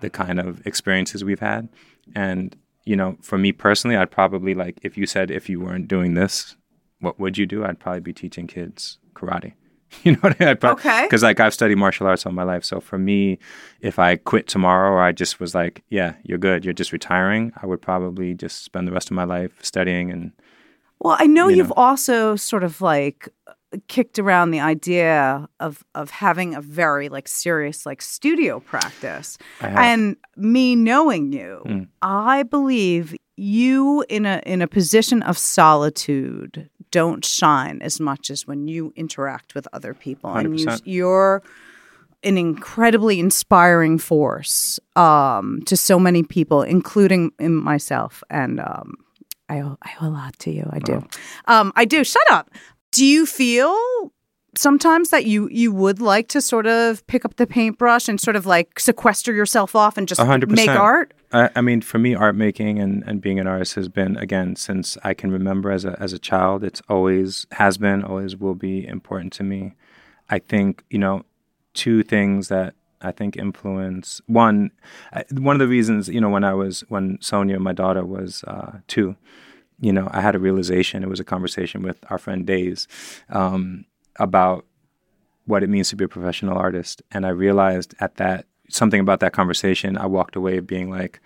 the 0.00 0.10
kind 0.10 0.38
of 0.38 0.66
experiences 0.66 1.24
we've 1.24 1.40
had. 1.40 1.70
And, 2.14 2.54
you 2.84 2.96
know, 2.96 3.16
for 3.22 3.38
me 3.38 3.52
personally, 3.52 3.96
I'd 3.96 4.10
probably 4.10 4.54
like, 4.54 4.78
if 4.82 4.98
you 4.98 5.06
said, 5.06 5.30
if 5.30 5.48
you 5.48 5.60
weren't 5.60 5.88
doing 5.88 6.14
this, 6.14 6.54
what 7.00 7.18
would 7.20 7.36
you 7.38 7.46
do? 7.46 7.64
I'd 7.64 7.78
probably 7.78 8.00
be 8.00 8.12
teaching 8.12 8.46
kids 8.46 8.98
karate. 9.14 9.52
You 10.02 10.12
know 10.12 10.18
what 10.20 10.40
I 10.40 10.44
mean? 10.46 10.58
Okay. 10.62 11.02
Because 11.04 11.22
like 11.22 11.38
I've 11.38 11.54
studied 11.54 11.76
martial 11.76 12.08
arts 12.08 12.26
all 12.26 12.32
my 12.32 12.42
life. 12.42 12.64
So 12.64 12.80
for 12.80 12.98
me, 12.98 13.38
if 13.80 13.98
I 14.00 14.16
quit 14.16 14.48
tomorrow 14.48 14.90
or 14.90 15.00
I 15.00 15.12
just 15.12 15.38
was 15.38 15.54
like, 15.54 15.84
yeah, 15.90 16.14
you're 16.24 16.38
good, 16.38 16.64
you're 16.64 16.74
just 16.74 16.92
retiring, 16.92 17.52
I 17.62 17.66
would 17.66 17.80
probably 17.80 18.34
just 18.34 18.64
spend 18.64 18.88
the 18.88 18.92
rest 18.92 19.10
of 19.10 19.14
my 19.14 19.22
life 19.24 19.52
studying 19.62 20.10
and 20.10 20.32
Well, 20.98 21.16
I 21.20 21.26
know 21.26 21.46
you 21.48 21.58
you've 21.58 21.68
know. 21.68 21.74
also 21.76 22.34
sort 22.36 22.64
of 22.64 22.80
like 22.80 23.28
kicked 23.86 24.18
around 24.18 24.50
the 24.50 24.60
idea 24.60 25.48
of 25.60 25.84
of 25.94 26.10
having 26.10 26.54
a 26.56 26.60
very 26.60 27.08
like 27.08 27.28
serious 27.28 27.86
like 27.86 28.02
studio 28.02 28.58
practice. 28.60 29.38
Have. 29.60 29.76
And 29.78 30.16
me 30.36 30.74
knowing 30.76 31.32
you, 31.32 31.62
Mm. 31.64 31.88
I 32.02 32.42
believe 32.42 33.14
you 33.36 34.04
in 34.08 34.26
a 34.26 34.42
in 34.46 34.62
a 34.62 34.66
position 34.66 35.22
of 35.22 35.38
solitude 35.38 36.68
don't 36.96 37.22
shine 37.22 37.82
as 37.82 38.00
much 38.00 38.30
as 38.30 38.46
when 38.46 38.68
you 38.68 38.90
interact 38.96 39.54
with 39.54 39.68
other 39.74 39.92
people 39.92 40.32
and 40.34 40.58
you 40.58 40.66
100%. 40.66 40.80
you're 40.86 41.42
an 42.22 42.38
incredibly 42.38 43.20
inspiring 43.20 43.98
force 43.98 44.80
um, 44.96 45.60
to 45.66 45.76
so 45.76 45.98
many 45.98 46.22
people, 46.22 46.62
including 46.62 47.32
in 47.38 47.54
myself. 47.54 48.24
And 48.30 48.60
um, 48.60 48.94
I 49.50 49.60
owe, 49.60 49.76
I 49.82 49.90
owe 50.00 50.08
a 50.08 50.08
lot 50.08 50.38
to 50.38 50.50
you. 50.50 50.66
I 50.72 50.78
do. 50.78 51.06
Um, 51.44 51.70
I 51.76 51.84
do. 51.84 52.02
Shut 52.02 52.30
up. 52.30 52.50
Do 52.92 53.04
you 53.04 53.26
feel 53.26 53.76
sometimes 54.56 55.10
that 55.10 55.26
you 55.26 55.50
you 55.50 55.70
would 55.70 56.00
like 56.00 56.28
to 56.28 56.40
sort 56.40 56.66
of 56.66 57.06
pick 57.06 57.26
up 57.26 57.36
the 57.36 57.46
paintbrush 57.46 58.08
and 58.08 58.18
sort 58.18 58.36
of 58.36 58.46
like 58.46 58.80
sequester 58.80 59.34
yourself 59.34 59.76
off 59.76 59.98
and 59.98 60.08
just 60.08 60.20
A 60.20 60.24
hundred 60.24 60.50
make 60.50 60.70
art? 60.70 61.12
I, 61.36 61.50
I 61.56 61.60
mean, 61.60 61.82
for 61.82 61.98
me, 61.98 62.14
art 62.14 62.34
making 62.34 62.78
and, 62.78 63.04
and 63.06 63.20
being 63.20 63.38
an 63.38 63.46
artist 63.46 63.74
has 63.74 63.88
been 63.88 64.16
again 64.16 64.56
since 64.56 64.96
I 65.04 65.12
can 65.12 65.30
remember 65.30 65.70
as 65.70 65.84
a 65.84 65.94
as 66.00 66.12
a 66.14 66.18
child. 66.18 66.64
It's 66.64 66.80
always 66.88 67.46
has 67.52 67.76
been, 67.76 68.02
always 68.02 68.36
will 68.36 68.54
be 68.54 68.86
important 68.86 69.34
to 69.34 69.42
me. 69.42 69.74
I 70.30 70.38
think 70.38 70.82
you 70.88 70.98
know 70.98 71.24
two 71.74 72.02
things 72.02 72.48
that 72.48 72.74
I 73.02 73.12
think 73.12 73.36
influence 73.36 74.22
one. 74.26 74.70
One 75.30 75.56
of 75.56 75.60
the 75.60 75.68
reasons 75.68 76.08
you 76.08 76.22
know 76.22 76.30
when 76.30 76.44
I 76.44 76.54
was 76.54 76.80
when 76.88 77.18
Sonia, 77.20 77.60
my 77.60 77.74
daughter, 77.74 78.04
was 78.04 78.42
uh, 78.44 78.78
two. 78.88 79.16
You 79.78 79.92
know, 79.92 80.08
I 80.10 80.22
had 80.22 80.34
a 80.34 80.38
realization. 80.38 81.02
It 81.02 81.10
was 81.10 81.20
a 81.20 81.24
conversation 81.24 81.82
with 81.82 81.98
our 82.08 82.16
friend 82.16 82.46
Daze 82.46 82.88
um, 83.28 83.84
about 84.18 84.64
what 85.44 85.62
it 85.62 85.68
means 85.68 85.90
to 85.90 85.96
be 85.96 86.04
a 86.04 86.08
professional 86.08 86.56
artist. 86.56 87.02
And 87.12 87.26
I 87.26 87.28
realized 87.28 87.94
at 88.00 88.16
that 88.16 88.46
something 88.68 89.00
about 89.00 89.20
that 89.20 89.32
conversation, 89.32 89.96
I 89.96 90.06
walked 90.06 90.36
away 90.36 90.60
being 90.60 90.90
like, 90.90 91.20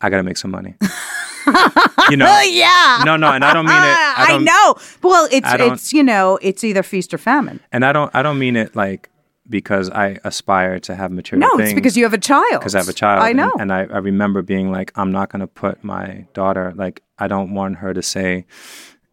I 0.00 0.10
got 0.10 0.18
to 0.18 0.22
make 0.22 0.36
some 0.36 0.50
money. 0.50 0.74
you 2.10 2.16
know? 2.16 2.40
Yeah. 2.48 3.02
No, 3.04 3.16
no, 3.16 3.32
and 3.32 3.44
I 3.44 3.52
don't 3.52 3.66
mean 3.66 3.76
it. 3.76 3.80
I, 3.80 4.26
I, 4.30 4.38
know. 4.38 4.74
Well, 5.02 5.28
it's 5.30 5.48
it's 5.52 5.92
you 5.92 6.02
know 6.02 6.38
it's 6.42 6.64
either 6.64 6.82
feast 6.82 7.12
or 7.14 7.18
famine. 7.18 7.60
and 7.72 7.84
I 7.84 7.92
don't. 7.92 8.14
I 8.14 8.22
don't 8.22 8.38
mean 8.38 8.56
it 8.56 8.74
like 8.74 9.10
because 9.48 9.90
I 9.90 10.18
aspire 10.24 10.78
to 10.80 10.94
have 10.94 11.10
material 11.10 11.48
No, 11.48 11.56
things. 11.56 11.70
it's 11.70 11.74
because 11.74 11.96
you 11.96 12.04
have 12.04 12.12
a 12.12 12.18
child. 12.18 12.60
because 12.60 12.74
I 12.74 12.78
have 12.78 12.88
a 12.88 12.92
child. 12.92 13.22
I 13.22 13.30
and- 13.30 13.36
know. 13.38 13.52
And, 13.58 13.72
I, 13.72 13.80
I 13.84 13.98
remember 13.98 14.42
being 14.42 14.70
like, 14.70 14.92
I'm 14.96 15.10
not 15.10 15.30
going 15.30 15.40
to 15.40 15.46
put 15.46 15.82
my 15.82 16.26
daughter, 16.34 16.72
like, 16.76 17.02
I 17.18 17.28
don't 17.28 17.54
want 17.54 17.76
her 17.76 17.94
to 17.94 18.02
say, 18.02 18.44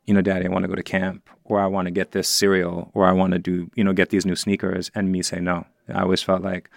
you 0.06 0.14
know, 0.14 0.22
daddy, 0.22 0.46
I 0.46 0.50
want 0.50 0.64
to 0.64 0.68
go 0.68 0.76
to 0.76 0.84
camp 0.84 1.30
or 1.46 1.60
I 1.62 1.68
want 1.68 1.86
to 1.86 1.92
get 1.92 2.12
this 2.12 2.28
cereal 2.28 2.92
or 2.94 3.06
I 3.06 3.14
want 3.14 3.32
to 3.34 3.40
do, 3.40 3.72
you 3.76 3.84
know, 3.84 3.94
get 3.94 4.10
these 4.10 4.26
new 4.26 4.36
sneakers 4.36 4.92
and 4.94 5.12
me 5.12 5.22
say 5.22 5.40
no. 5.40 5.66
I 5.88 6.02
always 6.02 6.22
felt 6.22 6.42
like 6.42 6.70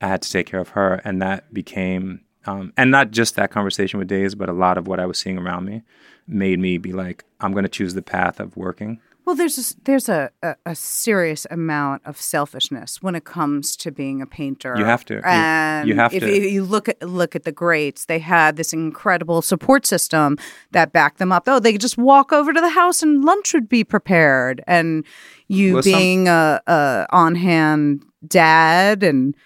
I 0.00 0.08
had 0.08 0.22
to 0.22 0.30
take 0.30 0.46
care 0.46 0.60
of 0.60 0.70
her. 0.70 1.00
And 1.04 1.20
that 1.22 1.52
became, 1.52 2.20
um, 2.46 2.72
and 2.76 2.90
not 2.90 3.10
just 3.10 3.36
that 3.36 3.50
conversation 3.50 3.98
with 3.98 4.08
Daze, 4.08 4.34
but 4.34 4.48
a 4.48 4.52
lot 4.52 4.78
of 4.78 4.86
what 4.86 5.00
I 5.00 5.06
was 5.06 5.18
seeing 5.18 5.38
around 5.38 5.64
me 5.66 5.82
made 6.26 6.58
me 6.58 6.78
be 6.78 6.92
like, 6.92 7.24
I'm 7.40 7.52
going 7.52 7.64
to 7.64 7.68
choose 7.68 7.94
the 7.94 8.02
path 8.02 8.40
of 8.40 8.56
working. 8.56 9.00
Well, 9.26 9.36
there's 9.36 9.58
a, 9.58 9.74
there's 9.84 10.08
a, 10.08 10.30
a, 10.42 10.56
a 10.66 10.74
serious 10.74 11.46
amount 11.50 12.02
of 12.04 12.20
selfishness 12.20 13.02
when 13.02 13.14
it 13.14 13.24
comes 13.24 13.76
to 13.76 13.92
being 13.92 14.22
a 14.22 14.26
painter. 14.26 14.74
You 14.76 14.84
have 14.86 15.04
to. 15.04 15.20
And 15.24 15.86
you 15.86 15.94
have 15.94 16.12
if, 16.14 16.22
to. 16.22 16.28
if 16.28 16.50
you 16.50 16.64
look 16.64 16.88
at 16.88 17.00
look 17.02 17.36
at 17.36 17.44
the 17.44 17.52
greats, 17.52 18.06
they 18.06 18.18
had 18.18 18.56
this 18.56 18.72
incredible 18.72 19.42
support 19.42 19.86
system 19.86 20.38
that 20.72 20.92
backed 20.92 21.18
them 21.18 21.30
up. 21.30 21.44
Oh, 21.46 21.60
they 21.60 21.72
could 21.72 21.80
just 21.80 21.98
walk 21.98 22.32
over 22.32 22.52
to 22.52 22.60
the 22.60 22.70
house 22.70 23.02
and 23.02 23.22
lunch 23.24 23.52
would 23.52 23.68
be 23.68 23.84
prepared. 23.84 24.64
And 24.66 25.04
you 25.48 25.74
Well, 25.74 25.82
some- 25.82 25.92
being 25.92 26.26
a, 26.26 26.60
a 26.66 27.06
on 27.10 27.34
hand 27.34 28.04
dad, 28.26 29.02
and 29.02 29.36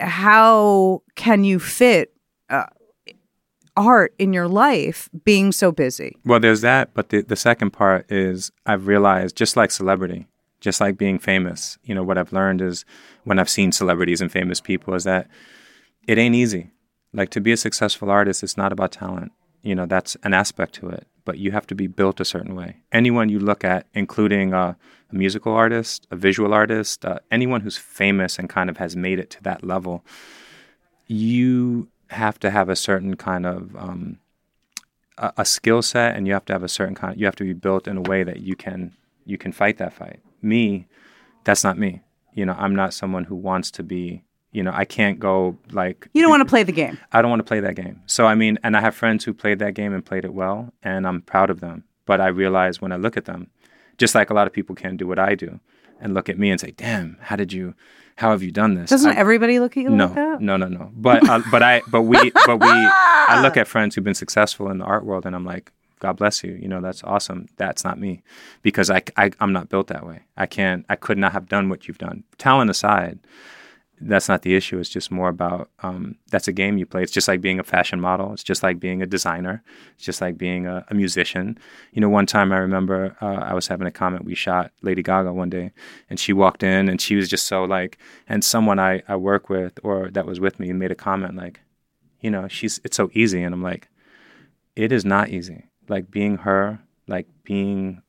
how 0.00 1.02
can 1.14 1.44
you 1.44 1.58
fit 1.58 2.12
uh, 2.50 2.66
art 3.76 4.14
in 4.18 4.32
your 4.32 4.48
life 4.48 5.08
being 5.24 5.52
so 5.52 5.70
busy? 5.70 6.16
Well, 6.24 6.40
there's 6.40 6.62
that, 6.62 6.94
but 6.94 7.10
the, 7.10 7.22
the 7.22 7.36
second 7.36 7.70
part 7.70 8.10
is 8.10 8.50
I've 8.66 8.86
realized 8.86 9.36
just 9.36 9.56
like 9.56 9.70
celebrity, 9.70 10.26
just 10.60 10.80
like 10.80 10.98
being 10.98 11.18
famous, 11.18 11.78
you 11.84 11.94
know, 11.94 12.02
what 12.02 12.18
I've 12.18 12.32
learned 12.32 12.60
is 12.60 12.84
when 13.24 13.38
I've 13.38 13.48
seen 13.48 13.72
celebrities 13.72 14.20
and 14.20 14.32
famous 14.32 14.60
people 14.60 14.94
is 14.94 15.04
that 15.04 15.28
it 16.06 16.18
ain't 16.18 16.34
easy. 16.34 16.70
Like 17.12 17.30
to 17.30 17.40
be 17.40 17.52
a 17.52 17.56
successful 17.56 18.10
artist, 18.10 18.42
it's 18.42 18.56
not 18.56 18.72
about 18.72 18.92
talent. 18.92 19.32
You 19.62 19.74
know, 19.74 19.86
that's 19.86 20.16
an 20.22 20.34
aspect 20.34 20.74
to 20.74 20.88
it, 20.88 21.06
but 21.24 21.38
you 21.38 21.52
have 21.52 21.66
to 21.68 21.74
be 21.74 21.86
built 21.86 22.20
a 22.20 22.24
certain 22.24 22.54
way. 22.54 22.82
Anyone 22.92 23.28
you 23.28 23.38
look 23.38 23.64
at, 23.64 23.86
including 23.94 24.54
uh, 24.54 24.74
a 25.10 25.14
musical 25.14 25.52
artist, 25.52 26.06
a 26.10 26.16
visual 26.16 26.52
artist, 26.52 27.04
uh, 27.04 27.18
anyone 27.30 27.60
who's 27.62 27.76
famous 27.76 28.38
and 28.38 28.48
kind 28.48 28.68
of 28.70 28.76
has 28.76 28.94
made 28.96 29.18
it 29.18 29.30
to 29.30 29.42
that 29.42 29.64
level, 29.64 30.04
you 31.06 31.88
have 32.08 32.38
to 32.40 32.50
have 32.50 32.68
a 32.68 32.76
certain 32.76 33.16
kind 33.16 33.46
of 33.46 33.74
um, 33.76 34.18
a, 35.18 35.32
a 35.38 35.44
skill 35.44 35.82
set 35.82 36.16
and 36.16 36.26
you 36.26 36.32
have 36.32 36.44
to 36.46 36.52
have 36.52 36.62
a 36.62 36.68
certain 36.68 36.94
kind 36.94 37.18
you 37.18 37.26
have 37.26 37.36
to 37.36 37.44
be 37.44 37.52
built 37.52 37.86
in 37.86 37.96
a 37.98 38.02
way 38.02 38.22
that 38.22 38.40
you 38.40 38.56
can 38.56 38.92
you 39.26 39.36
can 39.36 39.52
fight 39.52 39.78
that 39.78 39.92
fight. 39.92 40.20
Me 40.42 40.86
that's 41.44 41.64
not 41.64 41.78
me. 41.78 42.02
You 42.34 42.46
know 42.46 42.54
i'm 42.58 42.74
not 42.74 42.94
someone 42.94 43.24
who 43.24 43.34
wants 43.34 43.70
to 43.72 43.82
be 43.82 44.22
you 44.52 44.62
know 44.62 44.70
i 44.74 44.84
can't 44.84 45.18
go 45.18 45.58
like 45.72 46.08
You 46.14 46.22
don't 46.22 46.30
want 46.30 46.40
to 46.42 46.50
play 46.50 46.62
the 46.62 46.72
game. 46.72 46.98
i 47.12 47.20
don't 47.20 47.30
want 47.30 47.40
to 47.40 47.44
play 47.44 47.60
that 47.60 47.74
game. 47.74 48.00
So 48.06 48.26
i 48.26 48.34
mean 48.34 48.58
and 48.62 48.76
i 48.76 48.80
have 48.80 48.94
friends 48.94 49.24
who 49.24 49.34
played 49.34 49.58
that 49.58 49.74
game 49.74 49.92
and 49.92 50.04
played 50.04 50.24
it 50.24 50.32
well 50.32 50.72
and 50.82 51.06
i'm 51.06 51.20
proud 51.22 51.50
of 51.50 51.60
them. 51.60 51.84
But 52.06 52.20
i 52.20 52.28
realize 52.28 52.80
when 52.80 52.92
i 52.92 52.96
look 52.96 53.16
at 53.16 53.24
them 53.26 53.50
just 53.98 54.14
like 54.14 54.30
a 54.30 54.34
lot 54.34 54.46
of 54.46 54.52
people 54.52 54.74
can't 54.74 54.96
do 54.96 55.06
what 55.06 55.18
i 55.18 55.34
do 55.34 55.60
and 56.00 56.14
look 56.14 56.28
at 56.28 56.38
me 56.38 56.50
and 56.50 56.60
say 56.60 56.70
damn 56.72 57.16
how 57.20 57.36
did 57.36 57.52
you 57.52 57.74
how 58.16 58.30
have 58.30 58.42
you 58.42 58.50
done 58.50 58.74
this 58.74 58.90
Doesn't 58.90 59.12
I- 59.12 59.16
everybody 59.16 59.58
look 59.60 59.76
at 59.76 59.82
you 59.82 59.90
no, 59.90 60.06
like 60.06 60.14
that? 60.16 60.40
no, 60.40 60.56
no, 60.56 60.66
no. 60.66 60.90
But 60.96 61.28
uh, 61.28 61.40
but 61.52 61.62
I 61.62 61.82
but 61.88 62.02
we 62.02 62.32
but 62.46 62.58
we 62.60 62.66
I 62.68 63.40
look 63.42 63.56
at 63.62 63.68
friends 63.68 63.94
who've 63.94 64.02
been 64.02 64.14
successful 64.14 64.70
in 64.72 64.78
the 64.78 64.84
art 64.84 65.04
world 65.04 65.24
and 65.24 65.36
I'm 65.36 65.44
like, 65.44 65.70
God 66.00 66.16
bless 66.16 66.42
you. 66.42 66.52
You 66.60 66.66
know, 66.66 66.80
that's 66.80 67.04
awesome. 67.04 67.46
That's 67.58 67.84
not 67.84 67.96
me 68.00 68.22
because 68.62 68.90
I, 68.90 69.02
I 69.16 69.30
I'm 69.38 69.52
not 69.52 69.68
built 69.68 69.86
that 69.86 70.04
way. 70.04 70.22
I 70.36 70.46
can't. 70.46 70.84
I 70.88 70.96
could 70.96 71.16
not 71.16 71.30
have 71.30 71.48
done 71.48 71.68
what 71.68 71.86
you've 71.86 71.98
done. 71.98 72.24
Talent 72.38 72.70
aside, 72.70 73.20
that's 74.00 74.28
not 74.28 74.42
the 74.42 74.54
issue. 74.54 74.78
It's 74.78 74.88
just 74.88 75.10
more 75.10 75.28
about 75.28 75.70
um, 75.82 76.16
that's 76.30 76.48
a 76.48 76.52
game 76.52 76.78
you 76.78 76.86
play. 76.86 77.02
It's 77.02 77.12
just 77.12 77.28
like 77.28 77.40
being 77.40 77.58
a 77.58 77.64
fashion 77.64 78.00
model. 78.00 78.32
It's 78.32 78.44
just 78.44 78.62
like 78.62 78.78
being 78.78 79.02
a 79.02 79.06
designer. 79.06 79.62
It's 79.94 80.04
just 80.04 80.20
like 80.20 80.38
being 80.38 80.66
a, 80.66 80.84
a 80.88 80.94
musician. 80.94 81.58
You 81.92 82.00
know, 82.00 82.08
one 82.08 82.26
time 82.26 82.52
I 82.52 82.58
remember 82.58 83.16
uh, 83.20 83.26
I 83.26 83.54
was 83.54 83.68
having 83.68 83.86
a 83.86 83.92
comment. 83.92 84.24
We 84.24 84.34
shot 84.34 84.72
Lady 84.82 85.02
Gaga 85.02 85.32
one 85.32 85.50
day, 85.50 85.72
and 86.08 86.20
she 86.20 86.32
walked 86.32 86.62
in, 86.62 86.88
and 86.88 87.00
she 87.00 87.16
was 87.16 87.28
just 87.28 87.46
so 87.46 87.64
like, 87.64 87.98
and 88.28 88.44
someone 88.44 88.78
I, 88.78 89.02
I 89.08 89.16
work 89.16 89.48
with 89.48 89.78
or 89.82 90.10
that 90.10 90.26
was 90.26 90.40
with 90.40 90.60
me 90.60 90.72
made 90.72 90.92
a 90.92 90.96
comment 90.96 91.36
like, 91.36 91.60
you 92.20 92.30
know, 92.30 92.48
she's 92.48 92.80
it's 92.84 92.96
so 92.96 93.10
easy, 93.14 93.42
and 93.42 93.54
I'm 93.54 93.62
like, 93.62 93.88
it 94.76 94.92
is 94.92 95.04
not 95.04 95.30
easy. 95.30 95.64
Like 95.88 96.10
being 96.10 96.38
her, 96.38 96.80
like 97.08 97.26
being 97.44 98.02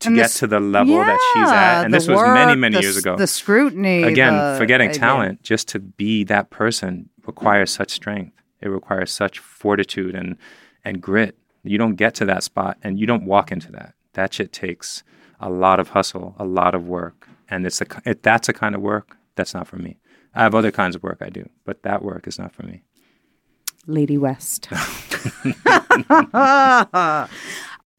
to 0.00 0.08
And 0.08 0.16
get 0.16 0.22
this- 0.24 0.38
to 0.40 0.46
the 0.46 0.60
level 0.60 0.96
that 0.98 1.18
she's 1.32 1.50
at, 1.50 1.84
and 1.84 1.94
the 1.94 1.98
this 1.98 2.08
was 2.08 2.20
many 2.20 2.52
work, 2.52 2.58
many 2.58 2.76
the 2.76 2.82
years 2.82 2.96
ago. 2.96 3.16
The 3.16 3.26
scrutiny. 3.26 4.02
again 4.02 4.34
the- 4.36 4.56
forgetting 4.58 4.90
I 4.90 4.92
mean, 4.92 5.00
talent 5.00 5.42
just 5.42 5.68
to 5.68 5.78
be 5.78 6.24
that 6.24 6.50
person 6.50 7.08
requires 7.26 7.70
such 7.70 7.90
strength. 7.90 8.36
It 8.60 8.68
requires 8.68 9.10
such 9.10 9.38
fortitude 9.38 10.14
and 10.14 10.36
and 10.84 11.00
grit. 11.00 11.36
You 11.64 11.78
don't 11.78 11.94
get 11.96 12.14
to 12.16 12.24
that 12.26 12.42
spot 12.44 12.76
and 12.82 12.98
you 12.98 13.06
don't 13.06 13.24
walk 13.24 13.50
into 13.52 13.70
that. 13.72 13.94
That 14.14 14.34
shit 14.34 14.52
takes 14.52 15.02
a 15.40 15.50
lot 15.50 15.80
of 15.80 15.90
hustle 15.90 16.34
a 16.38 16.44
lot 16.44 16.74
of 16.74 16.86
work. 16.86 17.28
And 17.48 17.66
it's 17.66 17.80
a 17.80 17.86
it, 18.04 18.22
that's 18.22 18.48
a 18.48 18.52
kind 18.52 18.74
of 18.74 18.80
work 18.80 19.16
that's 19.34 19.54
not 19.54 19.66
for 19.66 19.76
me. 19.76 19.98
I 20.34 20.42
have 20.42 20.54
other 20.54 20.70
kinds 20.70 20.96
of 20.96 21.02
work 21.02 21.18
i 21.20 21.28
do 21.28 21.48
but 21.64 21.82
that 21.82 22.02
work 22.02 22.26
is 22.26 22.38
not 22.38 22.52
for 22.52 22.62
me. 22.64 22.82
Lady 23.86 24.16
West. 24.16 24.68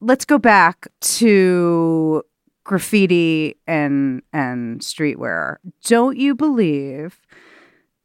Let's 0.04 0.26
go 0.26 0.38
back 0.38 0.88
to 1.02 2.24
graffiti 2.64 3.58
and 3.68 4.22
and 4.32 4.82
streetwear. 4.82 5.58
Don't 5.84 6.18
you 6.18 6.36
believe 6.36 7.20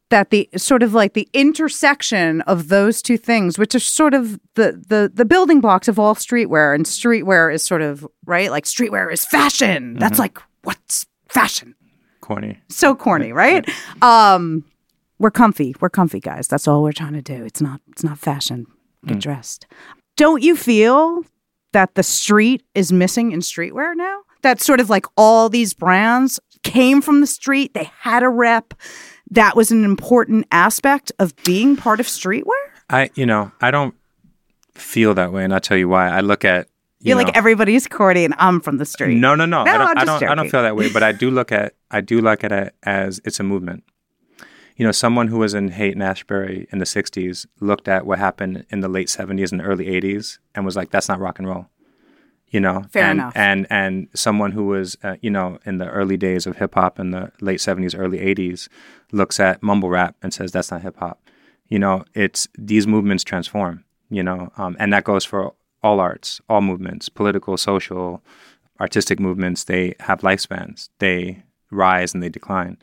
that 0.09 0.31
the 0.31 0.49
sort 0.57 0.81
of 0.81 0.93
like 0.93 1.13
the 1.13 1.29
intersection 1.33 2.41
of 2.41 2.69
those 2.69 3.01
two 3.01 3.17
things, 3.17 3.59
which 3.59 3.75
are 3.75 3.79
sort 3.79 4.13
of 4.13 4.39
the 4.55 4.81
the 4.87 5.11
the 5.13 5.25
building 5.25 5.61
blocks 5.61 5.87
of 5.87 5.99
all 5.99 6.15
streetwear, 6.15 6.73
and 6.73 6.85
streetwear 6.85 7.53
is 7.53 7.63
sort 7.63 7.81
of 7.81 8.07
right, 8.25 8.49
like 8.49 8.65
streetwear 8.65 9.11
is 9.11 9.25
fashion. 9.25 9.95
That's 9.95 10.19
like 10.19 10.39
what's 10.63 11.05
fashion 11.27 11.75
corny 12.29 12.59
so 12.69 12.95
corny, 12.95 13.33
right? 13.33 13.67
Um, 14.03 14.63
we're 15.17 15.31
comfy. 15.31 15.75
We're 15.81 15.89
comfy, 15.89 16.19
guys. 16.19 16.47
That's 16.47 16.67
all 16.67 16.83
we're 16.83 16.91
trying 16.91 17.13
to 17.13 17.21
do. 17.21 17.43
It's 17.43 17.59
not. 17.61 17.81
It's 17.89 18.03
not 18.03 18.19
fashion. 18.19 18.67
Get 19.05 19.19
dressed. 19.19 19.65
Don't 20.15 20.43
you 20.43 20.55
feel 20.55 21.23
that 21.73 21.95
the 21.95 22.03
street 22.03 22.63
is 22.75 22.91
missing 22.91 23.31
in 23.31 23.39
streetwear 23.39 23.95
now? 23.95 24.21
That 24.41 24.61
sort 24.61 24.79
of 24.79 24.89
like 24.89 25.05
all 25.17 25.49
these 25.49 25.73
brands 25.73 26.39
came 26.63 27.01
from 27.01 27.21
the 27.21 27.27
street. 27.27 27.73
They 27.73 27.89
had 27.99 28.23
a 28.23 28.29
rep. 28.29 28.73
That 29.31 29.55
was 29.55 29.71
an 29.71 29.83
important 29.83 30.47
aspect 30.51 31.11
of 31.19 31.35
being 31.43 31.75
part 31.75 31.99
of 31.99 32.07
streetwear. 32.07 32.63
i 32.89 33.09
you 33.13 33.25
know 33.25 33.51
i 33.61 33.69
don't 33.69 33.93
feel 34.73 35.13
that 35.13 35.31
way 35.31 35.43
and 35.43 35.53
i'll 35.53 35.59
tell 35.59 35.77
you 35.77 35.87
why 35.87 36.09
i 36.09 36.21
look 36.21 36.43
at 36.43 36.67
you 37.01 37.09
You're 37.09 37.17
know, 37.17 37.23
like 37.23 37.37
everybody's 37.37 37.87
corny, 37.87 38.25
and 38.25 38.33
I'm 38.37 38.59
from 38.59 38.77
the 38.77 38.83
street. 38.85 39.15
No, 39.15 39.33
no, 39.33 39.45
no. 39.45 39.63
No, 39.63 39.71
I 39.71 39.77
don't. 39.77 39.97
I 39.99 40.03
don't. 40.03 40.23
I 40.23 40.35
don't 40.35 40.49
feel 40.49 40.63
that 40.63 40.75
way. 40.75 40.91
But 40.91 41.01
I 41.01 41.13
do 41.13 41.31
look 41.31 41.49
at. 41.49 41.75
I 41.89 42.01
do 42.01 42.19
look 42.19 42.43
at 42.43 42.51
it 42.51 42.75
as 42.83 43.21
it's 43.23 43.39
a 43.39 43.43
movement. 43.43 43.85
You 44.79 44.85
know, 44.85 44.93
someone 44.93 45.27
who 45.27 45.39
was 45.39 45.53
in 45.53 45.71
Haight 45.71 45.95
and 45.95 46.01
Ashbury 46.01 46.65
in 46.71 46.79
the 46.79 46.85
'60s 46.85 47.45
looked 47.59 47.89
at 47.89 48.05
what 48.05 48.17
happened 48.17 48.65
in 48.69 48.79
the 48.79 48.87
late 48.87 49.09
'70s 49.09 49.51
and 49.51 49.61
early 49.61 49.87
'80s 49.87 50.39
and 50.55 50.63
was 50.63 50.77
like, 50.77 50.89
"That's 50.89 51.09
not 51.09 51.19
rock 51.19 51.37
and 51.37 51.49
roll." 51.49 51.67
You 52.47 52.61
know, 52.61 52.85
Fair 52.89 53.03
and, 53.03 53.19
enough. 53.19 53.33
And 53.35 53.67
and 53.69 54.07
someone 54.15 54.53
who 54.53 54.67
was, 54.67 54.97
uh, 55.03 55.17
you 55.19 55.31
know, 55.31 55.59
in 55.65 55.79
the 55.79 55.89
early 55.89 56.15
days 56.15 56.47
of 56.47 56.55
hip 56.55 56.75
hop 56.75 56.97
in 56.97 57.11
the 57.11 57.29
late 57.41 57.59
'70s, 57.59 57.93
early 57.93 58.19
'80s, 58.19 58.69
looks 59.11 59.37
at 59.37 59.61
mumble 59.61 59.89
rap 59.89 60.15
and 60.23 60.33
says, 60.33 60.53
"That's 60.53 60.71
not 60.71 60.81
hip 60.81 60.95
hop." 60.95 61.19
You 61.67 61.79
know, 61.79 62.05
it's 62.13 62.47
these 62.57 62.87
movements 62.87 63.25
transform. 63.25 63.83
You 64.09 64.23
know, 64.23 64.53
um, 64.55 64.77
and 64.79 64.93
that 64.93 65.03
goes 65.03 65.25
for 65.25 65.55
all 65.83 65.99
arts, 65.99 66.39
all 66.47 66.61
movements, 66.61 67.09
political, 67.09 67.57
social, 67.57 68.23
artistic 68.79 69.19
movements. 69.19 69.65
They 69.65 69.95
have 69.99 70.21
lifespans. 70.21 70.87
They 70.99 71.43
rise 71.69 72.13
and 72.13 72.23
they 72.23 72.29
decline, 72.29 72.77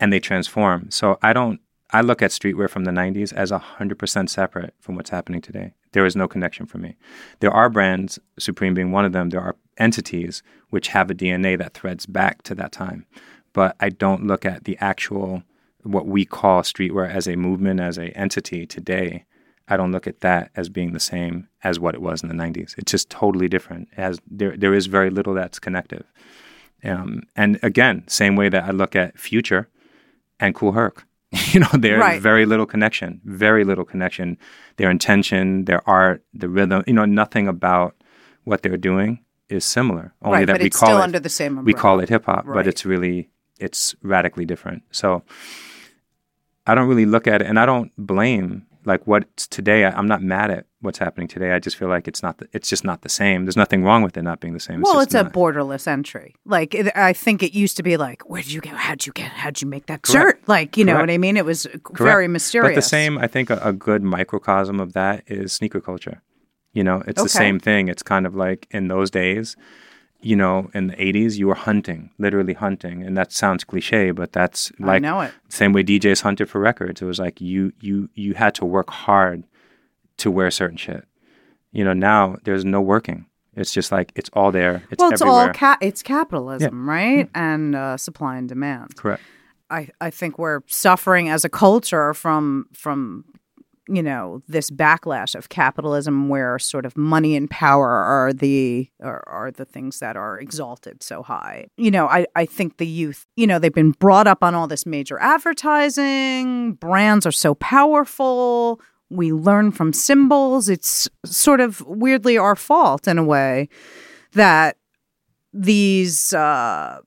and 0.00 0.12
they 0.12 0.20
transform. 0.20 0.90
So 0.90 1.18
I 1.22 1.32
don't. 1.32 1.60
I 1.90 2.00
look 2.00 2.22
at 2.22 2.32
streetwear 2.32 2.68
from 2.68 2.84
the 2.84 2.90
'90s 2.90 3.32
as 3.32 3.50
hundred 3.50 3.98
percent 3.98 4.30
separate 4.30 4.74
from 4.80 4.96
what's 4.96 5.10
happening 5.10 5.40
today. 5.40 5.74
There 5.92 6.06
is 6.06 6.16
no 6.16 6.26
connection 6.26 6.66
for 6.66 6.78
me. 6.78 6.96
There 7.40 7.52
are 7.52 7.68
brands, 7.68 8.18
Supreme 8.38 8.74
being 8.74 8.90
one 8.90 9.04
of 9.04 9.12
them. 9.12 9.30
There 9.30 9.40
are 9.40 9.56
entities 9.78 10.42
which 10.70 10.88
have 10.88 11.10
a 11.10 11.14
DNA 11.14 11.56
that 11.58 11.74
threads 11.74 12.06
back 12.06 12.42
to 12.42 12.54
that 12.56 12.72
time, 12.72 13.06
but 13.52 13.76
I 13.80 13.90
don't 13.90 14.26
look 14.26 14.44
at 14.44 14.64
the 14.64 14.76
actual 14.80 15.42
what 15.84 16.06
we 16.06 16.24
call 16.24 16.62
streetwear 16.62 17.08
as 17.08 17.28
a 17.28 17.36
movement, 17.36 17.78
as 17.80 17.98
a 17.98 18.16
entity 18.16 18.66
today. 18.66 19.24
I 19.68 19.76
don't 19.76 19.92
look 19.92 20.06
at 20.06 20.20
that 20.20 20.50
as 20.56 20.68
being 20.68 20.92
the 20.92 21.00
same 21.00 21.48
as 21.62 21.78
what 21.78 21.94
it 21.94 22.02
was 22.02 22.22
in 22.22 22.28
the 22.28 22.34
90s. 22.34 22.76
It's 22.76 22.90
just 22.90 23.08
totally 23.08 23.48
different. 23.48 23.88
Has 23.94 24.20
there 24.30 24.56
there 24.56 24.74
is 24.74 24.86
very 24.86 25.10
little 25.10 25.34
that's 25.34 25.58
connective. 25.58 26.04
Um, 26.82 27.22
and 27.34 27.58
again, 27.62 28.06
same 28.08 28.36
way 28.36 28.48
that 28.50 28.64
I 28.64 28.70
look 28.70 28.94
at 28.94 29.18
Future 29.18 29.68
and 30.40 30.54
Kool 30.54 30.72
Herc. 30.72 31.06
you 31.52 31.60
know, 31.60 31.68
there's 31.72 32.00
Right. 32.00 32.20
very 32.22 32.46
little 32.46 32.66
connection, 32.66 33.20
very 33.24 33.64
little 33.64 33.84
connection. 33.84 34.38
Their 34.76 34.90
intention, 34.90 35.64
their 35.64 35.88
art, 35.88 36.22
the 36.32 36.48
rhythm, 36.48 36.84
you 36.86 36.92
know, 36.94 37.04
nothing 37.04 37.48
about 37.48 37.94
what 38.44 38.62
they're 38.62 38.76
doing 38.76 39.20
is 39.48 39.64
similar. 39.64 40.14
Only 40.22 40.38
Right, 40.38 40.46
that 40.46 40.52
but 40.54 40.60
we 40.60 40.66
it's 40.68 40.78
call 40.78 40.88
still 40.88 40.98
it, 41.00 41.02
under 41.02 41.18
the 41.20 41.28
same 41.28 41.64
We 41.64 41.74
call 41.74 42.00
it 42.00 42.08
hip 42.08 42.24
hop, 42.26 42.46
Right. 42.46 42.54
but 42.54 42.66
it's 42.66 42.84
really 42.84 43.30
it's 43.58 43.94
radically 44.02 44.44
different. 44.44 44.82
So 44.90 45.22
I 46.66 46.74
don't 46.74 46.88
really 46.88 47.06
look 47.06 47.26
at 47.26 47.40
it, 47.42 47.46
and 47.46 47.58
I 47.58 47.66
don't 47.66 47.92
blame 47.98 48.66
like 48.84 49.06
what's 49.06 49.46
today. 49.46 49.84
I, 49.84 49.90
I'm 49.90 50.06
not 50.08 50.22
mad 50.22 50.50
at 50.50 50.66
what's 50.84 50.98
happening 50.98 51.26
today. 51.26 51.52
I 51.52 51.58
just 51.58 51.76
feel 51.76 51.88
like 51.88 52.06
it's 52.06 52.22
not. 52.22 52.38
The, 52.38 52.48
it's 52.52 52.68
just 52.68 52.84
not 52.84 53.02
the 53.02 53.08
same. 53.08 53.44
There's 53.44 53.56
nothing 53.56 53.82
wrong 53.82 54.02
with 54.02 54.16
it 54.16 54.22
not 54.22 54.40
being 54.40 54.54
the 54.54 54.60
same. 54.60 54.80
Well, 54.82 55.00
it's 55.00 55.14
a 55.14 55.24
borderless 55.24 55.86
entry. 55.88 56.34
Like 56.44 56.74
it, 56.74 56.92
I 56.96 57.12
think 57.12 57.42
it 57.42 57.52
used 57.54 57.76
to 57.78 57.82
be 57.82 57.96
like, 57.96 58.28
where 58.28 58.42
did 58.42 58.52
you 58.52 58.60
get? 58.60 58.74
How'd 58.74 59.06
you 59.06 59.12
get? 59.12 59.32
How'd 59.32 59.60
you 59.62 59.66
make 59.68 59.86
that 59.86 60.02
Correct. 60.02 60.12
shirt? 60.38 60.48
Like 60.48 60.76
you 60.76 60.84
know 60.84 60.96
what 61.00 61.10
I 61.10 61.18
mean? 61.18 61.36
It 61.36 61.44
was 61.44 61.66
Correct. 61.82 61.98
very 61.98 62.28
mysterious. 62.28 62.70
But 62.70 62.74
the 62.76 62.82
same, 62.82 63.18
I 63.18 63.26
think, 63.26 63.50
a, 63.50 63.58
a 63.62 63.72
good 63.72 64.02
microcosm 64.02 64.78
of 64.80 64.92
that 64.92 65.24
is 65.26 65.52
sneaker 65.52 65.80
culture. 65.80 66.22
You 66.72 66.84
know, 66.84 67.02
it's 67.06 67.20
Okay. 67.20 67.24
the 67.24 67.28
same 67.28 67.58
thing. 67.60 67.88
It's 67.88 68.02
kind 68.02 68.26
of 68.26 68.34
like 68.34 68.66
in 68.70 68.88
those 68.88 69.08
days, 69.10 69.56
you 70.20 70.34
know, 70.34 70.70
in 70.74 70.86
the 70.88 70.96
80s, 70.96 71.36
you 71.36 71.46
were 71.46 71.54
hunting, 71.54 72.10
literally 72.18 72.54
hunting. 72.54 73.02
And 73.02 73.16
that 73.16 73.30
sounds 73.30 73.62
cliche, 73.62 74.10
but 74.10 74.32
that's 74.32 74.72
like 74.80 75.02
know 75.02 75.20
it. 75.20 75.32
same 75.48 75.72
way 75.72 75.84
DJs 75.84 76.22
hunted 76.22 76.48
for 76.48 76.60
records. 76.60 77.00
It 77.00 77.04
was 77.04 77.18
like 77.20 77.40
you 77.40 77.72
you 77.80 78.08
you 78.14 78.34
had 78.34 78.54
to 78.56 78.64
work 78.64 78.90
hard 78.90 79.44
to 80.18 80.30
wear 80.30 80.50
certain 80.50 80.76
shit. 80.76 81.04
You 81.72 81.84
know, 81.84 81.92
now 81.92 82.36
there's 82.44 82.64
no 82.64 82.80
working. 82.80 83.26
It's 83.56 83.72
just 83.72 83.92
like 83.92 84.12
it's 84.14 84.30
all 84.32 84.50
there. 84.50 84.82
It's 84.90 85.00
well, 85.00 85.12
it's 85.12 85.22
everywhere. 85.22 85.48
all 85.48 85.52
ca- 85.52 85.78
it's 85.80 86.02
capitalism, 86.02 86.88
right? 86.88 87.28
And 87.34 87.74
uh, 87.74 87.96
supply 87.96 88.36
and 88.36 88.48
demand. 88.48 88.96
Correct. 88.96 89.22
I, 89.70 89.88
I 90.00 90.10
think 90.10 90.38
we're 90.38 90.60
suffering 90.66 91.28
as 91.28 91.44
a 91.44 91.48
culture 91.48 92.14
from 92.14 92.66
from 92.72 93.24
you 93.88 94.02
know 94.02 94.42
this 94.48 94.70
backlash 94.70 95.34
of 95.34 95.48
capitalism 95.48 96.28
where 96.28 96.58
sort 96.58 96.86
of 96.86 96.96
money 96.96 97.36
and 97.36 97.50
power 97.50 97.88
are 97.88 98.32
the 98.32 98.88
are, 99.02 99.22
are 99.26 99.50
the 99.50 99.64
things 99.64 99.98
that 99.98 100.16
are 100.16 100.38
exalted 100.38 101.02
so 101.02 101.22
high 101.22 101.66
you 101.76 101.90
know 101.90 102.06
I, 102.06 102.26
I 102.34 102.46
think 102.46 102.78
the 102.78 102.86
youth 102.86 103.26
you 103.36 103.46
know 103.46 103.58
they've 103.58 103.74
been 103.74 103.90
brought 103.90 104.26
up 104.26 104.42
on 104.42 104.54
all 104.54 104.66
this 104.66 104.86
major 104.86 105.18
advertising 105.20 106.72
brands 106.74 107.26
are 107.26 107.32
so 107.32 107.54
powerful 107.56 108.80
we 109.14 109.32
learn 109.32 109.70
from 109.70 109.92
symbols. 109.92 110.68
It's 110.68 111.08
sort 111.24 111.60
of 111.60 111.80
weirdly 111.86 112.36
our 112.36 112.56
fault 112.56 113.06
in 113.06 113.18
a 113.18 113.24
way 113.24 113.68
that 114.32 114.76
these 115.52 116.32
uh 116.32 116.98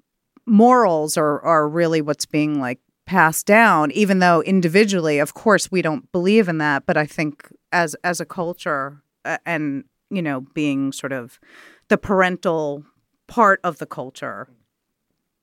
morals 0.46 1.18
are 1.18 1.42
are 1.42 1.68
really 1.68 2.02
what's 2.02 2.26
being 2.26 2.62
like 2.62 2.80
passed 3.06 3.46
down 3.46 3.92
even 3.92 4.20
though 4.20 4.42
individually 4.44 5.20
of 5.20 5.34
course 5.34 5.70
we 5.70 5.82
don't 5.82 6.10
believe 6.14 6.48
in 6.48 6.58
that. 6.60 6.86
But 6.86 6.96
i 6.98 7.06
think 7.06 7.48
as 7.74 7.96
as 8.04 8.22
a 8.22 8.26
culture 8.26 9.02
uh, 9.26 9.38
and 9.46 9.84
you 10.10 10.22
know 10.22 10.42
being 10.54 10.92
sort 10.94 11.12
of 11.12 11.40
the 11.90 11.98
parental 11.98 12.84
part 13.28 13.60
of 13.64 13.78
the 13.80 13.86
culture 13.86 14.48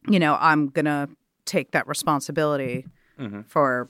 you 0.08 0.18
know 0.18 0.38
i'm 0.40 0.68
going 0.68 0.86
to 0.86 1.08
take 1.44 1.72
that 1.72 1.86
responsibility 1.86 2.86
for 3.46 3.88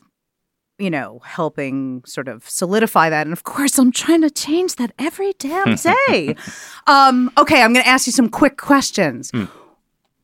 you 0.79 0.91
know 0.91 1.21
helping 1.25 2.03
sort 2.05 2.27
of 2.29 2.49
solidify 2.49 3.09
that 3.09 3.27
and 3.27 3.33
of 3.33 3.45
course 3.45 3.79
i'm 3.79 3.93
trying 3.93 4.21
to 4.23 4.31
change 4.31 4.75
that 4.77 4.93
every 4.99 5.33
damn 5.39 5.75
day 6.09 6.35
um 6.87 7.31
okay 7.39 7.63
i'm 7.63 7.73
going 7.73 7.85
to 7.85 7.89
ask 7.89 8.07
you 8.07 8.13
some 8.13 8.29
quick 8.29 8.57
questions 8.57 9.31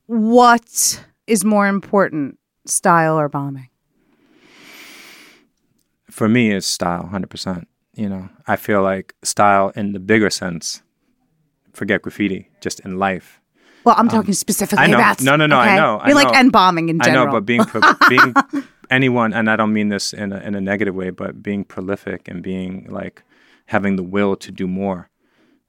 what 0.06 1.04
is 1.28 1.44
more 1.44 1.68
important, 1.68 2.36
style 2.66 3.16
or 3.16 3.28
bombing? 3.28 3.68
For 6.10 6.28
me, 6.28 6.50
it's 6.50 6.66
style, 6.66 7.08
100%. 7.12 7.64
You 7.94 8.08
know, 8.08 8.28
I 8.46 8.56
feel 8.56 8.82
like 8.82 9.14
style 9.22 9.70
in 9.76 9.92
the 9.92 10.00
bigger 10.00 10.30
sense, 10.30 10.82
forget 11.72 12.02
graffiti, 12.02 12.50
just 12.60 12.80
in 12.80 12.98
life. 12.98 13.40
Well, 13.84 13.94
I'm 13.96 14.08
talking 14.08 14.34
specifically 14.34 14.84
Um, 14.84 14.90
I 14.90 14.92
know. 14.92 14.98
about. 14.98 15.22
No, 15.22 15.36
no, 15.36 15.46
no, 15.46 15.58
I 15.58 15.76
know, 15.76 15.98
I 15.98 16.08
You're 16.08 16.16
like 16.16 16.28
know. 16.28 16.34
and 16.34 16.50
bombing 16.52 16.88
in 16.88 17.00
I 17.00 17.04
general. 17.04 17.26
know, 17.26 17.32
but 17.32 17.46
being 17.46 17.64
being 18.08 18.34
anyone, 18.90 19.32
and 19.32 19.48
I 19.48 19.56
don't 19.56 19.72
mean 19.72 19.88
this 19.88 20.12
in 20.12 20.32
a, 20.32 20.38
in 20.40 20.54
a 20.54 20.60
negative 20.60 20.94
way, 20.94 21.10
but 21.10 21.42
being 21.42 21.64
prolific 21.64 22.28
and 22.28 22.42
being 22.42 22.86
like 22.90 23.22
having 23.66 23.96
the 23.96 24.02
will 24.02 24.36
to 24.36 24.50
do 24.50 24.66
more, 24.66 25.08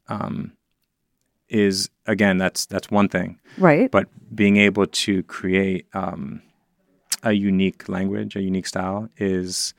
um, 0.08 0.54
is 1.50 1.90
again 2.08 2.38
that's 2.38 2.66
that's 2.66 2.90
one 2.90 3.10
thing. 3.10 3.40
right. 3.58 3.92
But 3.92 4.08
being 4.34 4.58
able 4.58 4.88
to 4.88 5.24
create 5.24 5.86
um, 5.94 6.42
a 7.24 7.34
unique 7.34 7.88
language, 7.90 8.36
a 8.36 8.42
unique 8.42 8.68
style, 8.68 9.10
is 9.18 9.74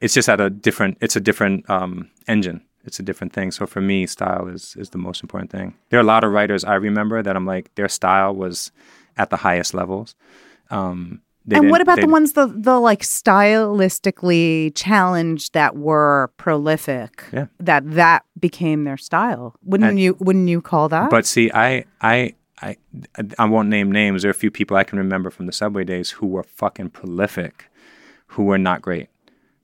it's 0.00 0.14
just 0.14 0.28
at 0.28 0.40
a 0.40 0.50
different. 0.50 0.98
It's 1.00 1.16
a 1.16 1.20
different 1.20 1.68
um, 1.70 2.10
engine. 2.26 2.62
It's 2.84 2.98
a 2.98 3.02
different 3.02 3.34
thing. 3.34 3.50
So 3.50 3.66
for 3.66 3.80
me, 3.80 4.06
style 4.06 4.48
is 4.48 4.74
is 4.76 4.90
the 4.90 4.98
most 4.98 5.22
important 5.22 5.50
thing. 5.50 5.74
There 5.90 6.00
are 6.00 6.02
a 6.02 6.06
lot 6.06 6.24
of 6.24 6.32
writers 6.32 6.64
I 6.64 6.74
remember 6.74 7.22
that 7.22 7.36
I'm 7.36 7.46
like 7.46 7.74
their 7.74 7.88
style 7.88 8.34
was 8.34 8.72
at 9.16 9.30
the 9.30 9.36
highest 9.36 9.74
levels. 9.74 10.14
Um, 10.70 11.20
they 11.46 11.56
and 11.56 11.70
what 11.70 11.80
about 11.80 12.00
the 12.00 12.06
ones 12.06 12.32
the 12.32 12.46
the 12.46 12.78
like 12.78 13.02
stylistically 13.02 14.72
challenged 14.74 15.52
that 15.54 15.76
were 15.76 16.30
prolific? 16.36 17.24
Yeah. 17.32 17.46
That 17.58 17.90
that 17.92 18.24
became 18.38 18.84
their 18.84 18.96
style. 18.96 19.54
Wouldn't 19.64 19.90
And- 19.90 20.00
you 20.00 20.16
wouldn't 20.20 20.48
you 20.48 20.60
call 20.60 20.88
that? 20.90 21.10
But 21.10 21.26
see, 21.26 21.50
I, 21.52 21.84
I, 22.00 22.34
I, 22.62 22.76
I 23.38 23.44
won't 23.46 23.68
name 23.68 23.90
names. 23.90 24.22
There 24.22 24.28
are 24.28 24.32
a 24.32 24.34
few 24.34 24.50
people 24.50 24.76
I 24.76 24.84
can 24.84 24.98
remember 24.98 25.30
from 25.30 25.46
the 25.46 25.52
subway 25.52 25.84
days 25.84 26.10
who 26.10 26.26
were 26.26 26.42
fucking 26.42 26.90
prolific, 26.90 27.70
who 28.28 28.44
were 28.44 28.58
not 28.58 28.82
great. 28.82 29.08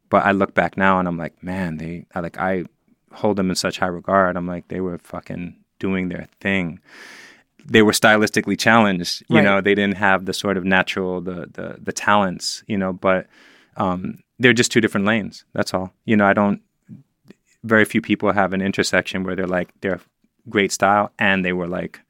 But 0.09 0.25
I 0.25 0.33
look 0.33 0.55
back 0.55 0.77
now 0.77 0.99
and 0.99 1.09
I'm 1.09 1.19
like, 1.19 1.43
man, 1.43 1.79
they, 1.79 2.07
I 2.15 2.21
like, 2.21 2.39
I 2.39 2.65
hold 3.13 3.37
them 3.37 3.51
in 3.51 3.57
such 3.57 3.79
high 3.81 3.87
regard. 3.87 4.37
I'm 4.37 4.47
like, 4.47 4.69
they 4.69 4.81
were 4.81 4.99
fucking 4.99 5.57
doing 5.79 6.09
their 6.09 6.29
thing. 6.41 6.81
They 7.69 7.83
were 7.83 7.93
stylistically 7.93 8.59
challenged. 8.59 9.23
You 9.29 9.37
Right. 9.37 9.45
know, 9.45 9.61
they 9.61 9.75
didn't 9.75 9.97
have 9.97 10.25
the 10.27 10.33
sort 10.33 10.57
of 10.57 10.65
natural, 10.65 11.21
the, 11.21 11.47
the, 11.53 11.77
the 11.83 11.93
talents. 11.93 12.63
You 12.67 12.79
know, 12.79 12.93
but 12.93 13.27
um, 13.77 14.19
they're 14.39 14.53
just 14.53 14.71
two 14.73 14.81
different 14.81 15.07
lanes. 15.07 15.45
That's 15.53 15.75
all. 15.75 15.93
You 16.05 16.17
know, 16.17 16.27
I 16.27 16.33
don't. 16.33 16.61
Very 17.65 17.85
few 17.85 18.01
people 18.01 18.33
have 18.33 18.53
an 18.53 18.63
intersection 18.63 19.25
where 19.25 19.35
they're 19.35 19.47
like 19.47 19.71
they're 19.81 20.01
great 20.49 20.71
style 20.71 21.11
and 21.19 21.45
they 21.45 21.53
were 21.53 21.67
like 21.67 22.01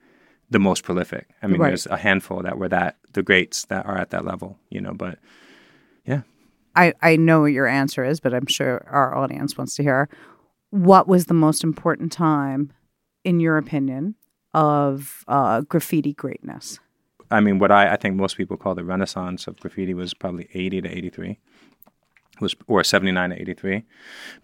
the 0.50 0.58
most 0.58 0.82
prolific. 0.84 1.28
I 1.42 1.46
mean, 1.46 1.60
Right. 1.60 1.68
there's 1.70 1.86
a 1.86 1.96
handful 1.96 2.42
that 2.42 2.58
were 2.58 2.68
that 2.68 2.96
the 3.12 3.22
greats 3.22 3.64
that 3.66 3.86
are 3.86 3.96
at 3.96 4.10
that 4.10 4.24
level, 4.26 4.58
you 4.70 4.80
know. 4.82 4.92
But 4.92 5.18
yeah, 6.04 6.22
I, 6.74 6.92
I 7.00 7.16
know 7.16 7.40
what 7.40 7.52
your 7.52 7.66
answer 7.66 8.04
is, 8.04 8.20
but 8.20 8.34
I'm 8.34 8.46
sure 8.46 8.86
our 8.90 9.14
audience 9.16 9.56
wants 9.56 9.74
to 9.76 9.82
hear. 9.82 10.08
What 10.70 11.08
was 11.08 11.24
the 11.26 11.34
most 11.34 11.64
important 11.64 12.12
time, 12.12 12.72
in 13.24 13.40
your 13.40 13.56
opinion, 13.56 14.14
of 14.56 15.22
uh, 15.28 15.60
graffiti 15.60 16.14
greatness? 16.14 16.80
I 17.30 17.40
mean, 17.40 17.58
what 17.58 17.70
I, 17.70 17.92
I 17.92 17.96
think 17.96 18.16
most 18.16 18.36
people 18.36 18.56
call 18.56 18.74
the 18.74 18.84
renaissance 18.84 19.46
of 19.46 19.60
graffiti 19.60 19.94
was 19.94 20.14
probably 20.14 20.48
80 20.54 20.82
to 20.82 20.88
83, 20.88 21.38
was 22.40 22.56
or 22.66 22.82
79 22.82 23.30
to 23.30 23.40
83, 23.40 23.84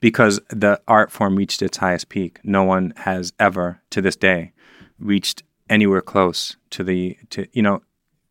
because 0.00 0.40
the 0.50 0.80
art 0.86 1.10
form 1.10 1.36
reached 1.36 1.62
its 1.62 1.78
highest 1.78 2.10
peak. 2.10 2.40
No 2.44 2.62
one 2.62 2.92
has 2.98 3.32
ever, 3.40 3.80
to 3.90 4.02
this 4.02 4.16
day, 4.16 4.52
reached 4.98 5.42
anywhere 5.70 6.02
close 6.02 6.56
to 6.70 6.84
the 6.84 7.16
to 7.30 7.46
you 7.52 7.62
know. 7.62 7.82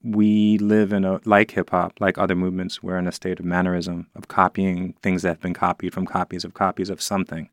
We 0.04 0.58
live 0.58 0.94
in 0.94 1.06
a 1.06 1.22
like 1.26 1.52
hip 1.52 1.70
hop, 1.70 2.02
like 2.02 2.18
other 2.18 2.36
movements. 2.36 2.82
We're 2.82 2.98
in 2.98 3.08
a 3.08 3.12
state 3.12 3.40
of 3.40 3.46
mannerism, 3.46 4.08
of 4.16 4.28
copying 4.28 4.96
things 5.04 5.22
that 5.22 5.28
have 5.28 5.42
been 5.42 5.54
copied 5.54 5.94
from 5.94 6.08
copies 6.08 6.44
of 6.44 6.56
copies 6.56 6.90
of 6.90 7.04
something. 7.04 7.50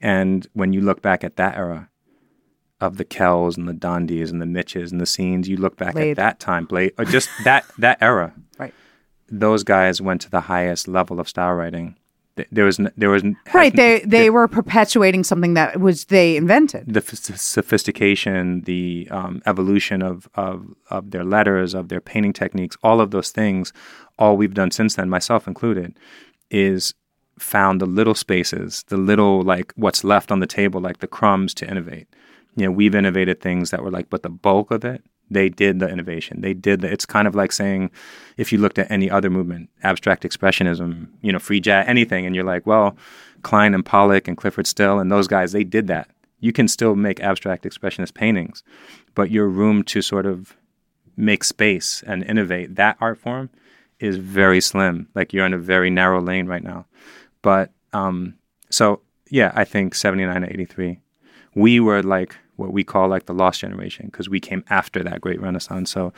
And 0.00 0.46
when 0.54 0.72
you 0.72 0.80
look 0.80 1.02
back 1.02 1.24
at 1.24 1.36
that 1.36 1.58
era, 1.58 1.90
of 2.80 2.96
the 2.96 3.04
Kells 3.04 3.56
and 3.56 3.66
the 3.68 3.72
Dondies 3.74 4.30
and 4.30 4.40
the 4.40 4.46
Mitches 4.46 4.92
and 4.92 5.00
the 5.00 5.06
scenes, 5.06 5.48
you 5.48 5.56
look 5.56 5.76
back 5.76 5.94
Blade. 5.94 6.12
at 6.12 6.16
that 6.16 6.40
time, 6.40 6.64
Blade, 6.64 6.92
or 6.98 7.04
just 7.04 7.28
that 7.44 7.64
that 7.78 7.98
era. 8.00 8.32
Right. 8.58 8.74
Those 9.30 9.62
guys 9.62 10.00
went 10.00 10.20
to 10.22 10.30
the 10.30 10.40
highest 10.42 10.88
level 10.88 11.20
of 11.20 11.28
style 11.28 11.52
writing. 11.54 11.96
There 12.52 12.64
was 12.64 12.78
n- 12.78 12.92
there 12.96 13.10
was 13.10 13.24
n- 13.24 13.36
Right. 13.52 13.74
They 13.74 13.98
they 14.00 14.24
the, 14.24 14.30
were 14.30 14.46
perpetuating 14.48 15.24
something 15.24 15.54
that 15.54 15.80
was 15.80 16.04
they 16.06 16.36
invented. 16.36 16.84
the 16.94 17.00
f- 17.00 17.14
sophistication, 17.72 18.62
the 18.62 19.08
um, 19.10 19.42
evolution 19.46 20.02
of, 20.02 20.28
of 20.34 20.74
of 20.90 21.10
their 21.10 21.24
letters, 21.24 21.74
of 21.74 21.88
their 21.88 22.00
painting 22.00 22.32
techniques, 22.32 22.76
all 22.82 23.00
of 23.00 23.10
those 23.10 23.30
things. 23.30 23.72
All 24.18 24.36
we've 24.36 24.54
done 24.54 24.70
since 24.70 24.94
then, 24.96 25.08
myself 25.08 25.46
included, 25.46 25.96
is 26.50 26.94
found 27.38 27.80
the 27.80 27.86
little 27.86 28.14
spaces, 28.14 28.84
the 28.88 28.96
little 28.96 29.42
like 29.42 29.72
what's 29.76 30.02
left 30.04 30.30
on 30.32 30.40
the 30.40 30.46
table, 30.46 30.80
like 30.80 30.98
the 30.98 31.06
crumbs 31.06 31.54
to 31.54 31.68
innovate. 31.70 32.08
You 32.58 32.66
know, 32.66 32.72
we've 32.72 32.94
innovated 32.94 33.40
things 33.40 33.70
that 33.70 33.82
were 33.82 33.90
like, 33.90 34.10
but 34.10 34.22
the 34.22 34.28
bulk 34.28 34.70
of 34.70 34.84
it, 34.84 35.02
they 35.30 35.48
did 35.48 35.78
the 35.78 35.88
innovation. 35.88 36.40
They 36.40 36.54
did 36.54 36.80
the. 36.80 36.90
It's 36.90 37.06
kind 37.06 37.28
of 37.28 37.34
like 37.34 37.52
saying, 37.52 37.90
if 38.36 38.52
you 38.52 38.58
looked 38.58 38.78
at 38.78 38.90
any 38.90 39.10
other 39.10 39.30
movement, 39.30 39.70
abstract 39.82 40.24
expressionism, 40.24 41.08
you 41.22 41.32
know, 41.32 41.38
free 41.38 41.60
jazz, 41.60 41.86
anything, 41.86 42.26
and 42.26 42.34
you're 42.34 42.44
like, 42.44 42.66
well, 42.66 42.96
Kline 43.42 43.74
and 43.74 43.84
Pollock 43.84 44.26
and 44.26 44.36
Clifford 44.36 44.66
Still 44.66 44.98
and 44.98 45.12
those 45.12 45.28
guys, 45.28 45.52
they 45.52 45.64
did 45.64 45.86
that. 45.86 46.10
You 46.40 46.52
can 46.52 46.68
still 46.68 46.96
make 46.96 47.20
abstract 47.20 47.64
expressionist 47.64 48.14
paintings, 48.14 48.62
but 49.14 49.30
your 49.30 49.48
room 49.48 49.82
to 49.84 50.02
sort 50.02 50.26
of 50.26 50.56
make 51.16 51.44
space 51.44 52.02
and 52.06 52.22
innovate 52.24 52.76
that 52.76 52.96
art 53.00 53.18
form 53.18 53.50
is 53.98 54.16
very 54.16 54.60
slim. 54.60 55.08
Like 55.14 55.32
you're 55.32 55.46
in 55.46 55.54
a 55.54 55.58
very 55.58 55.90
narrow 55.90 56.20
lane 56.20 56.46
right 56.46 56.62
now. 56.62 56.86
But 57.42 57.72
um, 57.92 58.34
so 58.70 59.00
yeah, 59.30 59.52
I 59.54 59.64
think 59.64 59.94
79 59.94 60.42
to 60.42 60.52
83, 60.52 61.00
we 61.54 61.80
were 61.80 62.02
like 62.02 62.36
what 62.58 62.72
we 62.72 62.84
call 62.84 63.08
like 63.08 63.26
the 63.26 63.34
lost 63.34 63.60
generation 63.60 64.06
because 64.06 64.28
we 64.28 64.40
came 64.40 64.64
after 64.68 65.02
that 65.02 65.20
great 65.20 65.40
renaissance. 65.40 65.90
So 65.90 66.12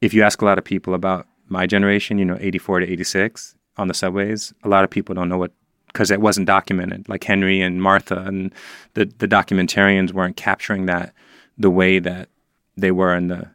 if 0.00 0.12
you 0.12 0.22
ask 0.22 0.42
a 0.42 0.44
lot 0.44 0.58
of 0.58 0.64
people 0.64 0.94
about 0.94 1.26
my 1.48 1.66
generation, 1.66 2.18
you 2.18 2.24
know, 2.24 2.38
84 2.40 2.80
to 2.80 2.90
86 2.90 3.54
on 3.76 3.88
the 3.88 3.94
subways, 3.94 4.52
a 4.62 4.68
lot 4.68 4.84
of 4.84 4.90
people 4.90 5.14
don't 5.14 5.28
know 5.28 5.38
what 5.38 5.52
because 5.88 6.10
it 6.10 6.20
wasn't 6.20 6.46
documented. 6.46 7.08
Like 7.08 7.22
Henry 7.22 7.60
and 7.60 7.80
Martha 7.80 8.18
and 8.20 8.52
the 8.94 9.04
the 9.18 9.28
documentarians 9.28 10.12
weren't 10.12 10.36
capturing 10.36 10.86
that 10.86 11.12
the 11.56 11.70
way 11.70 12.00
that 12.00 12.28
they 12.76 12.90
were 12.90 13.14
in 13.14 13.28
the 13.28 13.48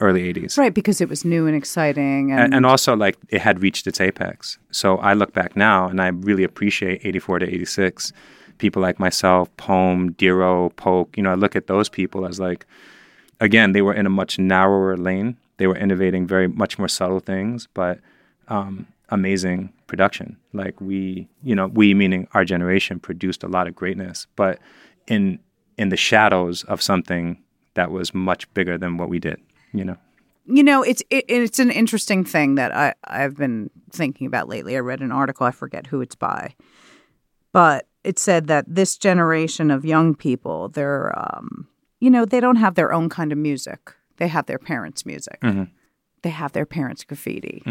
early 0.00 0.32
80s. 0.32 0.56
Right, 0.56 0.74
because 0.74 1.00
it 1.00 1.08
was 1.08 1.24
new 1.24 1.46
and 1.46 1.56
exciting, 1.56 2.30
and, 2.30 2.40
And, 2.40 2.54
and 2.54 2.66
also, 2.66 2.94
like, 2.94 3.16
it 3.28 3.40
had 3.40 3.62
reached 3.62 3.86
its 3.86 4.00
apex. 4.00 4.58
So 4.70 4.98
I 4.98 5.14
look 5.14 5.32
back 5.32 5.56
now 5.56 5.88
and 5.88 6.00
I 6.00 6.08
really 6.08 6.44
appreciate 6.44 7.00
84 7.04 7.40
to 7.40 7.46
86. 7.52 8.12
People 8.58 8.82
like 8.82 8.98
myself, 8.98 9.54
Poem, 9.56 10.12
Diro, 10.14 10.74
Polk, 10.76 11.16
you 11.16 11.22
know, 11.22 11.30
I 11.30 11.34
look 11.34 11.56
at 11.56 11.66
those 11.66 11.88
people 11.88 12.26
as 12.26 12.38
like, 12.38 12.66
again, 13.40 13.72
they 13.72 13.82
were 13.82 13.94
in 13.94 14.06
a 14.06 14.10
much 14.10 14.38
narrower 14.38 14.96
lane. 14.96 15.36
They 15.58 15.66
were 15.66 15.76
innovating 15.76 16.26
very 16.26 16.48
much 16.48 16.78
more 16.78 16.88
subtle 16.88 17.20
things, 17.20 17.68
but 17.74 17.98
um, 18.48 18.86
amazing 19.08 19.72
production. 19.86 20.36
Like 20.52 20.80
we, 20.80 21.28
you 21.42 21.54
know, 21.54 21.66
we 21.66 21.94
meaning 21.94 22.28
our 22.34 22.44
generation 22.44 23.00
produced 23.00 23.42
a 23.42 23.48
lot 23.48 23.66
of 23.66 23.74
greatness, 23.74 24.26
but 24.36 24.58
in 25.06 25.40
in 25.76 25.88
the 25.88 25.96
shadows 25.96 26.64
of 26.64 26.82
something 26.82 27.42
that 27.74 27.90
was 27.90 28.12
much 28.12 28.52
bigger 28.54 28.76
than 28.76 28.96
what 28.96 29.08
we 29.08 29.18
did. 29.18 29.40
You 29.72 29.84
know. 29.84 29.96
You 30.46 30.62
know, 30.62 30.82
it's 30.82 31.02
it, 31.10 31.24
it's 31.28 31.58
an 31.58 31.70
interesting 31.70 32.24
thing 32.24 32.54
that 32.54 32.74
I 32.74 32.94
I've 33.04 33.36
been 33.36 33.70
thinking 33.90 34.26
about 34.26 34.48
lately. 34.48 34.76
I 34.76 34.80
read 34.80 35.00
an 35.00 35.12
article, 35.12 35.46
I 35.46 35.50
forget 35.50 35.86
who 35.86 36.00
it's 36.00 36.14
by, 36.14 36.54
but 37.52 37.86
it 38.08 38.18
said 38.18 38.46
that 38.46 38.64
this 38.66 38.96
generation 38.96 39.70
of 39.70 39.84
young 39.84 40.14
people, 40.14 40.68
they're 40.70 41.12
um, 41.18 41.68
you 42.00 42.10
know, 42.10 42.24
they 42.24 42.40
don't 42.40 42.56
have 42.56 42.74
their 42.74 42.92
own 42.92 43.08
kind 43.08 43.32
of 43.32 43.38
music. 43.38 43.92
They 44.16 44.28
have 44.28 44.46
their 44.46 44.58
parents' 44.58 45.04
music. 45.04 45.38
Mm-hmm. 45.42 45.64
They 46.22 46.30
have 46.30 46.52
their 46.52 46.66
parents' 46.66 47.04
graffiti. 47.04 47.62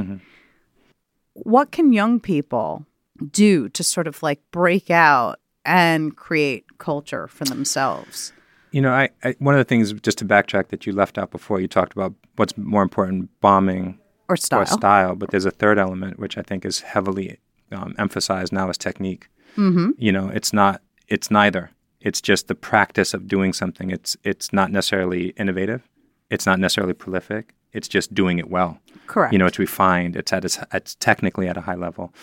What 1.34 1.72
can 1.72 1.94
young 1.94 2.20
people 2.20 2.86
do 3.32 3.70
to 3.70 3.84
sort 3.84 4.08
of 4.08 4.22
like 4.24 4.40
break 4.52 4.90
out 4.92 5.40
and 5.66 6.16
create 6.16 6.78
culture 6.78 7.28
for 7.28 7.46
themselves? 7.46 8.34
You 8.72 8.82
know, 8.82 8.92
I, 8.92 9.10
I 9.24 9.36
one 9.40 9.56
of 9.56 9.60
the 9.60 9.66
things 9.72 9.92
just 9.94 10.18
to 10.20 10.26
backtrack 10.26 10.68
that 10.70 10.86
you 10.86 10.94
left 10.94 11.18
out 11.18 11.32
before 11.32 11.60
you 11.60 11.68
talked 11.68 11.94
about 11.94 12.14
what's 12.36 12.56
more 12.58 12.84
important, 12.84 13.30
bombing 13.42 13.98
Or 14.30 14.38
style. 14.38 14.62
or 14.62 14.66
style, 14.66 15.16
but 15.16 15.32
there's 15.32 15.46
a 15.46 15.52
third 15.52 15.78
element 15.80 16.20
which 16.20 16.38
I 16.38 16.44
think 16.44 16.64
is 16.66 16.82
heavily 16.82 17.40
um, 17.72 17.96
emphasized 17.98 18.54
now 18.54 18.70
is 18.70 18.78
technique. 18.78 19.30
Mm-hmm. 19.58 19.92
You 19.98 20.12
know, 20.12 20.30
it's 20.30 20.54
not, 20.54 20.82
it's 21.08 21.30
neither. 21.32 21.72
It's 22.00 22.22
just 22.22 22.48
the 22.48 22.56
practice 22.56 23.14
of 23.14 23.28
doing 23.28 23.54
something. 23.54 23.90
It's 23.90 24.16
it's 24.24 24.54
not 24.54 24.72
necessarily 24.72 25.30
innovative. 25.30 25.82
It's 26.30 26.46
not 26.46 26.60
necessarily 26.60 26.94
prolific. 26.94 27.54
It's 27.74 27.88
just 27.88 28.14
doing 28.14 28.40
it 28.40 28.50
well. 28.50 28.80
Correct. 29.08 29.34
You 29.34 29.40
know, 29.40 29.46
it's 29.46 29.60
refined. 29.60 30.16
It's 30.16 30.32
at 30.32 30.46
its, 30.46 30.60
it's 30.72 30.96
technically 30.96 31.48
at 31.48 31.58
a 31.58 31.62
high 31.62 31.76
level, 31.76 32.14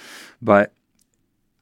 but 0.41 0.73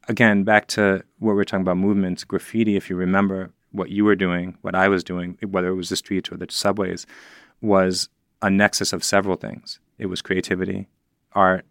again, 0.09 0.45
back 0.45 0.67
to 0.69 1.03
what 1.19 1.33
we 1.33 1.37
were 1.37 1.45
talking 1.45 1.63
about 1.63 1.77
movements, 1.77 2.25
graffiti, 2.25 2.77
if 2.77 2.91
you 2.91 2.97
remember 2.97 3.51
what 3.71 3.91
you 3.91 4.05
were 4.05 4.17
doing, 4.17 4.59
what 4.61 4.75
I 4.75 4.89
was 4.89 5.03
doing, 5.03 5.39
whether 5.49 5.69
it 5.69 5.75
was 5.75 5.89
the 5.89 5.97
streets 5.97 6.31
or 6.31 6.37
the 6.37 6.47
subways, 6.51 7.07
was 7.61 8.09
a 8.43 8.51
nexus 8.51 8.93
of 8.93 9.05
several 9.05 9.37
things. 9.37 9.79
It 9.99 10.07
was 10.07 10.21
creativity, 10.21 10.89
art, 11.33 11.65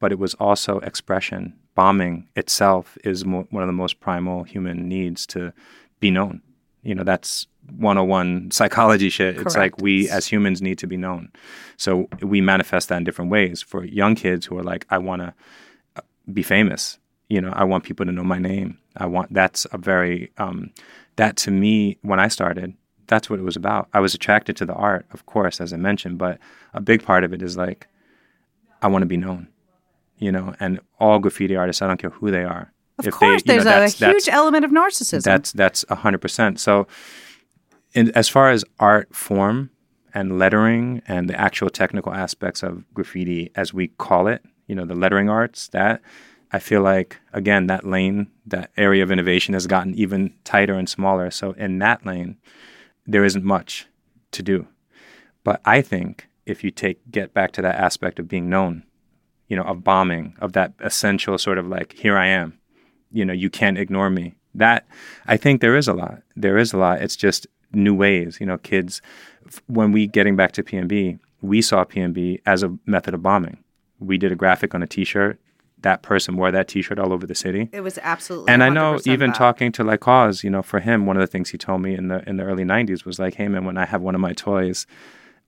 but 0.00 0.12
it 0.12 0.18
was 0.18 0.34
also 0.34 0.80
expression. 0.80 1.54
Bombing 1.78 2.26
itself 2.34 2.98
is 3.04 3.24
mo- 3.24 3.46
one 3.50 3.62
of 3.62 3.68
the 3.68 3.72
most 3.72 4.00
primal 4.00 4.42
human 4.42 4.88
needs 4.88 5.24
to 5.28 5.52
be 6.00 6.10
known. 6.10 6.42
You 6.82 6.96
know, 6.96 7.04
that's 7.04 7.46
101 7.76 8.50
psychology 8.50 9.08
shit. 9.10 9.36
It's 9.38 9.56
like 9.56 9.78
we 9.78 10.10
as 10.10 10.26
humans 10.26 10.60
need 10.60 10.78
to 10.78 10.88
be 10.88 10.96
known. 10.96 11.30
So 11.76 12.08
we 12.20 12.40
manifest 12.40 12.88
that 12.88 12.96
in 12.96 13.04
different 13.04 13.30
ways. 13.30 13.62
For 13.62 13.84
young 13.84 14.16
kids 14.16 14.44
who 14.44 14.58
are 14.58 14.64
like, 14.64 14.86
I 14.90 14.98
want 14.98 15.22
to 15.22 15.32
be 16.32 16.42
famous. 16.42 16.98
You 17.28 17.40
know, 17.40 17.52
I 17.54 17.62
want 17.62 17.84
people 17.84 18.04
to 18.06 18.10
know 18.10 18.24
my 18.24 18.40
name. 18.40 18.76
I 18.96 19.06
want 19.06 19.32
that's 19.32 19.64
a 19.70 19.78
very 19.78 20.32
um, 20.36 20.72
that 21.14 21.36
to 21.44 21.52
me 21.52 21.96
when 22.02 22.18
I 22.18 22.26
started, 22.26 22.74
that's 23.06 23.30
what 23.30 23.38
it 23.38 23.44
was 23.44 23.54
about. 23.54 23.88
I 23.94 24.00
was 24.00 24.14
attracted 24.14 24.56
to 24.56 24.66
the 24.66 24.74
art, 24.74 25.06
of 25.12 25.26
course, 25.26 25.60
as 25.60 25.72
I 25.72 25.76
mentioned, 25.76 26.18
but 26.18 26.40
a 26.74 26.80
big 26.80 27.04
part 27.04 27.22
of 27.22 27.32
it 27.32 27.40
is 27.40 27.56
like 27.56 27.86
I 28.82 28.88
want 28.88 29.02
to 29.02 29.06
be 29.06 29.16
known. 29.16 29.46
You 30.18 30.32
know, 30.32 30.54
and 30.58 30.80
all 30.98 31.18
graffiti 31.18 31.56
artists, 31.56 31.82
I 31.82 31.86
don't 31.86 31.98
care 31.98 32.10
who 32.10 32.30
they 32.30 32.44
are. 32.44 32.72
Of 32.98 33.12
course, 33.12 33.42
there's 33.44 33.64
a 33.64 33.88
huge 33.88 34.28
element 34.28 34.64
of 34.64 34.70
narcissism. 34.70 35.22
That's 35.22 35.52
that's 35.52 35.84
a 35.88 35.94
hundred 35.96 36.18
percent. 36.18 36.58
So, 36.58 36.88
in, 37.92 38.10
as 38.12 38.28
far 38.28 38.50
as 38.50 38.64
art 38.80 39.14
form 39.14 39.70
and 40.12 40.38
lettering 40.38 41.02
and 41.06 41.28
the 41.28 41.40
actual 41.40 41.70
technical 41.70 42.12
aspects 42.12 42.62
of 42.62 42.82
graffiti, 42.94 43.50
as 43.54 43.72
we 43.72 43.88
call 43.88 44.26
it, 44.26 44.42
you 44.66 44.74
know, 44.74 44.84
the 44.84 44.96
lettering 44.96 45.28
arts, 45.28 45.68
that 45.68 46.00
I 46.50 46.58
feel 46.58 46.82
like 46.82 47.18
again 47.32 47.68
that 47.68 47.86
lane, 47.86 48.28
that 48.46 48.70
area 48.76 49.02
of 49.02 49.12
innovation 49.12 49.54
has 49.54 49.66
gotten 49.66 49.94
even 49.94 50.34
tighter 50.42 50.74
and 50.74 50.88
smaller. 50.88 51.30
So 51.30 51.52
in 51.52 51.78
that 51.78 52.04
lane, 52.04 52.38
there 53.06 53.24
isn't 53.24 53.44
much 53.44 53.86
to 54.32 54.42
do. 54.42 54.66
But 55.44 55.60
I 55.64 55.82
think 55.82 56.28
if 56.46 56.64
you 56.64 56.70
take 56.70 56.98
get 57.10 57.32
back 57.32 57.52
to 57.52 57.62
that 57.62 57.76
aspect 57.76 58.18
of 58.18 58.28
being 58.28 58.48
known, 58.48 58.82
you 59.48 59.56
know, 59.56 59.62
of 59.64 59.82
bombing, 59.82 60.34
of 60.40 60.52
that 60.52 60.72
essential 60.80 61.36
sort 61.38 61.58
of 61.58 61.66
like, 61.66 61.92
here 61.94 62.16
I 62.16 62.26
am, 62.26 62.58
you 63.10 63.24
know, 63.24 63.32
you 63.32 63.50
can't 63.50 63.78
ignore 63.78 64.10
me. 64.10 64.34
That 64.54 64.86
I 65.26 65.36
think 65.36 65.60
there 65.60 65.76
is 65.76 65.88
a 65.88 65.92
lot. 65.92 66.22
There 66.36 66.58
is 66.58 66.72
a 66.72 66.78
lot. 66.78 67.00
It's 67.02 67.16
just 67.16 67.46
new 67.72 67.94
ways, 67.94 68.38
you 68.40 68.46
know, 68.46 68.58
kids. 68.58 69.00
When 69.66 69.92
we 69.92 70.06
getting 70.06 70.36
back 70.36 70.52
to 70.52 70.62
PNB, 70.62 71.18
we 71.40 71.62
saw 71.62 71.84
PNB 71.84 72.40
as 72.46 72.62
a 72.62 72.76
method 72.86 73.14
of 73.14 73.22
bombing. 73.22 73.58
We 74.00 74.18
did 74.18 74.32
a 74.32 74.34
graphic 74.36 74.74
on 74.74 74.82
a 74.82 74.86
T-shirt. 74.86 75.38
That 75.82 76.02
person 76.02 76.36
wore 76.36 76.50
that 76.50 76.66
T-shirt 76.66 76.98
all 76.98 77.12
over 77.12 77.26
the 77.26 77.36
city. 77.36 77.68
it 77.72 77.82
was 77.82 77.98
absolutely. 78.02 78.52
And 78.52 78.64
I 78.64 78.68
know 78.68 78.98
even 79.04 79.30
that. 79.30 79.36
talking 79.36 79.70
to 79.72 79.84
like 79.84 80.00
KAWS, 80.00 80.42
you 80.42 80.50
know, 80.50 80.62
for 80.62 80.80
him, 80.80 81.06
one 81.06 81.16
of 81.16 81.20
the 81.20 81.28
things 81.28 81.50
he 81.50 81.58
told 81.58 81.82
me 81.82 81.94
in 81.94 82.08
the 82.08 82.28
in 82.28 82.36
the 82.36 82.42
early 82.42 82.64
'90s 82.64 83.04
was 83.04 83.20
like, 83.20 83.34
"Hey 83.34 83.46
man, 83.46 83.64
when 83.64 83.78
I 83.78 83.86
have 83.86 84.02
one 84.02 84.16
of 84.16 84.20
my 84.20 84.32
toys 84.32 84.86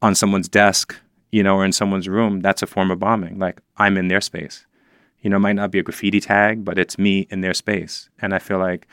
on 0.00 0.14
someone's 0.14 0.48
desk, 0.48 0.94
you 1.32 1.42
know, 1.42 1.56
or 1.56 1.64
in 1.64 1.72
someone's 1.72 2.08
room, 2.08 2.40
that's 2.40 2.62
a 2.62 2.66
form 2.66 2.90
of 2.90 2.98
bombing. 2.98 3.38
Like 3.38 3.60
I'm 3.76 3.96
in 3.96 4.08
their 4.08 4.20
space. 4.20 4.66
You 5.20 5.30
know, 5.30 5.36
it 5.36 5.40
might 5.40 5.54
not 5.54 5.70
be 5.70 5.78
a 5.78 5.82
graffiti 5.82 6.20
tag, 6.20 6.64
but 6.64 6.78
it's 6.78 6.98
me 6.98 7.26
in 7.30 7.40
their 7.42 7.54
space. 7.54 8.08
And 8.20 8.34
I 8.34 8.38
feel 8.38 8.58
like 8.58 8.86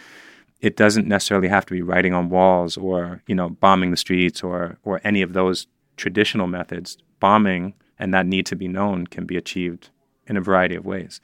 it 0.59 0.75
doesn't 0.75 1.07
necessarily 1.07 1.47
have 1.47 1.65
to 1.67 1.73
be 1.73 1.81
writing 1.81 2.13
on 2.13 2.29
walls 2.29 2.77
or 2.77 3.21
you 3.27 3.35
know 3.35 3.49
bombing 3.49 3.91
the 3.91 3.97
streets 3.97 4.43
or 4.43 4.77
or 4.83 4.99
any 5.03 5.21
of 5.21 5.33
those 5.33 5.67
traditional 5.95 6.47
methods. 6.47 6.97
Bombing 7.19 7.73
and 7.97 8.13
that 8.13 8.27
need 8.27 8.45
to 8.45 8.55
be 8.55 8.67
known 8.67 9.07
can 9.07 9.25
be 9.25 9.37
achieved 9.37 9.89
in 10.27 10.37
a 10.37 10.41
variety 10.41 10.75
of 10.75 10.85
ways. 10.85 11.19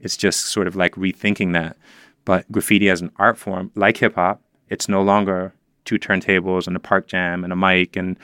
It's 0.00 0.16
just 0.16 0.46
sort 0.46 0.66
of 0.66 0.76
like 0.76 0.94
rethinking 0.94 1.52
that. 1.52 1.76
But 2.24 2.50
graffiti 2.50 2.90
as 2.90 3.00
an 3.00 3.12
art 3.16 3.38
form, 3.38 3.70
like 3.76 3.98
hip 3.98 4.16
hop, 4.16 4.42
it's 4.68 4.88
no 4.88 5.02
longer 5.02 5.54
two 5.84 5.98
turntables 5.98 6.66
and 6.66 6.74
a 6.74 6.80
park 6.80 7.06
jam 7.06 7.44
and 7.44 7.52
a 7.52 7.56
mic 7.56 7.96
and 7.96 8.18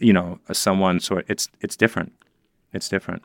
you 0.00 0.12
know 0.12 0.38
someone 0.52 1.00
sort. 1.00 1.24
It's 1.28 1.48
it's 1.60 1.76
different. 1.76 2.12
It's 2.72 2.88
different. 2.88 3.22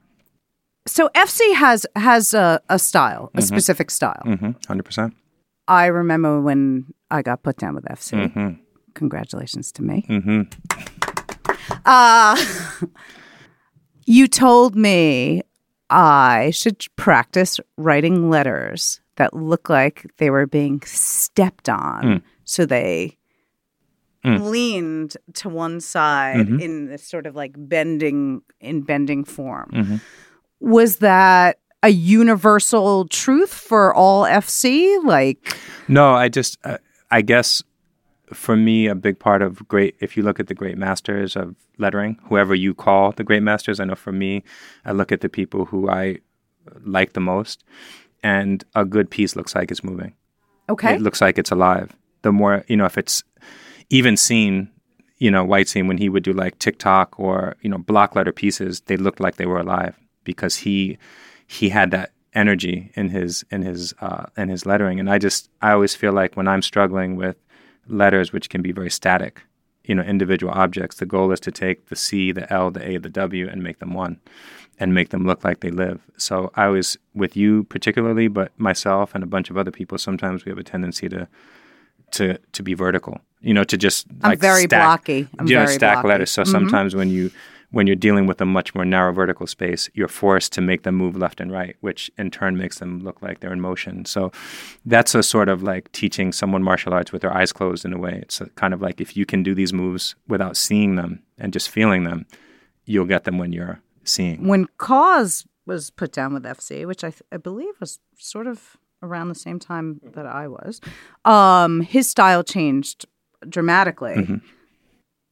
So 0.86 1.10
FC 1.16 1.56
has 1.56 1.86
has 1.96 2.34
a, 2.34 2.62
a 2.70 2.78
style, 2.78 3.32
a 3.36 3.42
specific 3.42 3.90
style. 3.90 4.24
Mm-hmm. 4.26 4.52
Hundred 4.68 4.84
percent. 4.84 5.16
I 5.68 5.86
remember 5.86 6.42
when 6.42 6.94
I 7.10 7.22
got 7.22 7.44
put 7.44 7.58
down 7.58 7.76
with 7.76 7.86
FC. 7.86 8.60
Congratulations 8.94 9.72
to 9.72 9.82
me. 9.82 10.06
Mm-hmm. 10.08 10.42
Uh, 11.86 12.38
you 14.06 14.28
told 14.28 14.76
me 14.76 15.42
I 15.90 16.52
should 16.52 16.86
practice 16.96 17.60
writing 17.78 18.30
letters 18.30 19.00
that 19.16 19.34
look 19.34 19.70
like 19.70 20.06
they 20.18 20.30
were 20.30 20.48
being 20.48 20.82
stepped 20.82 21.70
on. 21.70 22.04
Mm. 22.04 22.22
So 22.46 22.66
they 22.66 23.18
leaned 24.24 25.18
to 25.34 25.50
one 25.50 25.80
side 25.82 26.48
Mm-hmm. 26.48 26.60
in 26.60 26.86
this 26.88 27.04
sort 27.08 27.26
of 27.26 27.36
like 27.36 27.54
bending 27.58 28.42
in 28.60 28.82
bending 28.82 29.24
form. 29.26 29.70
Mm-hmm. 29.74 29.96
Was 30.60 30.98
that 30.98 31.60
a 31.84 31.90
universal 31.90 33.08
truth 33.10 33.54
for 33.54 33.94
all 33.94 34.24
FC? 34.24 35.04
Like 35.04 35.58
No, 35.88 36.14
I 36.14 36.30
just, 36.30 36.58
uh, 36.64 36.78
I 37.12 37.22
guess 37.22 37.62
for 38.32 38.56
me, 38.56 38.88
a 38.88 38.96
big 38.96 39.20
part 39.20 39.42
of 39.42 39.68
great, 39.68 39.96
if 40.00 40.16
you 40.18 40.24
look 40.24 40.40
at 40.40 40.48
the 40.48 40.54
great 40.56 40.78
masters 40.78 41.36
of 41.36 41.56
lettering, 41.78 42.18
whoever 42.24 42.56
you 42.56 42.74
call 42.74 43.12
the 43.12 43.24
great 43.24 43.44
masters, 43.44 43.80
I 43.80 43.86
know 43.86 43.96
for 43.96 44.12
me, 44.14 44.44
I 44.86 44.92
look 44.94 45.12
at 45.12 45.22
the 45.22 45.30
people 45.30 45.66
who 45.66 45.90
I 45.90 46.18
like 46.86 47.14
the 47.14 47.20
most, 47.20 47.64
and 48.24 48.64
a 48.74 48.86
good 48.86 49.10
piece 49.10 49.36
looks 49.36 49.54
like 49.54 49.70
it's 49.70 49.84
moving. 49.84 50.14
okay. 50.70 50.96
It 50.96 51.02
looks 51.02 51.20
like 51.22 51.38
it's 51.38 51.52
alive. 51.52 51.92
The 52.22 52.32
more, 52.32 52.64
you 52.70 52.78
know, 52.78 52.86
if 52.86 52.98
it's 52.98 53.22
even 53.90 54.18
seen, 54.18 54.70
you 55.18 55.32
know, 55.32 55.44
White 55.44 55.68
Scene 55.68 55.88
when 55.88 55.98
he 55.98 56.10
would 56.10 56.24
do 56.24 56.34
like 56.34 56.60
TikTok 56.60 57.20
or, 57.20 57.56
you 57.62 57.70
know, 57.70 57.78
block 57.78 58.16
letter 58.16 58.32
pieces, 58.32 58.82
they 58.82 58.98
looked 58.98 59.20
like 59.20 59.36
they 59.36 59.46
were 59.46 59.60
alive 59.60 59.98
because 60.24 60.58
he 60.58 60.98
he 61.48 61.70
had 61.70 61.92
that 61.92 62.12
energy 62.34 62.92
in 62.96 63.10
his 63.10 63.46
in 63.52 63.62
his 63.62 63.94
uh, 64.02 64.26
in 64.38 64.50
his 64.50 64.66
lettering. 64.66 65.00
And 65.00 65.10
I 65.10 65.18
just 65.18 65.50
I 65.62 65.72
always 65.72 65.96
feel 65.96 66.14
like 66.14 66.36
when 66.36 66.48
I'm 66.48 66.62
struggling 66.62 67.16
with 67.16 67.36
letters 67.88 68.32
which 68.32 68.50
can 68.50 68.62
be 68.62 68.72
very 68.72 68.90
static, 68.90 69.42
you 69.84 69.96
know, 69.96 70.04
individual 70.04 70.54
objects, 70.54 70.98
the 70.98 71.06
goal 71.06 71.32
is 71.32 71.40
to 71.42 71.52
take 71.52 71.88
the 71.88 71.96
C, 71.96 72.32
the 72.32 72.52
L, 72.52 72.72
the 72.72 72.88
A, 72.88 72.98
the 72.98 73.10
W 73.10 73.48
and 73.50 73.64
make 73.64 73.80
them 73.80 73.94
one 73.94 74.20
and 74.80 74.94
make 74.94 75.10
them 75.10 75.26
look 75.26 75.44
like 75.44 75.60
they 75.60 75.70
live. 75.70 76.02
So 76.18 76.52
I 76.56 76.68
was 76.68 76.98
with 77.14 77.38
you 77.38 77.66
particularly, 77.66 78.28
but 78.28 78.52
myself 78.58 79.14
and 79.14 79.24
a 79.24 79.28
bunch 79.28 79.50
of 79.50 79.58
other 79.58 79.72
people, 79.72 79.98
sometimes 79.98 80.46
we 80.46 80.50
have 80.50 80.58
a 80.60 80.64
tendency 80.64 81.10
to 81.10 81.28
to 82.12 82.38
to 82.38 82.64
be 82.64 82.74
vertical. 82.74 83.22
You 83.44 83.54
know, 83.54 83.64
to 83.66 83.78
just 83.78 84.08
I'm 84.22 84.40
very 84.40 84.64
stack, 84.64 84.82
blocky. 84.82 85.28
I'm 85.38 85.48
you 85.48 85.56
know, 85.56 85.66
very 85.66 85.76
stack 85.76 85.96
blocky. 85.96 86.08
letters. 86.08 86.32
So 86.32 86.44
sometimes 86.44 86.96
when 86.96 87.10
you 87.10 87.30
when 87.74 87.88
you're 87.88 87.96
dealing 87.96 88.28
with 88.28 88.40
a 88.40 88.46
much 88.46 88.76
more 88.76 88.86
narrow 88.86 89.12
vertical 89.12 89.48
space, 89.48 89.90
you're 89.96 90.08
forced 90.08 90.54
to 90.54 90.62
make 90.62 90.84
them 90.84 90.94
move 90.94 91.18
left 91.18 91.42
and 91.42 91.52
right, 91.52 91.76
which 91.82 92.10
in 92.20 92.30
turn 92.30 92.56
makes 92.56 92.78
them 92.78 93.00
look 93.00 93.20
like 93.24 93.40
they're 93.40 93.52
in 93.52 93.60
motion. 93.60 94.06
So 94.06 94.32
that's 94.86 95.16
a 95.16 95.24
sort 95.24 95.50
of 95.50 95.64
like 95.64 95.92
teaching 95.92 96.32
someone 96.32 96.62
martial 96.62 96.94
arts 96.94 97.12
with 97.12 97.24
their 97.24 97.36
eyes 97.36 97.52
closed 97.52 97.84
in 97.84 97.92
a 97.92 97.98
way. 97.98 98.20
It's 98.22 98.42
kind 98.56 98.76
of 98.76 98.82
like 98.82 99.02
if 99.02 99.18
you 99.18 99.26
can 99.26 99.42
do 99.42 99.56
these 99.56 99.74
moves 99.74 100.16
without 100.28 100.56
seeing 100.56 100.96
them 100.96 101.24
and 101.40 101.52
just 101.52 101.68
feeling 101.68 102.04
them, 102.04 102.28
you'll 102.86 103.06
get 103.06 103.24
them 103.24 103.40
when 103.40 103.52
you're 103.52 103.82
seeing. 104.04 104.48
When 104.48 104.68
KAWS 104.78 105.46
was 105.66 105.90
put 105.90 106.12
down 106.12 106.34
with 106.34 106.44
FC, 106.44 106.86
which 106.86 107.04
I, 107.04 107.10
th- 107.10 107.24
I 107.32 107.38
believe 107.38 107.74
was 107.80 108.00
sort 108.20 108.46
of 108.46 108.78
around 109.02 109.30
the 109.30 109.36
same 109.36 109.58
time 109.58 110.00
that 110.14 110.28
I 110.28 110.48
was, 110.48 110.80
um, 111.26 111.82
his 111.82 112.10
style 112.10 112.44
changed 112.44 113.06
dramatically. 113.50 114.16
Mm-hmm. 114.16 114.36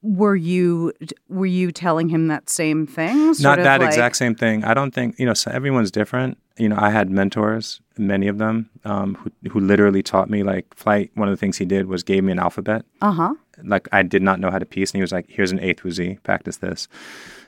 Were 0.04 0.36
you 0.36 0.94
were 1.30 1.46
you 1.46 1.72
telling 1.72 2.10
him 2.10 2.28
that 2.30 2.50
same 2.50 2.88
thing? 2.88 3.36
Sort 3.36 3.60
Not 3.60 3.64
that 3.64 3.82
like- 3.82 3.90
exact 3.90 4.16
same 4.16 4.34
thing. 4.34 4.64
I 4.64 4.74
don't 4.74 4.92
think 4.96 5.20
you 5.20 5.28
know. 5.28 5.36
So 5.36 5.52
everyone's 5.52 5.92
different. 5.92 6.40
You 6.58 6.70
know, 6.70 6.76
I 6.80 6.90
had 6.90 7.10
mentors, 7.12 7.80
many 7.98 8.28
of 8.28 8.40
them, 8.40 8.70
um, 8.84 9.14
who 9.16 9.32
who 9.52 9.60
literally 9.60 10.02
taught 10.02 10.28
me 10.28 10.42
like 10.42 10.74
flight. 10.76 11.12
One 11.14 11.28
of 11.28 11.34
the 11.34 11.38
things 11.38 11.58
he 11.58 11.66
did 11.66 11.86
was 11.86 12.02
gave 12.02 12.24
me 12.24 12.32
an 12.32 12.40
alphabet. 12.40 12.84
Uh 13.02 13.12
huh. 13.12 13.34
Like 13.64 13.88
I 13.92 14.02
did 14.02 14.24
not 14.24 14.40
know 14.40 14.50
how 14.50 14.58
to 14.58 14.66
piece, 14.66 14.90
and 14.92 14.98
he 14.98 15.02
was 15.02 15.12
like, 15.12 15.28
"Here's 15.30 15.52
an 15.52 15.60
A 15.60 15.74
through 15.74 15.92
Z. 15.92 16.18
Practice 16.24 16.58
this." 16.58 16.88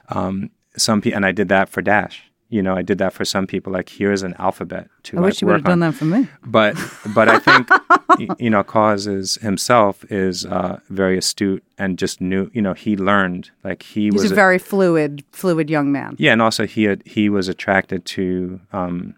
Um, 0.10 0.52
some 0.78 1.02
pe- 1.02 1.12
and 1.12 1.26
I 1.26 1.32
did 1.32 1.50
that 1.50 1.70
for 1.70 1.82
Dash. 1.82 2.22
You 2.50 2.62
know, 2.62 2.76
I 2.76 2.84
did 2.84 3.00
that 3.00 3.14
for 3.14 3.26
some 3.26 3.48
people. 3.48 3.74
Like, 3.74 3.90
here's 3.90 4.22
an 4.22 4.36
alphabet 4.38 4.88
to 5.04 5.18
I 5.18 5.22
like, 5.22 5.26
wish 5.30 5.42
you 5.42 5.48
would 5.48 5.54
have 5.56 5.64
done 5.64 5.80
that 5.80 5.96
for 5.96 6.06
me. 6.06 6.28
But 6.46 6.76
but 7.16 7.28
I 7.28 7.40
think 7.40 7.68
you 8.40 8.50
know, 8.50 8.64
KAWS 8.64 9.08
is 9.08 9.36
himself 9.36 10.06
is 10.12 10.46
uh, 10.46 10.80
very 10.90 11.18
astute 11.18 11.64
and 11.80 11.98
just 11.98 12.22
knew. 12.22 12.52
You 12.54 12.62
know, 12.62 12.74
he 12.74 12.96
learned 12.96 13.50
like 13.64 13.82
he 13.84 14.06
He's 14.06 14.14
was 14.22 14.32
a 14.32 14.36
very 14.36 14.60
fluid, 14.60 15.24
fluid 15.32 15.70
young 15.70 15.92
man. 15.92 16.16
yeah, 16.20 16.32
and 16.32 16.42
also 16.42 16.68
he 16.68 16.84
had, 16.84 17.02
he 17.08 17.28
was 17.30 17.48
attracted 17.48 18.06
to 18.06 18.60
um, 18.72 19.16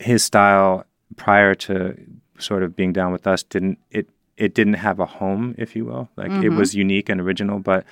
his 0.00 0.24
style 0.24 0.86
prior 1.16 1.54
to 1.54 1.94
sort 2.38 2.62
of 2.64 2.74
being 2.74 2.92
down 2.92 3.12
with 3.12 3.26
us. 3.26 3.42
Didn't 3.44 3.78
it? 3.90 4.08
It 4.36 4.54
didn't 4.54 4.74
have 4.74 4.98
a 4.98 5.06
home, 5.06 5.54
if 5.56 5.76
you 5.76 5.84
will. 5.84 6.08
Like 6.16 6.32
it 6.42 6.48
was 6.48 6.74
unique 6.74 7.08
and 7.08 7.20
original, 7.20 7.60
but 7.60 7.84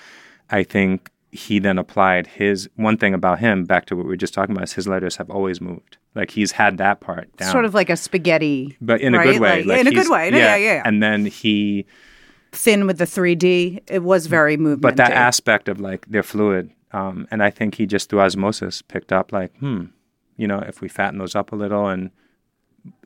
I 0.50 0.64
think 0.64 1.08
he 1.34 1.58
then 1.58 1.78
applied 1.78 2.26
his 2.26 2.68
one 2.76 2.96
thing 2.98 3.14
about 3.14 3.38
him 3.40 3.64
back 3.64 3.86
to 3.86 3.96
what 3.96 4.04
we 4.04 4.10
were 4.10 4.16
just 4.16 4.34
talking 4.34 4.54
about. 4.54 4.64
Is 4.64 4.74
his 4.74 4.86
letters 4.86 5.16
have 5.16 5.30
always 5.30 5.60
moved. 5.60 5.96
Like 6.14 6.30
he's 6.30 6.52
had 6.52 6.76
that 6.78 7.00
part 7.00 7.34
down, 7.38 7.50
Sort 7.50 7.64
of 7.64 7.72
like 7.74 7.88
a 7.88 7.96
spaghetti, 7.96 8.76
but 8.82 9.00
in 9.00 9.14
a 9.14 9.22
good 9.22 9.40
way. 9.40 9.64
Like, 9.64 9.80
in 9.80 9.86
a 9.86 9.92
good 9.92 10.10
way. 10.10 10.30
No, 10.30 10.36
yeah, 10.36 10.56
yeah, 10.56 10.74
yeah. 10.74 10.82
And 10.84 11.02
then 11.02 11.24
he 11.26 11.86
thin 12.52 12.86
with 12.86 12.98
the 12.98 13.06
3D. 13.06 13.80
It 13.86 14.02
was 14.02 14.26
very 14.26 14.58
movement. 14.58 14.82
but 14.82 14.96
that 14.96 15.12
aspect 15.12 15.68
of 15.68 15.80
like 15.80 16.04
they're 16.08 16.22
fluid 16.22 16.70
um, 16.92 17.26
and 17.30 17.42
i 17.42 17.48
think 17.48 17.76
he 17.76 17.86
just 17.86 18.10
through 18.10 18.20
osmosis 18.20 18.82
picked 18.82 19.10
up 19.10 19.32
like 19.32 19.56
hmm 19.56 19.84
you 20.36 20.46
know 20.46 20.58
if 20.58 20.82
we 20.82 20.88
fatten 20.88 21.18
those 21.18 21.34
up 21.34 21.52
a 21.52 21.56
little 21.56 21.86
and 21.86 22.10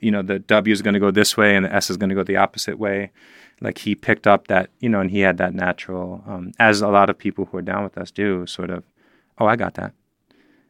you 0.00 0.10
know 0.10 0.20
the 0.22 0.40
w 0.40 0.72
is 0.72 0.82
going 0.82 0.94
to 0.94 0.98
go 1.00 1.12
this 1.12 1.36
way 1.36 1.54
and 1.54 1.64
the 1.64 1.72
s 1.72 1.90
is 1.90 1.96
going 1.96 2.08
to 2.08 2.14
go 2.16 2.24
the 2.24 2.36
opposite 2.36 2.76
way 2.78 3.12
like 3.60 3.78
he 3.78 3.94
picked 3.94 4.26
up 4.26 4.48
that 4.48 4.70
you 4.80 4.88
know 4.88 5.00
and 5.00 5.10
he 5.10 5.20
had 5.20 5.38
that 5.38 5.54
natural 5.54 6.22
um, 6.26 6.52
as 6.58 6.80
a 6.80 6.88
lot 6.88 7.10
of 7.10 7.16
people 7.16 7.46
who 7.46 7.56
are 7.56 7.62
down 7.62 7.84
with 7.84 7.96
us 7.96 8.10
do 8.10 8.46
sort 8.46 8.70
of 8.70 8.84
oh 9.38 9.46
i 9.46 9.56
got 9.56 9.74
that 9.74 9.92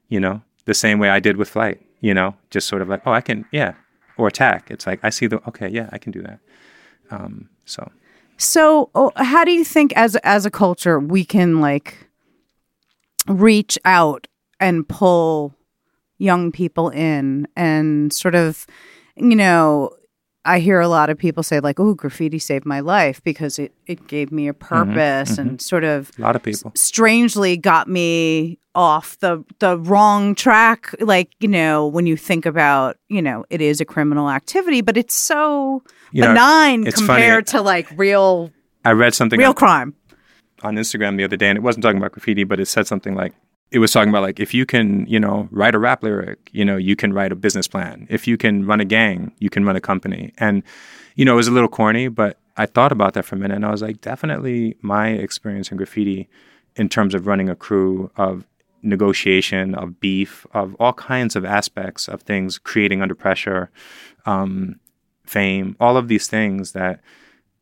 you 0.09 0.21
know? 0.21 0.41
The 0.67 0.75
same 0.75 0.99
way 0.99 1.11
i 1.11 1.21
did 1.21 1.37
with 1.37 1.49
flight 1.49 1.81
you 2.01 2.15
know? 2.15 2.35
Just 2.51 2.69
sort 2.69 2.83
of 2.83 2.89
like 2.89 3.03
oh 3.07 3.13
i 3.13 3.21
can 3.21 3.45
yeah. 3.53 3.75
Or 4.19 4.29
attack. 4.29 4.71
It's 4.71 4.87
like 4.87 5.01
i 5.03 5.11
see 5.11 5.27
the 5.27 5.47
okay 5.49 5.69
yeah 5.69 5.89
i 5.93 5.99
can 5.99 6.11
do 6.13 6.23
that. 6.23 6.39
Um, 7.11 7.49
so. 7.65 7.91
So, 8.39 8.91
oh, 8.95 9.13
how 9.17 9.45
do 9.45 9.51
you 9.51 9.65
think 9.65 9.93
as 9.97 10.17
as 10.17 10.47
a 10.47 10.51
culture 10.51 10.99
we 10.99 11.25
can 11.25 11.61
like 11.61 12.09
reach 13.29 13.79
out 13.85 14.27
and 14.61 14.89
pull 14.89 15.55
young 16.19 16.53
people 16.53 16.89
in 16.91 17.47
and 17.57 18.13
sort 18.13 18.35
of, 18.35 18.67
you 19.17 19.37
know, 19.37 19.91
I 20.47 20.61
hear 20.61 20.81
a 20.81 20.89
lot 20.89 21.11
of 21.11 21.19
people 21.19 21.43
say 21.43 21.61
like, 21.61 21.79
"Oh, 21.81 21.95
graffiti 21.95 22.39
saved 22.39 22.65
my 22.65 22.81
life 22.81 23.23
because 23.25 23.59
it 23.59 23.73
it 23.87 24.07
gave 24.07 24.31
me 24.33 24.49
a 24.49 24.55
mm-hmm. 24.55 24.75
Mm-hmm. 24.75 24.93
purpose 24.93 25.39
and 25.39 25.61
sort 25.61 25.85
of 25.85 26.11
a 26.19 26.23
lot 26.23 26.37
of 26.37 26.43
people. 26.43 26.73
strangely 26.75 27.57
got 27.57 27.89
me 27.89 28.59
off 28.75 29.19
the 29.19 29.45
the 29.59 29.79
wrong 29.79 30.35
track. 30.35 30.95
Like 31.01 31.31
you 31.41 31.49
know 31.49 31.87
when 31.87 32.07
you 32.07 32.17
think 32.17 32.47
about 32.47 32.97
you 33.09 33.21
know 33.21 33.45
it 33.51 33.61
is 33.61 33.81
a 33.81 33.85
criminal 33.85 34.31
activity 34.31 34.81
but 34.83 34.97
it's 34.97 35.15
so 35.15 35.83
You 36.13 36.23
know, 36.23 36.29
benign 36.29 36.87
it's 36.87 37.01
funny. 37.01 37.23
compared 37.23 37.47
to 37.49 37.61
like 37.63 37.87
real 37.97 38.51
i 38.85 38.93
read 38.93 39.15
something 39.15 39.39
real 39.39 39.49
on- 39.51 39.55
crime. 39.55 39.95
on 40.63 40.77
Instagram 40.77 41.17
the 41.17 41.25
other 41.25 41.37
day, 41.37 41.49
and 41.49 41.57
it 41.59 41.63
wasn't 41.63 41.83
talking 41.83 41.99
about 41.99 42.13
graffiti, 42.13 42.45
but 42.45 42.61
it 42.61 42.67
said 42.67 42.87
something 42.87 43.15
like 43.15 43.35
it 43.71 43.79
was 43.79 43.93
talking 43.93 44.09
about 44.09 44.23
like 44.23 44.41
if 44.41 44.55
you 44.55 44.65
can, 44.65 45.07
you 45.07 45.19
know, 45.19 45.49
write 45.51 45.75
a 45.75 45.79
rap 45.79 46.03
lyric, 46.03 46.51
you 46.53 46.65
know, 46.65 46.77
you 46.77 46.97
can 46.97 47.13
write 47.13 47.33
a 47.33 47.37
business 47.37 47.67
plan. 47.67 48.07
If 48.09 48.27
you 48.27 48.37
can 48.37 48.65
run 48.65 48.81
a 48.81 48.85
gang, 48.85 49.33
you 49.39 49.51
can 49.51 49.65
run 49.65 49.77
a 49.77 49.81
company. 49.81 50.33
And 50.39 50.63
you 51.17 51.25
know, 51.25 51.33
it 51.33 51.37
was 51.37 51.49
a 51.49 51.53
little 51.53 51.69
corny, 51.69 52.09
but 52.09 52.39
I 52.57 52.67
thought 52.67 52.93
about 52.93 53.15
that 53.15 53.25
for 53.25 53.35
a 53.37 53.39
minute, 53.39 53.55
and 53.55 53.67
I 53.67 53.71
was 53.71 53.83
like, 53.83 54.01
definitely 54.01 54.77
my 54.81 55.09
experience 55.09 55.71
in 55.71 55.77
graffiti, 55.77 56.29
in 56.77 56.89
terms 56.89 57.15
of 57.15 57.27
running 57.27 57.49
a 57.49 57.57
crew 57.57 58.11
of 58.17 58.47
negotiation, 58.83 59.75
of 59.75 59.99
beef, 59.99 60.47
of 60.53 60.75
all 60.79 60.93
kinds 60.93 61.37
of 61.37 61.45
aspects 61.45 62.09
of 62.09 62.23
things, 62.23 62.59
creating 62.59 63.03
under 63.03 63.15
pressure, 63.15 63.71
um, 64.27 64.79
fame, 65.25 65.77
all 65.81 65.97
of 65.97 66.09
these 66.09 66.29
things 66.29 66.73
that 66.73 67.01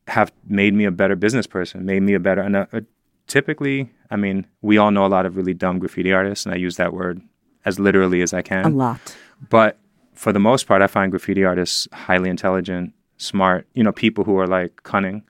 have 0.08 0.32
made 0.46 0.74
me 0.74 0.84
a 0.84 0.90
better 0.90 1.16
business 1.16 1.46
person, 1.46 1.86
made 1.86 2.02
me 2.02 2.14
a 2.14 2.20
better. 2.20 2.42
And 2.42 2.56
uh, 2.56 2.66
uh, 2.72 2.80
typically, 3.26 3.90
I 4.10 4.16
mean, 4.16 4.46
we 4.62 4.78
all 4.78 4.90
know 4.90 5.06
a 5.06 5.08
lot 5.08 5.26
of 5.26 5.36
really 5.36 5.54
dumb 5.54 5.78
graffiti 5.78 6.12
artists, 6.12 6.46
and 6.46 6.54
I 6.54 6.58
use 6.58 6.76
that 6.76 6.92
word 6.92 7.20
as 7.64 7.78
literally 7.78 8.22
as 8.22 8.32
I 8.32 8.42
can. 8.42 8.64
A 8.64 8.68
lot 8.68 9.16
But 9.48 9.78
for 10.14 10.32
the 10.32 10.38
most 10.38 10.66
part, 10.66 10.82
I 10.82 10.86
find 10.86 11.10
graffiti 11.10 11.44
artists 11.44 11.88
highly 11.92 12.30
intelligent, 12.30 12.92
smart, 13.18 13.66
you 13.74 13.82
know, 13.82 13.92
people 13.92 14.24
who 14.24 14.38
are 14.38 14.46
like 14.46 14.82
cunning. 14.82 15.22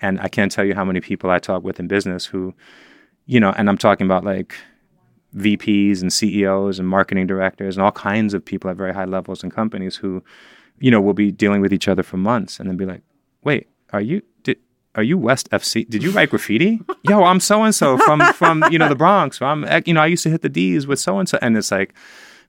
And 0.00 0.20
I 0.20 0.28
can't 0.28 0.50
tell 0.50 0.64
you 0.64 0.74
how 0.74 0.84
many 0.84 1.00
people 1.00 1.30
I 1.30 1.38
talk 1.38 1.62
with 1.62 1.78
in 1.78 1.86
business 1.86 2.26
who, 2.26 2.54
you 3.26 3.40
know, 3.40 3.52
and 3.52 3.68
I'm 3.68 3.78
talking 3.78 4.06
about 4.06 4.24
like 4.24 4.54
VPs 5.36 6.02
and 6.02 6.12
CEOs 6.12 6.78
and 6.78 6.88
marketing 6.88 7.26
directors 7.26 7.76
and 7.76 7.84
all 7.84 7.92
kinds 7.92 8.34
of 8.34 8.44
people 8.44 8.68
at 8.70 8.76
very 8.76 8.92
high 8.92 9.04
levels 9.04 9.42
in 9.42 9.50
companies 9.50 9.96
who, 9.96 10.22
you 10.78 10.90
know, 10.90 11.00
will 11.00 11.14
be 11.14 11.30
dealing 11.30 11.60
with 11.60 11.72
each 11.72 11.88
other 11.88 12.02
for 12.02 12.16
months 12.16 12.58
and 12.58 12.68
then 12.68 12.76
be 12.76 12.84
like, 12.84 13.02
wait, 13.44 13.68
are 13.92 14.00
you, 14.00 14.22
are 14.94 15.02
you 15.02 15.16
West 15.18 15.50
FC? 15.50 15.88
Did 15.88 16.02
you 16.02 16.10
write 16.10 16.30
graffiti? 16.30 16.80
Yo, 17.02 17.24
I'm 17.24 17.40
so 17.40 17.62
and 17.62 17.74
so 17.74 17.98
from 17.98 18.20
from 18.34 18.64
you 18.70 18.78
know 18.78 18.88
the 18.88 18.94
Bronx. 18.96 19.40
I'm 19.40 19.64
you 19.86 19.94
know 19.94 20.00
I 20.02 20.06
used 20.06 20.22
to 20.24 20.30
hit 20.30 20.42
the 20.42 20.48
D's 20.48 20.86
with 20.86 20.98
so 21.00 21.18
and 21.18 21.28
so, 21.28 21.38
and 21.42 21.56
it's 21.56 21.70
like 21.70 21.94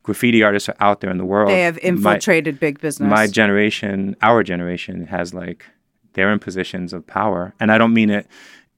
graffiti 0.03 0.43
artists 0.43 0.67
are 0.67 0.75
out 0.79 0.99
there 1.01 1.09
in 1.09 1.17
the 1.17 1.25
world. 1.25 1.49
they 1.49 1.61
have 1.61 1.75
My- 1.75 1.81
infiltrated 1.89 2.59
big 2.59 2.79
business 2.81 3.09
my 3.09 3.25
generation, 3.27 4.15
our 4.21 4.43
generation, 4.43 5.07
has 5.07 5.33
like 5.33 5.65
they're 6.13 6.31
in 6.31 6.39
positions 6.39 6.93
of 6.93 7.07
power, 7.07 7.53
and 7.59 7.71
I 7.71 7.77
don't 7.77 7.93
mean 7.93 8.09
it. 8.09 8.27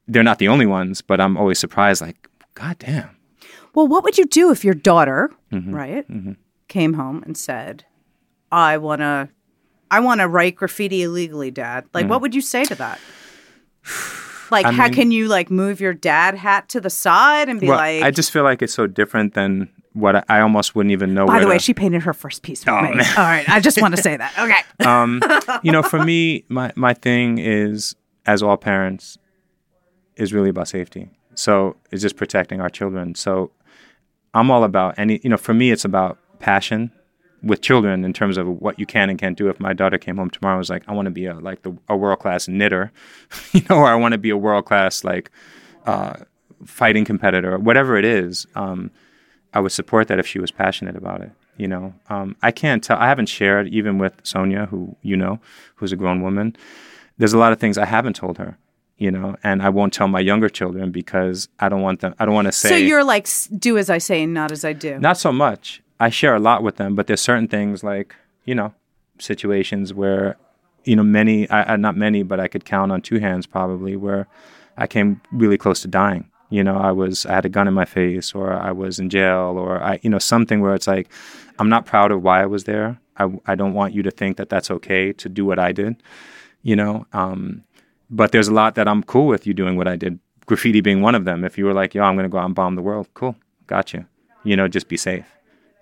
They're 0.07 0.23
not 0.23 0.37
the 0.39 0.47
only 0.47 0.67
ones, 0.67 1.01
but 1.01 1.19
I'm 1.19 1.35
always 1.35 1.57
surprised. 1.59 1.99
Like, 2.01 2.29
God 2.53 2.77
damn, 2.79 3.09
well 3.73 3.87
what 3.87 4.03
would 4.03 4.17
you 4.19 4.25
do 4.25 4.51
if 4.51 4.63
your 4.63 4.75
daughter 4.75 5.31
Mm-hmm. 5.51 5.73
right 5.73 6.05
came 6.67 6.93
home 6.95 7.23
and 7.25 7.37
said 7.37 7.85
i 8.51 8.77
want 8.77 8.99
to 8.99 9.29
i 9.89 9.99
want 10.01 10.19
to 10.19 10.27
write 10.27 10.55
graffiti 10.57 11.03
illegally 11.03 11.49
dad 11.51 11.85
like 11.93 12.07
what 12.09 12.19
would 12.19 12.35
you 12.35 12.41
say 12.41 12.65
to 12.65 12.75
that 12.75 12.99
like. 14.51 14.65
I 14.65 14.71
how 14.71 14.83
mean- 14.85 14.93
can 14.93 15.11
you 15.11 15.27
like 15.27 15.49
move 15.51 15.79
your 15.79 15.93
dad 15.93 16.35
hat 16.35 16.69
to 16.69 16.81
the 16.81 16.89
side 16.89 17.49
and 17.49 17.59
be 17.59 17.67
well, 17.67 17.77
like 17.77 18.03
I 18.03 18.11
just 18.11 18.31
feel 18.31 18.43
like 18.43 18.61
it's 18.61 18.73
so 18.73 18.87
different 18.87 19.33
than 19.33 19.69
what 19.93 20.15
I, 20.17 20.23
I 20.29 20.39
almost 20.41 20.75
wouldn't 20.75 20.91
even 20.91 21.13
know. 21.13 21.25
by 21.25 21.39
the 21.39 21.47
way 21.47 21.57
to- 21.57 21.63
she 21.63 21.73
painted 21.73 22.03
her 22.03 22.13
first 22.13 22.41
piece 22.41 22.63
for 22.63 22.71
Oh, 22.71 22.81
me 22.81 22.95
man. 22.95 23.05
all 23.17 23.23
right 23.23 23.47
i 23.49 23.61
just 23.61 23.81
want 23.81 23.95
to 23.95 24.01
say 24.01 24.17
that 24.17 24.33
okay 24.37 24.61
um, 24.85 25.21
you 25.63 25.71
know, 25.71 25.81
for 25.81 26.03
me, 26.03 26.43
my 26.49 26.71
my 26.75 26.93
thing 26.93 27.37
is, 27.37 27.95
as 28.25 28.43
all 28.43 28.57
parents, 28.57 29.17
is 30.17 30.33
really 30.33 30.49
about 30.49 30.67
safety. 30.67 31.09
So 31.35 31.75
it's 31.91 32.01
just 32.01 32.15
protecting 32.17 32.59
our 32.61 32.69
children. 32.69 33.15
So 33.15 33.51
I'm 34.33 34.51
all 34.51 34.63
about 34.65 34.99
any. 34.99 35.19
You 35.23 35.29
know, 35.29 35.37
for 35.37 35.53
me, 35.53 35.71
it's 35.71 35.85
about 35.85 36.17
passion 36.39 36.91
with 37.45 37.61
children 37.61 38.03
in 38.03 38.11
terms 38.11 38.37
of 38.37 38.47
what 38.47 38.79
you 38.79 38.85
can 38.85 39.09
and 39.09 39.19
can't 39.19 39.37
do. 39.37 39.47
If 39.49 39.59
my 39.59 39.71
daughter 39.71 39.97
came 39.97 40.17
home 40.17 40.29
tomorrow 40.31 40.55
and 40.55 40.59
was 40.59 40.69
like, 40.69 40.83
I 40.87 40.93
want 40.93 41.05
to 41.05 41.11
be 41.11 41.27
a 41.27 41.35
like 41.35 41.61
the, 41.61 41.77
a 41.87 41.95
world 41.95 42.19
class 42.19 42.47
knitter, 42.47 42.91
you 43.53 43.61
know, 43.69 43.77
or 43.77 43.85
I 43.87 43.95
want 43.95 44.11
to 44.13 44.17
be 44.17 44.31
a 44.31 44.37
world 44.37 44.65
class 44.65 45.03
like 45.03 45.31
uh, 45.85 46.15
fighting 46.65 47.05
competitor, 47.05 47.57
whatever 47.59 47.95
it 47.97 48.05
is. 48.05 48.47
Um, 48.55 48.91
I 49.53 49.59
would 49.59 49.71
support 49.71 50.07
that 50.09 50.19
if 50.19 50.27
she 50.27 50.39
was 50.39 50.51
passionate 50.51 50.95
about 50.97 51.21
it. 51.21 51.31
You 51.57 51.69
know, 51.69 51.93
um, 52.09 52.35
I 52.41 52.51
can't 52.51 52.83
tell. 52.83 52.97
I 52.97 53.07
haven't 53.07 53.27
shared 53.29 53.69
even 53.69 53.97
with 53.97 54.13
Sonia, 54.23 54.65
who 54.65 54.97
you 55.01 55.15
know, 55.15 55.39
who's 55.75 55.93
a 55.93 55.95
grown 55.95 56.21
woman. 56.21 56.55
There's 57.17 57.31
a 57.31 57.37
lot 57.37 57.53
of 57.53 57.59
things 57.59 57.77
I 57.77 57.85
haven't 57.85 58.15
told 58.17 58.37
her. 58.39 58.57
You 58.97 59.11
know, 59.11 59.35
and 59.43 59.61
I 59.61 59.69
won't 59.69 59.93
tell 59.93 60.07
my 60.07 60.21
younger 60.21 60.47
children 60.49 60.91
because 60.91 61.47
I 61.59 61.67
don't 61.69 61.81
want 61.81 61.99
them. 61.99 62.15
I 62.17 62.25
don't 62.25 62.33
want 62.33 62.47
to 62.47 62.51
say. 62.53 62.69
so 62.69 62.75
you're 62.75 63.03
like 63.03 63.27
do 63.57 63.77
as 63.77 63.89
i 63.89 63.97
say 63.97 64.23
and 64.23 64.33
not 64.33 64.53
as 64.53 64.63
i 64.63 64.71
do 64.71 64.97
Not 64.99 65.17
so 65.17 65.33
much. 65.33 65.81
I 65.99 66.09
share 66.09 66.35
a 66.35 66.39
lot 66.39 66.63
with 66.63 66.75
them, 66.77 66.95
but 66.95 67.07
there's 67.07 67.21
certain 67.21 67.47
things 67.47 67.83
like 67.83 68.15
you 68.45 68.55
know 68.55 68.73
situations 69.19 69.93
where 69.93 70.37
you 70.83 70.95
know 70.95 71.03
many, 71.03 71.49
I, 71.49 71.75
not 71.77 71.95
many, 71.97 72.23
but 72.23 72.39
I 72.39 72.47
could 72.47 72.65
count 72.65 72.91
on 72.91 73.01
two 73.01 73.19
hands 73.19 73.45
probably 73.47 73.95
where 73.95 74.27
I 74.77 74.87
came 74.87 75.21
really 75.31 75.57
close 75.57 75.81
to 75.81 75.87
dying. 75.87 76.29
You 76.49 76.63
know, 76.63 76.77
I 76.77 76.91
was 76.91 77.25
I 77.25 77.33
had 77.33 77.45
a 77.45 77.49
gun 77.49 77.67
in 77.67 77.73
my 77.73 77.85
face, 77.85 78.35
or 78.35 78.53
I 78.53 78.71
was 78.71 78.99
in 78.99 79.09
jail, 79.09 79.55
or 79.57 79.81
I, 79.81 79.99
you 80.03 80.09
know, 80.09 80.19
something 80.19 80.61
where 80.61 80.75
it's 80.75 80.87
like, 80.87 81.09
I'm 81.59 81.69
not 81.69 81.85
proud 81.85 82.11
of 82.11 82.21
why 82.21 82.41
I 82.41 82.45
was 82.45 82.65
there. 82.65 82.99
I 83.17 83.31
I 83.45 83.55
don't 83.55 83.73
want 83.73 83.93
you 83.93 84.03
to 84.03 84.11
think 84.11 84.37
that 84.37 84.49
that's 84.49 84.69
okay 84.71 85.11
to 85.13 85.29
do 85.29 85.45
what 85.45 85.59
I 85.59 85.71
did. 85.71 86.01
You 86.61 86.75
know, 86.75 87.07
um, 87.13 87.63
but 88.09 88.31
there's 88.31 88.47
a 88.47 88.53
lot 88.53 88.75
that 88.75 88.87
I'm 88.87 89.03
cool 89.03 89.27
with 89.27 89.47
you 89.47 89.53
doing 89.53 89.75
what 89.75 89.87
I 89.87 89.95
did. 89.95 90.19
Graffiti 90.45 90.81
being 90.81 91.01
one 91.01 91.15
of 91.15 91.25
them. 91.25 91.43
If 91.43 91.57
you 91.57 91.65
were 91.65 91.73
like, 91.73 91.95
yo, 91.95 92.03
I'm 92.03 92.15
gonna 92.15 92.29
go 92.29 92.37
out 92.37 92.45
and 92.45 92.55
bomb 92.55 92.75
the 92.75 92.83
world, 92.83 93.07
cool, 93.15 93.35
got 93.65 93.93
you. 93.93 94.05
You 94.43 94.55
know, 94.55 94.67
just 94.67 94.87
be 94.87 94.97
safe. 94.97 95.34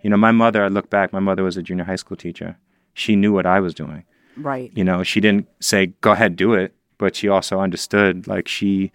You 0.04 0.10
know, 0.10 0.18
my 0.18 0.32
mother. 0.32 0.64
I 0.64 0.68
look 0.68 0.90
back. 0.90 1.12
My 1.14 1.20
mother 1.20 1.44
was 1.44 1.58
a 1.58 1.64
junior 1.64 1.86
high 1.86 1.96
school 1.96 2.18
teacher. 2.18 2.58
She 2.94 3.16
knew 3.16 3.34
what 3.34 3.46
I 3.46 3.60
was 3.60 3.74
doing. 3.74 4.04
Right. 4.38 4.72
You 4.76 4.84
know, 4.84 5.02
she 5.04 5.20
didn't 5.20 5.48
say 5.60 5.88
go 6.02 6.12
ahead 6.12 6.36
do 6.36 6.54
it, 6.54 6.76
but 6.98 7.16
she 7.16 7.28
also 7.30 7.60
understood. 7.60 8.28
Like 8.28 8.48
she, 8.48 8.92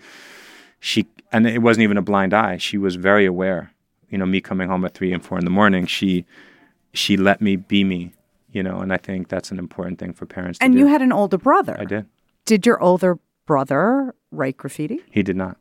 she, 0.80 1.06
and 1.32 1.46
it 1.46 1.58
wasn't 1.62 1.82
even 1.84 1.96
a 1.96 2.02
blind 2.02 2.32
eye. 2.34 2.56
She 2.58 2.78
was 2.78 2.96
very 2.96 3.26
aware. 3.26 3.72
You 4.10 4.18
know, 4.18 4.26
me 4.26 4.40
coming 4.40 4.68
home 4.68 4.84
at 4.84 4.94
three 4.94 5.12
and 5.12 5.24
four 5.24 5.38
in 5.38 5.44
the 5.44 5.50
morning, 5.50 5.86
she, 5.86 6.24
she 6.92 7.16
let 7.16 7.40
me 7.40 7.56
be 7.56 7.84
me. 7.84 8.12
You 8.50 8.62
know, 8.62 8.78
and 8.80 8.92
I 8.92 8.96
think 8.96 9.28
that's 9.28 9.50
an 9.50 9.58
important 9.58 9.98
thing 9.98 10.12
for 10.14 10.24
parents. 10.26 10.58
To 10.58 10.64
And 10.64 10.74
you 10.74 10.84
do. 10.84 10.86
had 10.86 11.02
an 11.02 11.12
older 11.12 11.36
brother. 11.38 11.76
I 11.78 11.84
did. 11.84 12.06
Did 12.46 12.64
your 12.64 12.82
older 12.82 13.18
brother 13.46 14.14
write 14.30 14.56
graffiti? 14.56 15.00
He 15.10 15.22
did 15.22 15.36
not. 15.36 15.58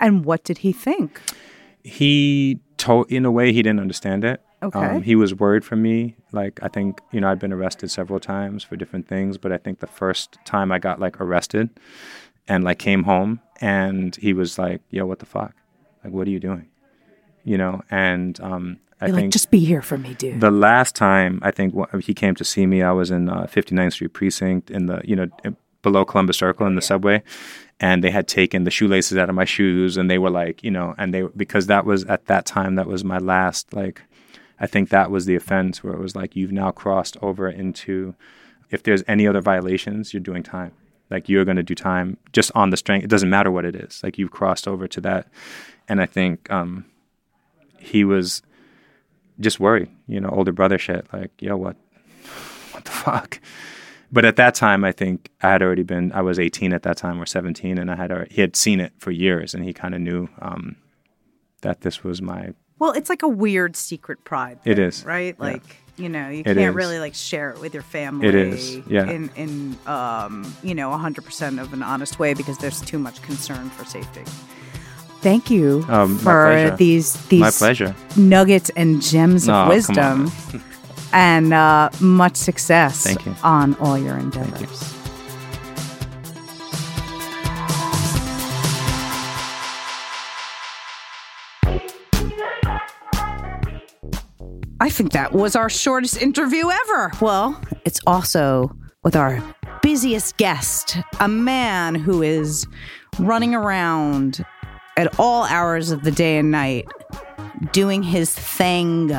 And 0.00 0.24
what 0.24 0.42
did 0.44 0.58
he 0.58 0.72
think? 0.72 1.20
He 1.84 2.58
told, 2.78 3.10
in 3.12 3.24
a 3.26 3.30
way, 3.30 3.52
he 3.52 3.62
didn't 3.62 3.80
understand 3.80 4.24
it. 4.24 4.40
Okay. 4.62 4.78
Um, 4.78 5.02
he 5.02 5.14
was 5.16 5.34
worried 5.34 5.64
for 5.64 5.76
me. 5.76 6.16
Like, 6.32 6.60
I 6.62 6.68
think, 6.68 7.00
you 7.12 7.20
know, 7.20 7.30
I'd 7.30 7.38
been 7.38 7.52
arrested 7.52 7.90
several 7.90 8.20
times 8.20 8.62
for 8.62 8.76
different 8.76 9.08
things, 9.08 9.38
but 9.38 9.52
I 9.52 9.56
think 9.56 9.80
the 9.80 9.86
first 9.86 10.36
time 10.44 10.70
I 10.70 10.78
got 10.78 11.00
like 11.00 11.20
arrested 11.20 11.70
and 12.46 12.62
like 12.62 12.78
came 12.78 13.04
home 13.04 13.40
and 13.60 14.14
he 14.16 14.32
was 14.34 14.58
like, 14.58 14.82
yo, 14.90 15.06
what 15.06 15.18
the 15.18 15.26
fuck? 15.26 15.54
Like, 16.04 16.12
what 16.12 16.26
are 16.26 16.30
you 16.30 16.40
doing? 16.40 16.68
You 17.42 17.56
know, 17.56 17.80
and 17.90 18.38
um, 18.40 18.78
I 19.00 19.06
You're 19.06 19.14
think 19.16 19.24
like, 19.26 19.32
just 19.32 19.50
be 19.50 19.60
here 19.64 19.80
for 19.80 19.96
me, 19.96 20.12
dude. 20.14 20.40
the 20.40 20.50
last 20.50 20.94
time 20.94 21.40
I 21.42 21.50
think 21.50 21.74
wh- 21.74 21.98
he 22.04 22.12
came 22.12 22.34
to 22.34 22.44
see 22.44 22.66
me, 22.66 22.82
I 22.82 22.92
was 22.92 23.10
in 23.10 23.30
uh, 23.30 23.46
59th 23.46 23.92
Street 23.94 24.12
Precinct 24.12 24.70
in 24.70 24.86
the, 24.86 25.00
you 25.04 25.16
know, 25.16 25.28
in- 25.42 25.56
below 25.82 26.04
Columbus 26.04 26.36
Circle 26.36 26.66
in 26.66 26.74
the 26.74 26.82
subway. 26.82 27.22
And 27.82 28.04
they 28.04 28.10
had 28.10 28.28
taken 28.28 28.64
the 28.64 28.70
shoelaces 28.70 29.16
out 29.16 29.30
of 29.30 29.34
my 29.34 29.46
shoes 29.46 29.96
and 29.96 30.10
they 30.10 30.18
were 30.18 30.28
like, 30.28 30.62
you 30.62 30.70
know, 30.70 30.94
and 30.98 31.14
they, 31.14 31.22
because 31.34 31.66
that 31.68 31.86
was 31.86 32.04
at 32.04 32.26
that 32.26 32.44
time, 32.44 32.74
that 32.74 32.86
was 32.86 33.04
my 33.04 33.16
last, 33.16 33.72
like, 33.72 34.02
I 34.60 34.66
think 34.66 34.90
that 34.90 35.10
was 35.10 35.26
the 35.26 35.36
offense 35.36 35.82
where 35.82 35.94
it 35.94 36.00
was 36.00 36.14
like, 36.14 36.36
you've 36.36 36.52
now 36.52 36.70
crossed 36.70 37.16
over 37.22 37.48
into, 37.48 38.14
if 38.70 38.82
there's 38.82 39.02
any 39.08 39.26
other 39.26 39.40
violations, 39.40 40.12
you're 40.12 40.20
doing 40.20 40.42
time. 40.42 40.72
Like, 41.08 41.28
you're 41.28 41.44
going 41.44 41.56
to 41.56 41.62
do 41.62 41.74
time 41.74 42.18
just 42.32 42.52
on 42.54 42.70
the 42.70 42.76
strength. 42.76 43.04
It 43.04 43.10
doesn't 43.10 43.30
matter 43.30 43.50
what 43.50 43.64
it 43.64 43.74
is. 43.74 44.02
Like, 44.02 44.18
you've 44.18 44.30
crossed 44.30 44.68
over 44.68 44.86
to 44.86 45.00
that. 45.00 45.28
And 45.88 46.00
I 46.00 46.06
think 46.06 46.50
um, 46.52 46.84
he 47.78 48.04
was, 48.04 48.42
just 49.40 49.58
worried, 49.58 49.88
you 50.06 50.20
know, 50.20 50.28
older 50.28 50.52
brother 50.52 50.78
shit. 50.78 51.06
Like, 51.12 51.30
yo, 51.40 51.56
what, 51.56 51.76
what 52.72 52.84
the 52.84 52.90
fuck? 52.90 53.40
But 54.12 54.24
at 54.24 54.36
that 54.36 54.54
time, 54.54 54.84
I 54.84 54.92
think 54.92 55.30
I 55.42 55.50
had 55.50 55.62
already 55.62 55.82
been. 55.82 56.12
I 56.12 56.20
was 56.20 56.38
18 56.38 56.72
at 56.72 56.82
that 56.82 56.96
time, 56.96 57.20
or 57.20 57.26
17, 57.26 57.78
and 57.78 57.90
I 57.90 57.96
had 57.96 58.12
already, 58.12 58.34
he 58.34 58.40
had 58.40 58.56
seen 58.56 58.80
it 58.80 58.92
for 58.98 59.10
years, 59.10 59.54
and 59.54 59.64
he 59.64 59.72
kind 59.72 59.94
of 59.94 60.00
knew 60.00 60.28
um, 60.40 60.76
that 61.62 61.80
this 61.82 62.04
was 62.04 62.20
my. 62.20 62.52
Well, 62.80 62.90
it's 62.92 63.08
like 63.08 63.22
a 63.22 63.28
weird 63.28 63.76
secret 63.76 64.24
pride. 64.24 64.58
It 64.64 64.74
thing, 64.76 64.84
is, 64.86 65.04
right? 65.04 65.36
yeah. 65.38 65.44
Like 65.44 65.62
you 65.96 66.08
know, 66.08 66.28
you 66.30 66.40
It 66.40 66.44
can't 66.44 66.58
is. 66.58 66.74
really 66.74 66.98
like 66.98 67.14
share 67.14 67.50
it 67.50 67.60
with 67.60 67.74
your 67.74 67.82
family. 67.82 68.26
It 68.26 68.34
is, 68.34 68.78
yeah. 68.88 69.08
In 69.08 69.30
in 69.36 69.78
um 69.86 70.52
you 70.64 70.74
know 70.74 70.90
hundred 70.92 71.24
percent 71.26 71.60
of 71.60 71.72
an 71.72 71.82
honest 71.82 72.18
way 72.18 72.34
because 72.34 72.58
there's 72.58 72.80
too 72.80 72.98
much 72.98 73.20
concern 73.22 73.70
for 73.70 73.84
safety. 73.84 74.24
Thank 75.20 75.50
you 75.50 75.84
Um, 75.90 76.16
for 76.18 76.74
these 76.78 77.12
these 77.28 77.40
My 77.42 77.50
pleasure. 77.50 77.94
nuggets 78.16 78.70
and 78.76 79.02
gems 79.02 79.46
No, 79.46 79.54
of 79.64 79.68
wisdom, 79.68 80.32
and 81.12 81.52
uh, 81.52 81.90
much 82.00 82.36
success. 82.36 83.04
Thank 83.04 83.26
you. 83.26 83.34
on 83.44 83.74
all 83.80 83.98
your 83.98 84.16
endeavors. 84.16 84.94
I 94.82 94.88
think 94.88 95.12
that 95.12 95.32
was 95.32 95.54
our 95.56 95.68
shortest 95.68 96.20
interview 96.22 96.70
ever. 96.70 97.12
Well, 97.20 97.60
it's 97.84 98.00
also 98.06 98.74
with 99.04 99.14
our 99.14 99.42
busiest 99.82 100.38
guest, 100.38 100.96
a 101.20 101.28
man 101.28 101.94
who 101.94 102.22
is 102.22 102.66
running 103.18 103.54
around 103.54 104.42
at 104.96 105.20
all 105.20 105.44
hours 105.44 105.90
of 105.90 106.02
the 106.02 106.10
day 106.10 106.38
and 106.38 106.50
night 106.50 106.86
doing 107.72 108.02
his 108.02 108.34
thing. 108.34 109.12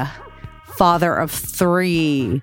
Father 0.66 1.14
of 1.14 1.30
three, 1.30 2.42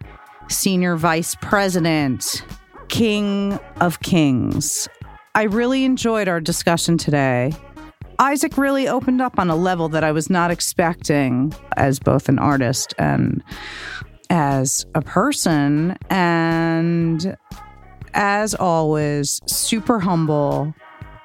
senior 0.48 0.94
vice 0.94 1.34
president, 1.40 2.44
king 2.88 3.58
of 3.80 3.98
kings. 3.98 4.88
I 5.34 5.44
really 5.44 5.84
enjoyed 5.84 6.28
our 6.28 6.40
discussion 6.40 6.98
today. 6.98 7.52
Isaac 8.20 8.58
really 8.58 8.88
opened 8.88 9.22
up 9.22 9.38
on 9.38 9.48
a 9.48 9.56
level 9.56 9.88
that 9.90 10.02
I 10.02 10.12
was 10.12 10.28
not 10.28 10.50
expecting 10.50 11.54
as 11.76 11.98
both 12.00 12.28
an 12.28 12.38
artist 12.38 12.92
and 12.98 13.42
as 14.28 14.84
a 14.94 15.02
person. 15.02 15.96
And 16.10 17.36
as 18.14 18.54
always, 18.54 19.40
super 19.46 20.00
humble, 20.00 20.74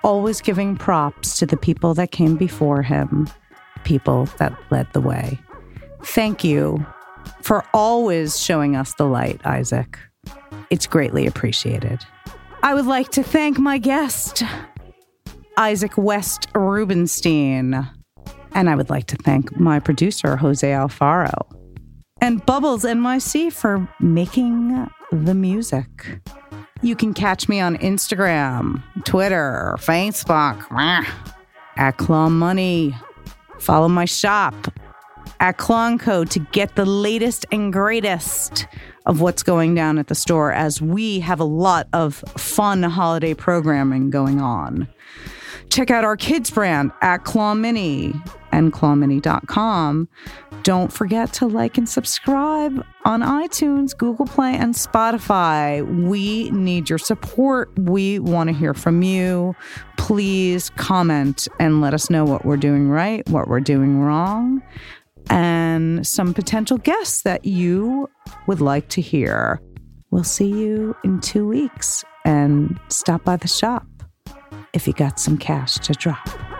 always 0.03 0.39
giving 0.41 0.75
props 0.75 1.39
to 1.39 1.45
the 1.45 1.57
people 1.57 1.95
that 1.95 2.11
came 2.11 2.35
before 2.35 2.83
him, 2.83 3.27
people 3.83 4.25
that 4.37 4.53
led 4.69 4.87
the 4.93 5.01
way. 5.01 5.39
Thank 6.03 6.43
you 6.43 6.85
for 7.41 7.63
always 7.73 8.39
showing 8.39 8.75
us 8.75 8.93
the 8.95 9.05
light, 9.07 9.41
Isaac. 9.45 9.97
It's 10.69 10.85
greatly 10.85 11.25
appreciated. 11.25 12.05
I 12.61 12.73
would 12.73 12.85
like 12.85 13.09
to 13.11 13.23
thank 13.23 13.57
my 13.57 13.77
guest, 13.77 14.43
Isaac 15.57 15.97
West 15.97 16.47
Rubinstein. 16.55 17.87
And 18.53 18.69
I 18.69 18.75
would 18.75 18.89
like 18.89 19.07
to 19.07 19.15
thank 19.17 19.59
my 19.59 19.79
producer, 19.79 20.35
Jose 20.35 20.67
Alfaro, 20.67 21.33
and 22.21 22.45
Bubbles 22.45 22.83
NYC 22.83 23.51
for 23.51 23.87
making 23.99 24.87
the 25.11 25.33
music. 25.33 26.19
You 26.81 26.95
can 26.95 27.13
catch 27.13 27.47
me 27.47 27.59
on 27.59 27.77
Instagram, 27.77 28.83
Twitter, 29.05 29.75
Facebook, 29.79 30.65
at 31.77 31.97
Claw 31.97 32.29
Money. 32.29 32.95
Follow 33.59 33.87
my 33.87 34.05
shop 34.05 34.53
at 35.39 35.57
Clonco 35.57 36.27
to 36.29 36.39
get 36.51 36.75
the 36.75 36.85
latest 36.85 37.45
and 37.51 37.73
greatest 37.73 38.67
of 39.05 39.19
what's 39.19 39.43
going 39.43 39.75
down 39.75 39.97
at 39.97 40.07
the 40.07 40.15
store 40.15 40.51
as 40.51 40.81
we 40.81 41.19
have 41.19 41.39
a 41.39 41.45
lot 41.45 41.87
of 41.93 42.15
fun 42.37 42.83
holiday 42.83 43.33
programming 43.33 44.09
going 44.09 44.39
on. 44.39 44.87
Check 45.69 45.91
out 45.91 46.03
our 46.03 46.17
kids 46.17 46.51
brand 46.51 46.91
at 47.01 47.23
Claw 47.23 47.53
Mini 47.53 48.13
and 48.51 48.71
clawmini.com. 48.71 50.07
Don't 50.61 50.93
forget 50.93 51.33
to 51.33 51.47
like 51.47 51.77
and 51.77 51.89
subscribe 51.89 52.85
on 53.03 53.21
iTunes, 53.21 53.97
Google 53.97 54.25
Play, 54.25 54.55
and 54.55 54.73
Spotify. 54.73 55.83
We 56.07 56.49
need 56.51 56.89
your 56.89 56.99
support. 56.99 57.77
We 57.77 58.19
want 58.19 58.49
to 58.49 58.55
hear 58.55 58.73
from 58.73 59.01
you. 59.01 59.55
Please 59.97 60.69
comment 60.71 61.47
and 61.59 61.81
let 61.81 61.93
us 61.93 62.09
know 62.09 62.23
what 62.23 62.45
we're 62.45 62.57
doing 62.57 62.89
right, 62.89 63.27
what 63.29 63.47
we're 63.47 63.59
doing 63.59 63.99
wrong, 63.99 64.61
and 65.29 66.05
some 66.07 66.33
potential 66.33 66.77
guests 66.77 67.23
that 67.23 67.45
you 67.45 68.09
would 68.47 68.61
like 68.61 68.87
to 68.89 69.01
hear. 69.01 69.59
We'll 70.11 70.23
see 70.23 70.47
you 70.47 70.95
in 71.03 71.19
two 71.19 71.47
weeks 71.47 72.05
and 72.23 72.79
stop 72.89 73.23
by 73.25 73.35
the 73.35 73.47
shop 73.47 73.85
if 74.73 74.87
you 74.87 74.93
got 74.93 75.19
some 75.19 75.37
cash 75.37 75.75
to 75.75 75.93
drop. 75.93 76.52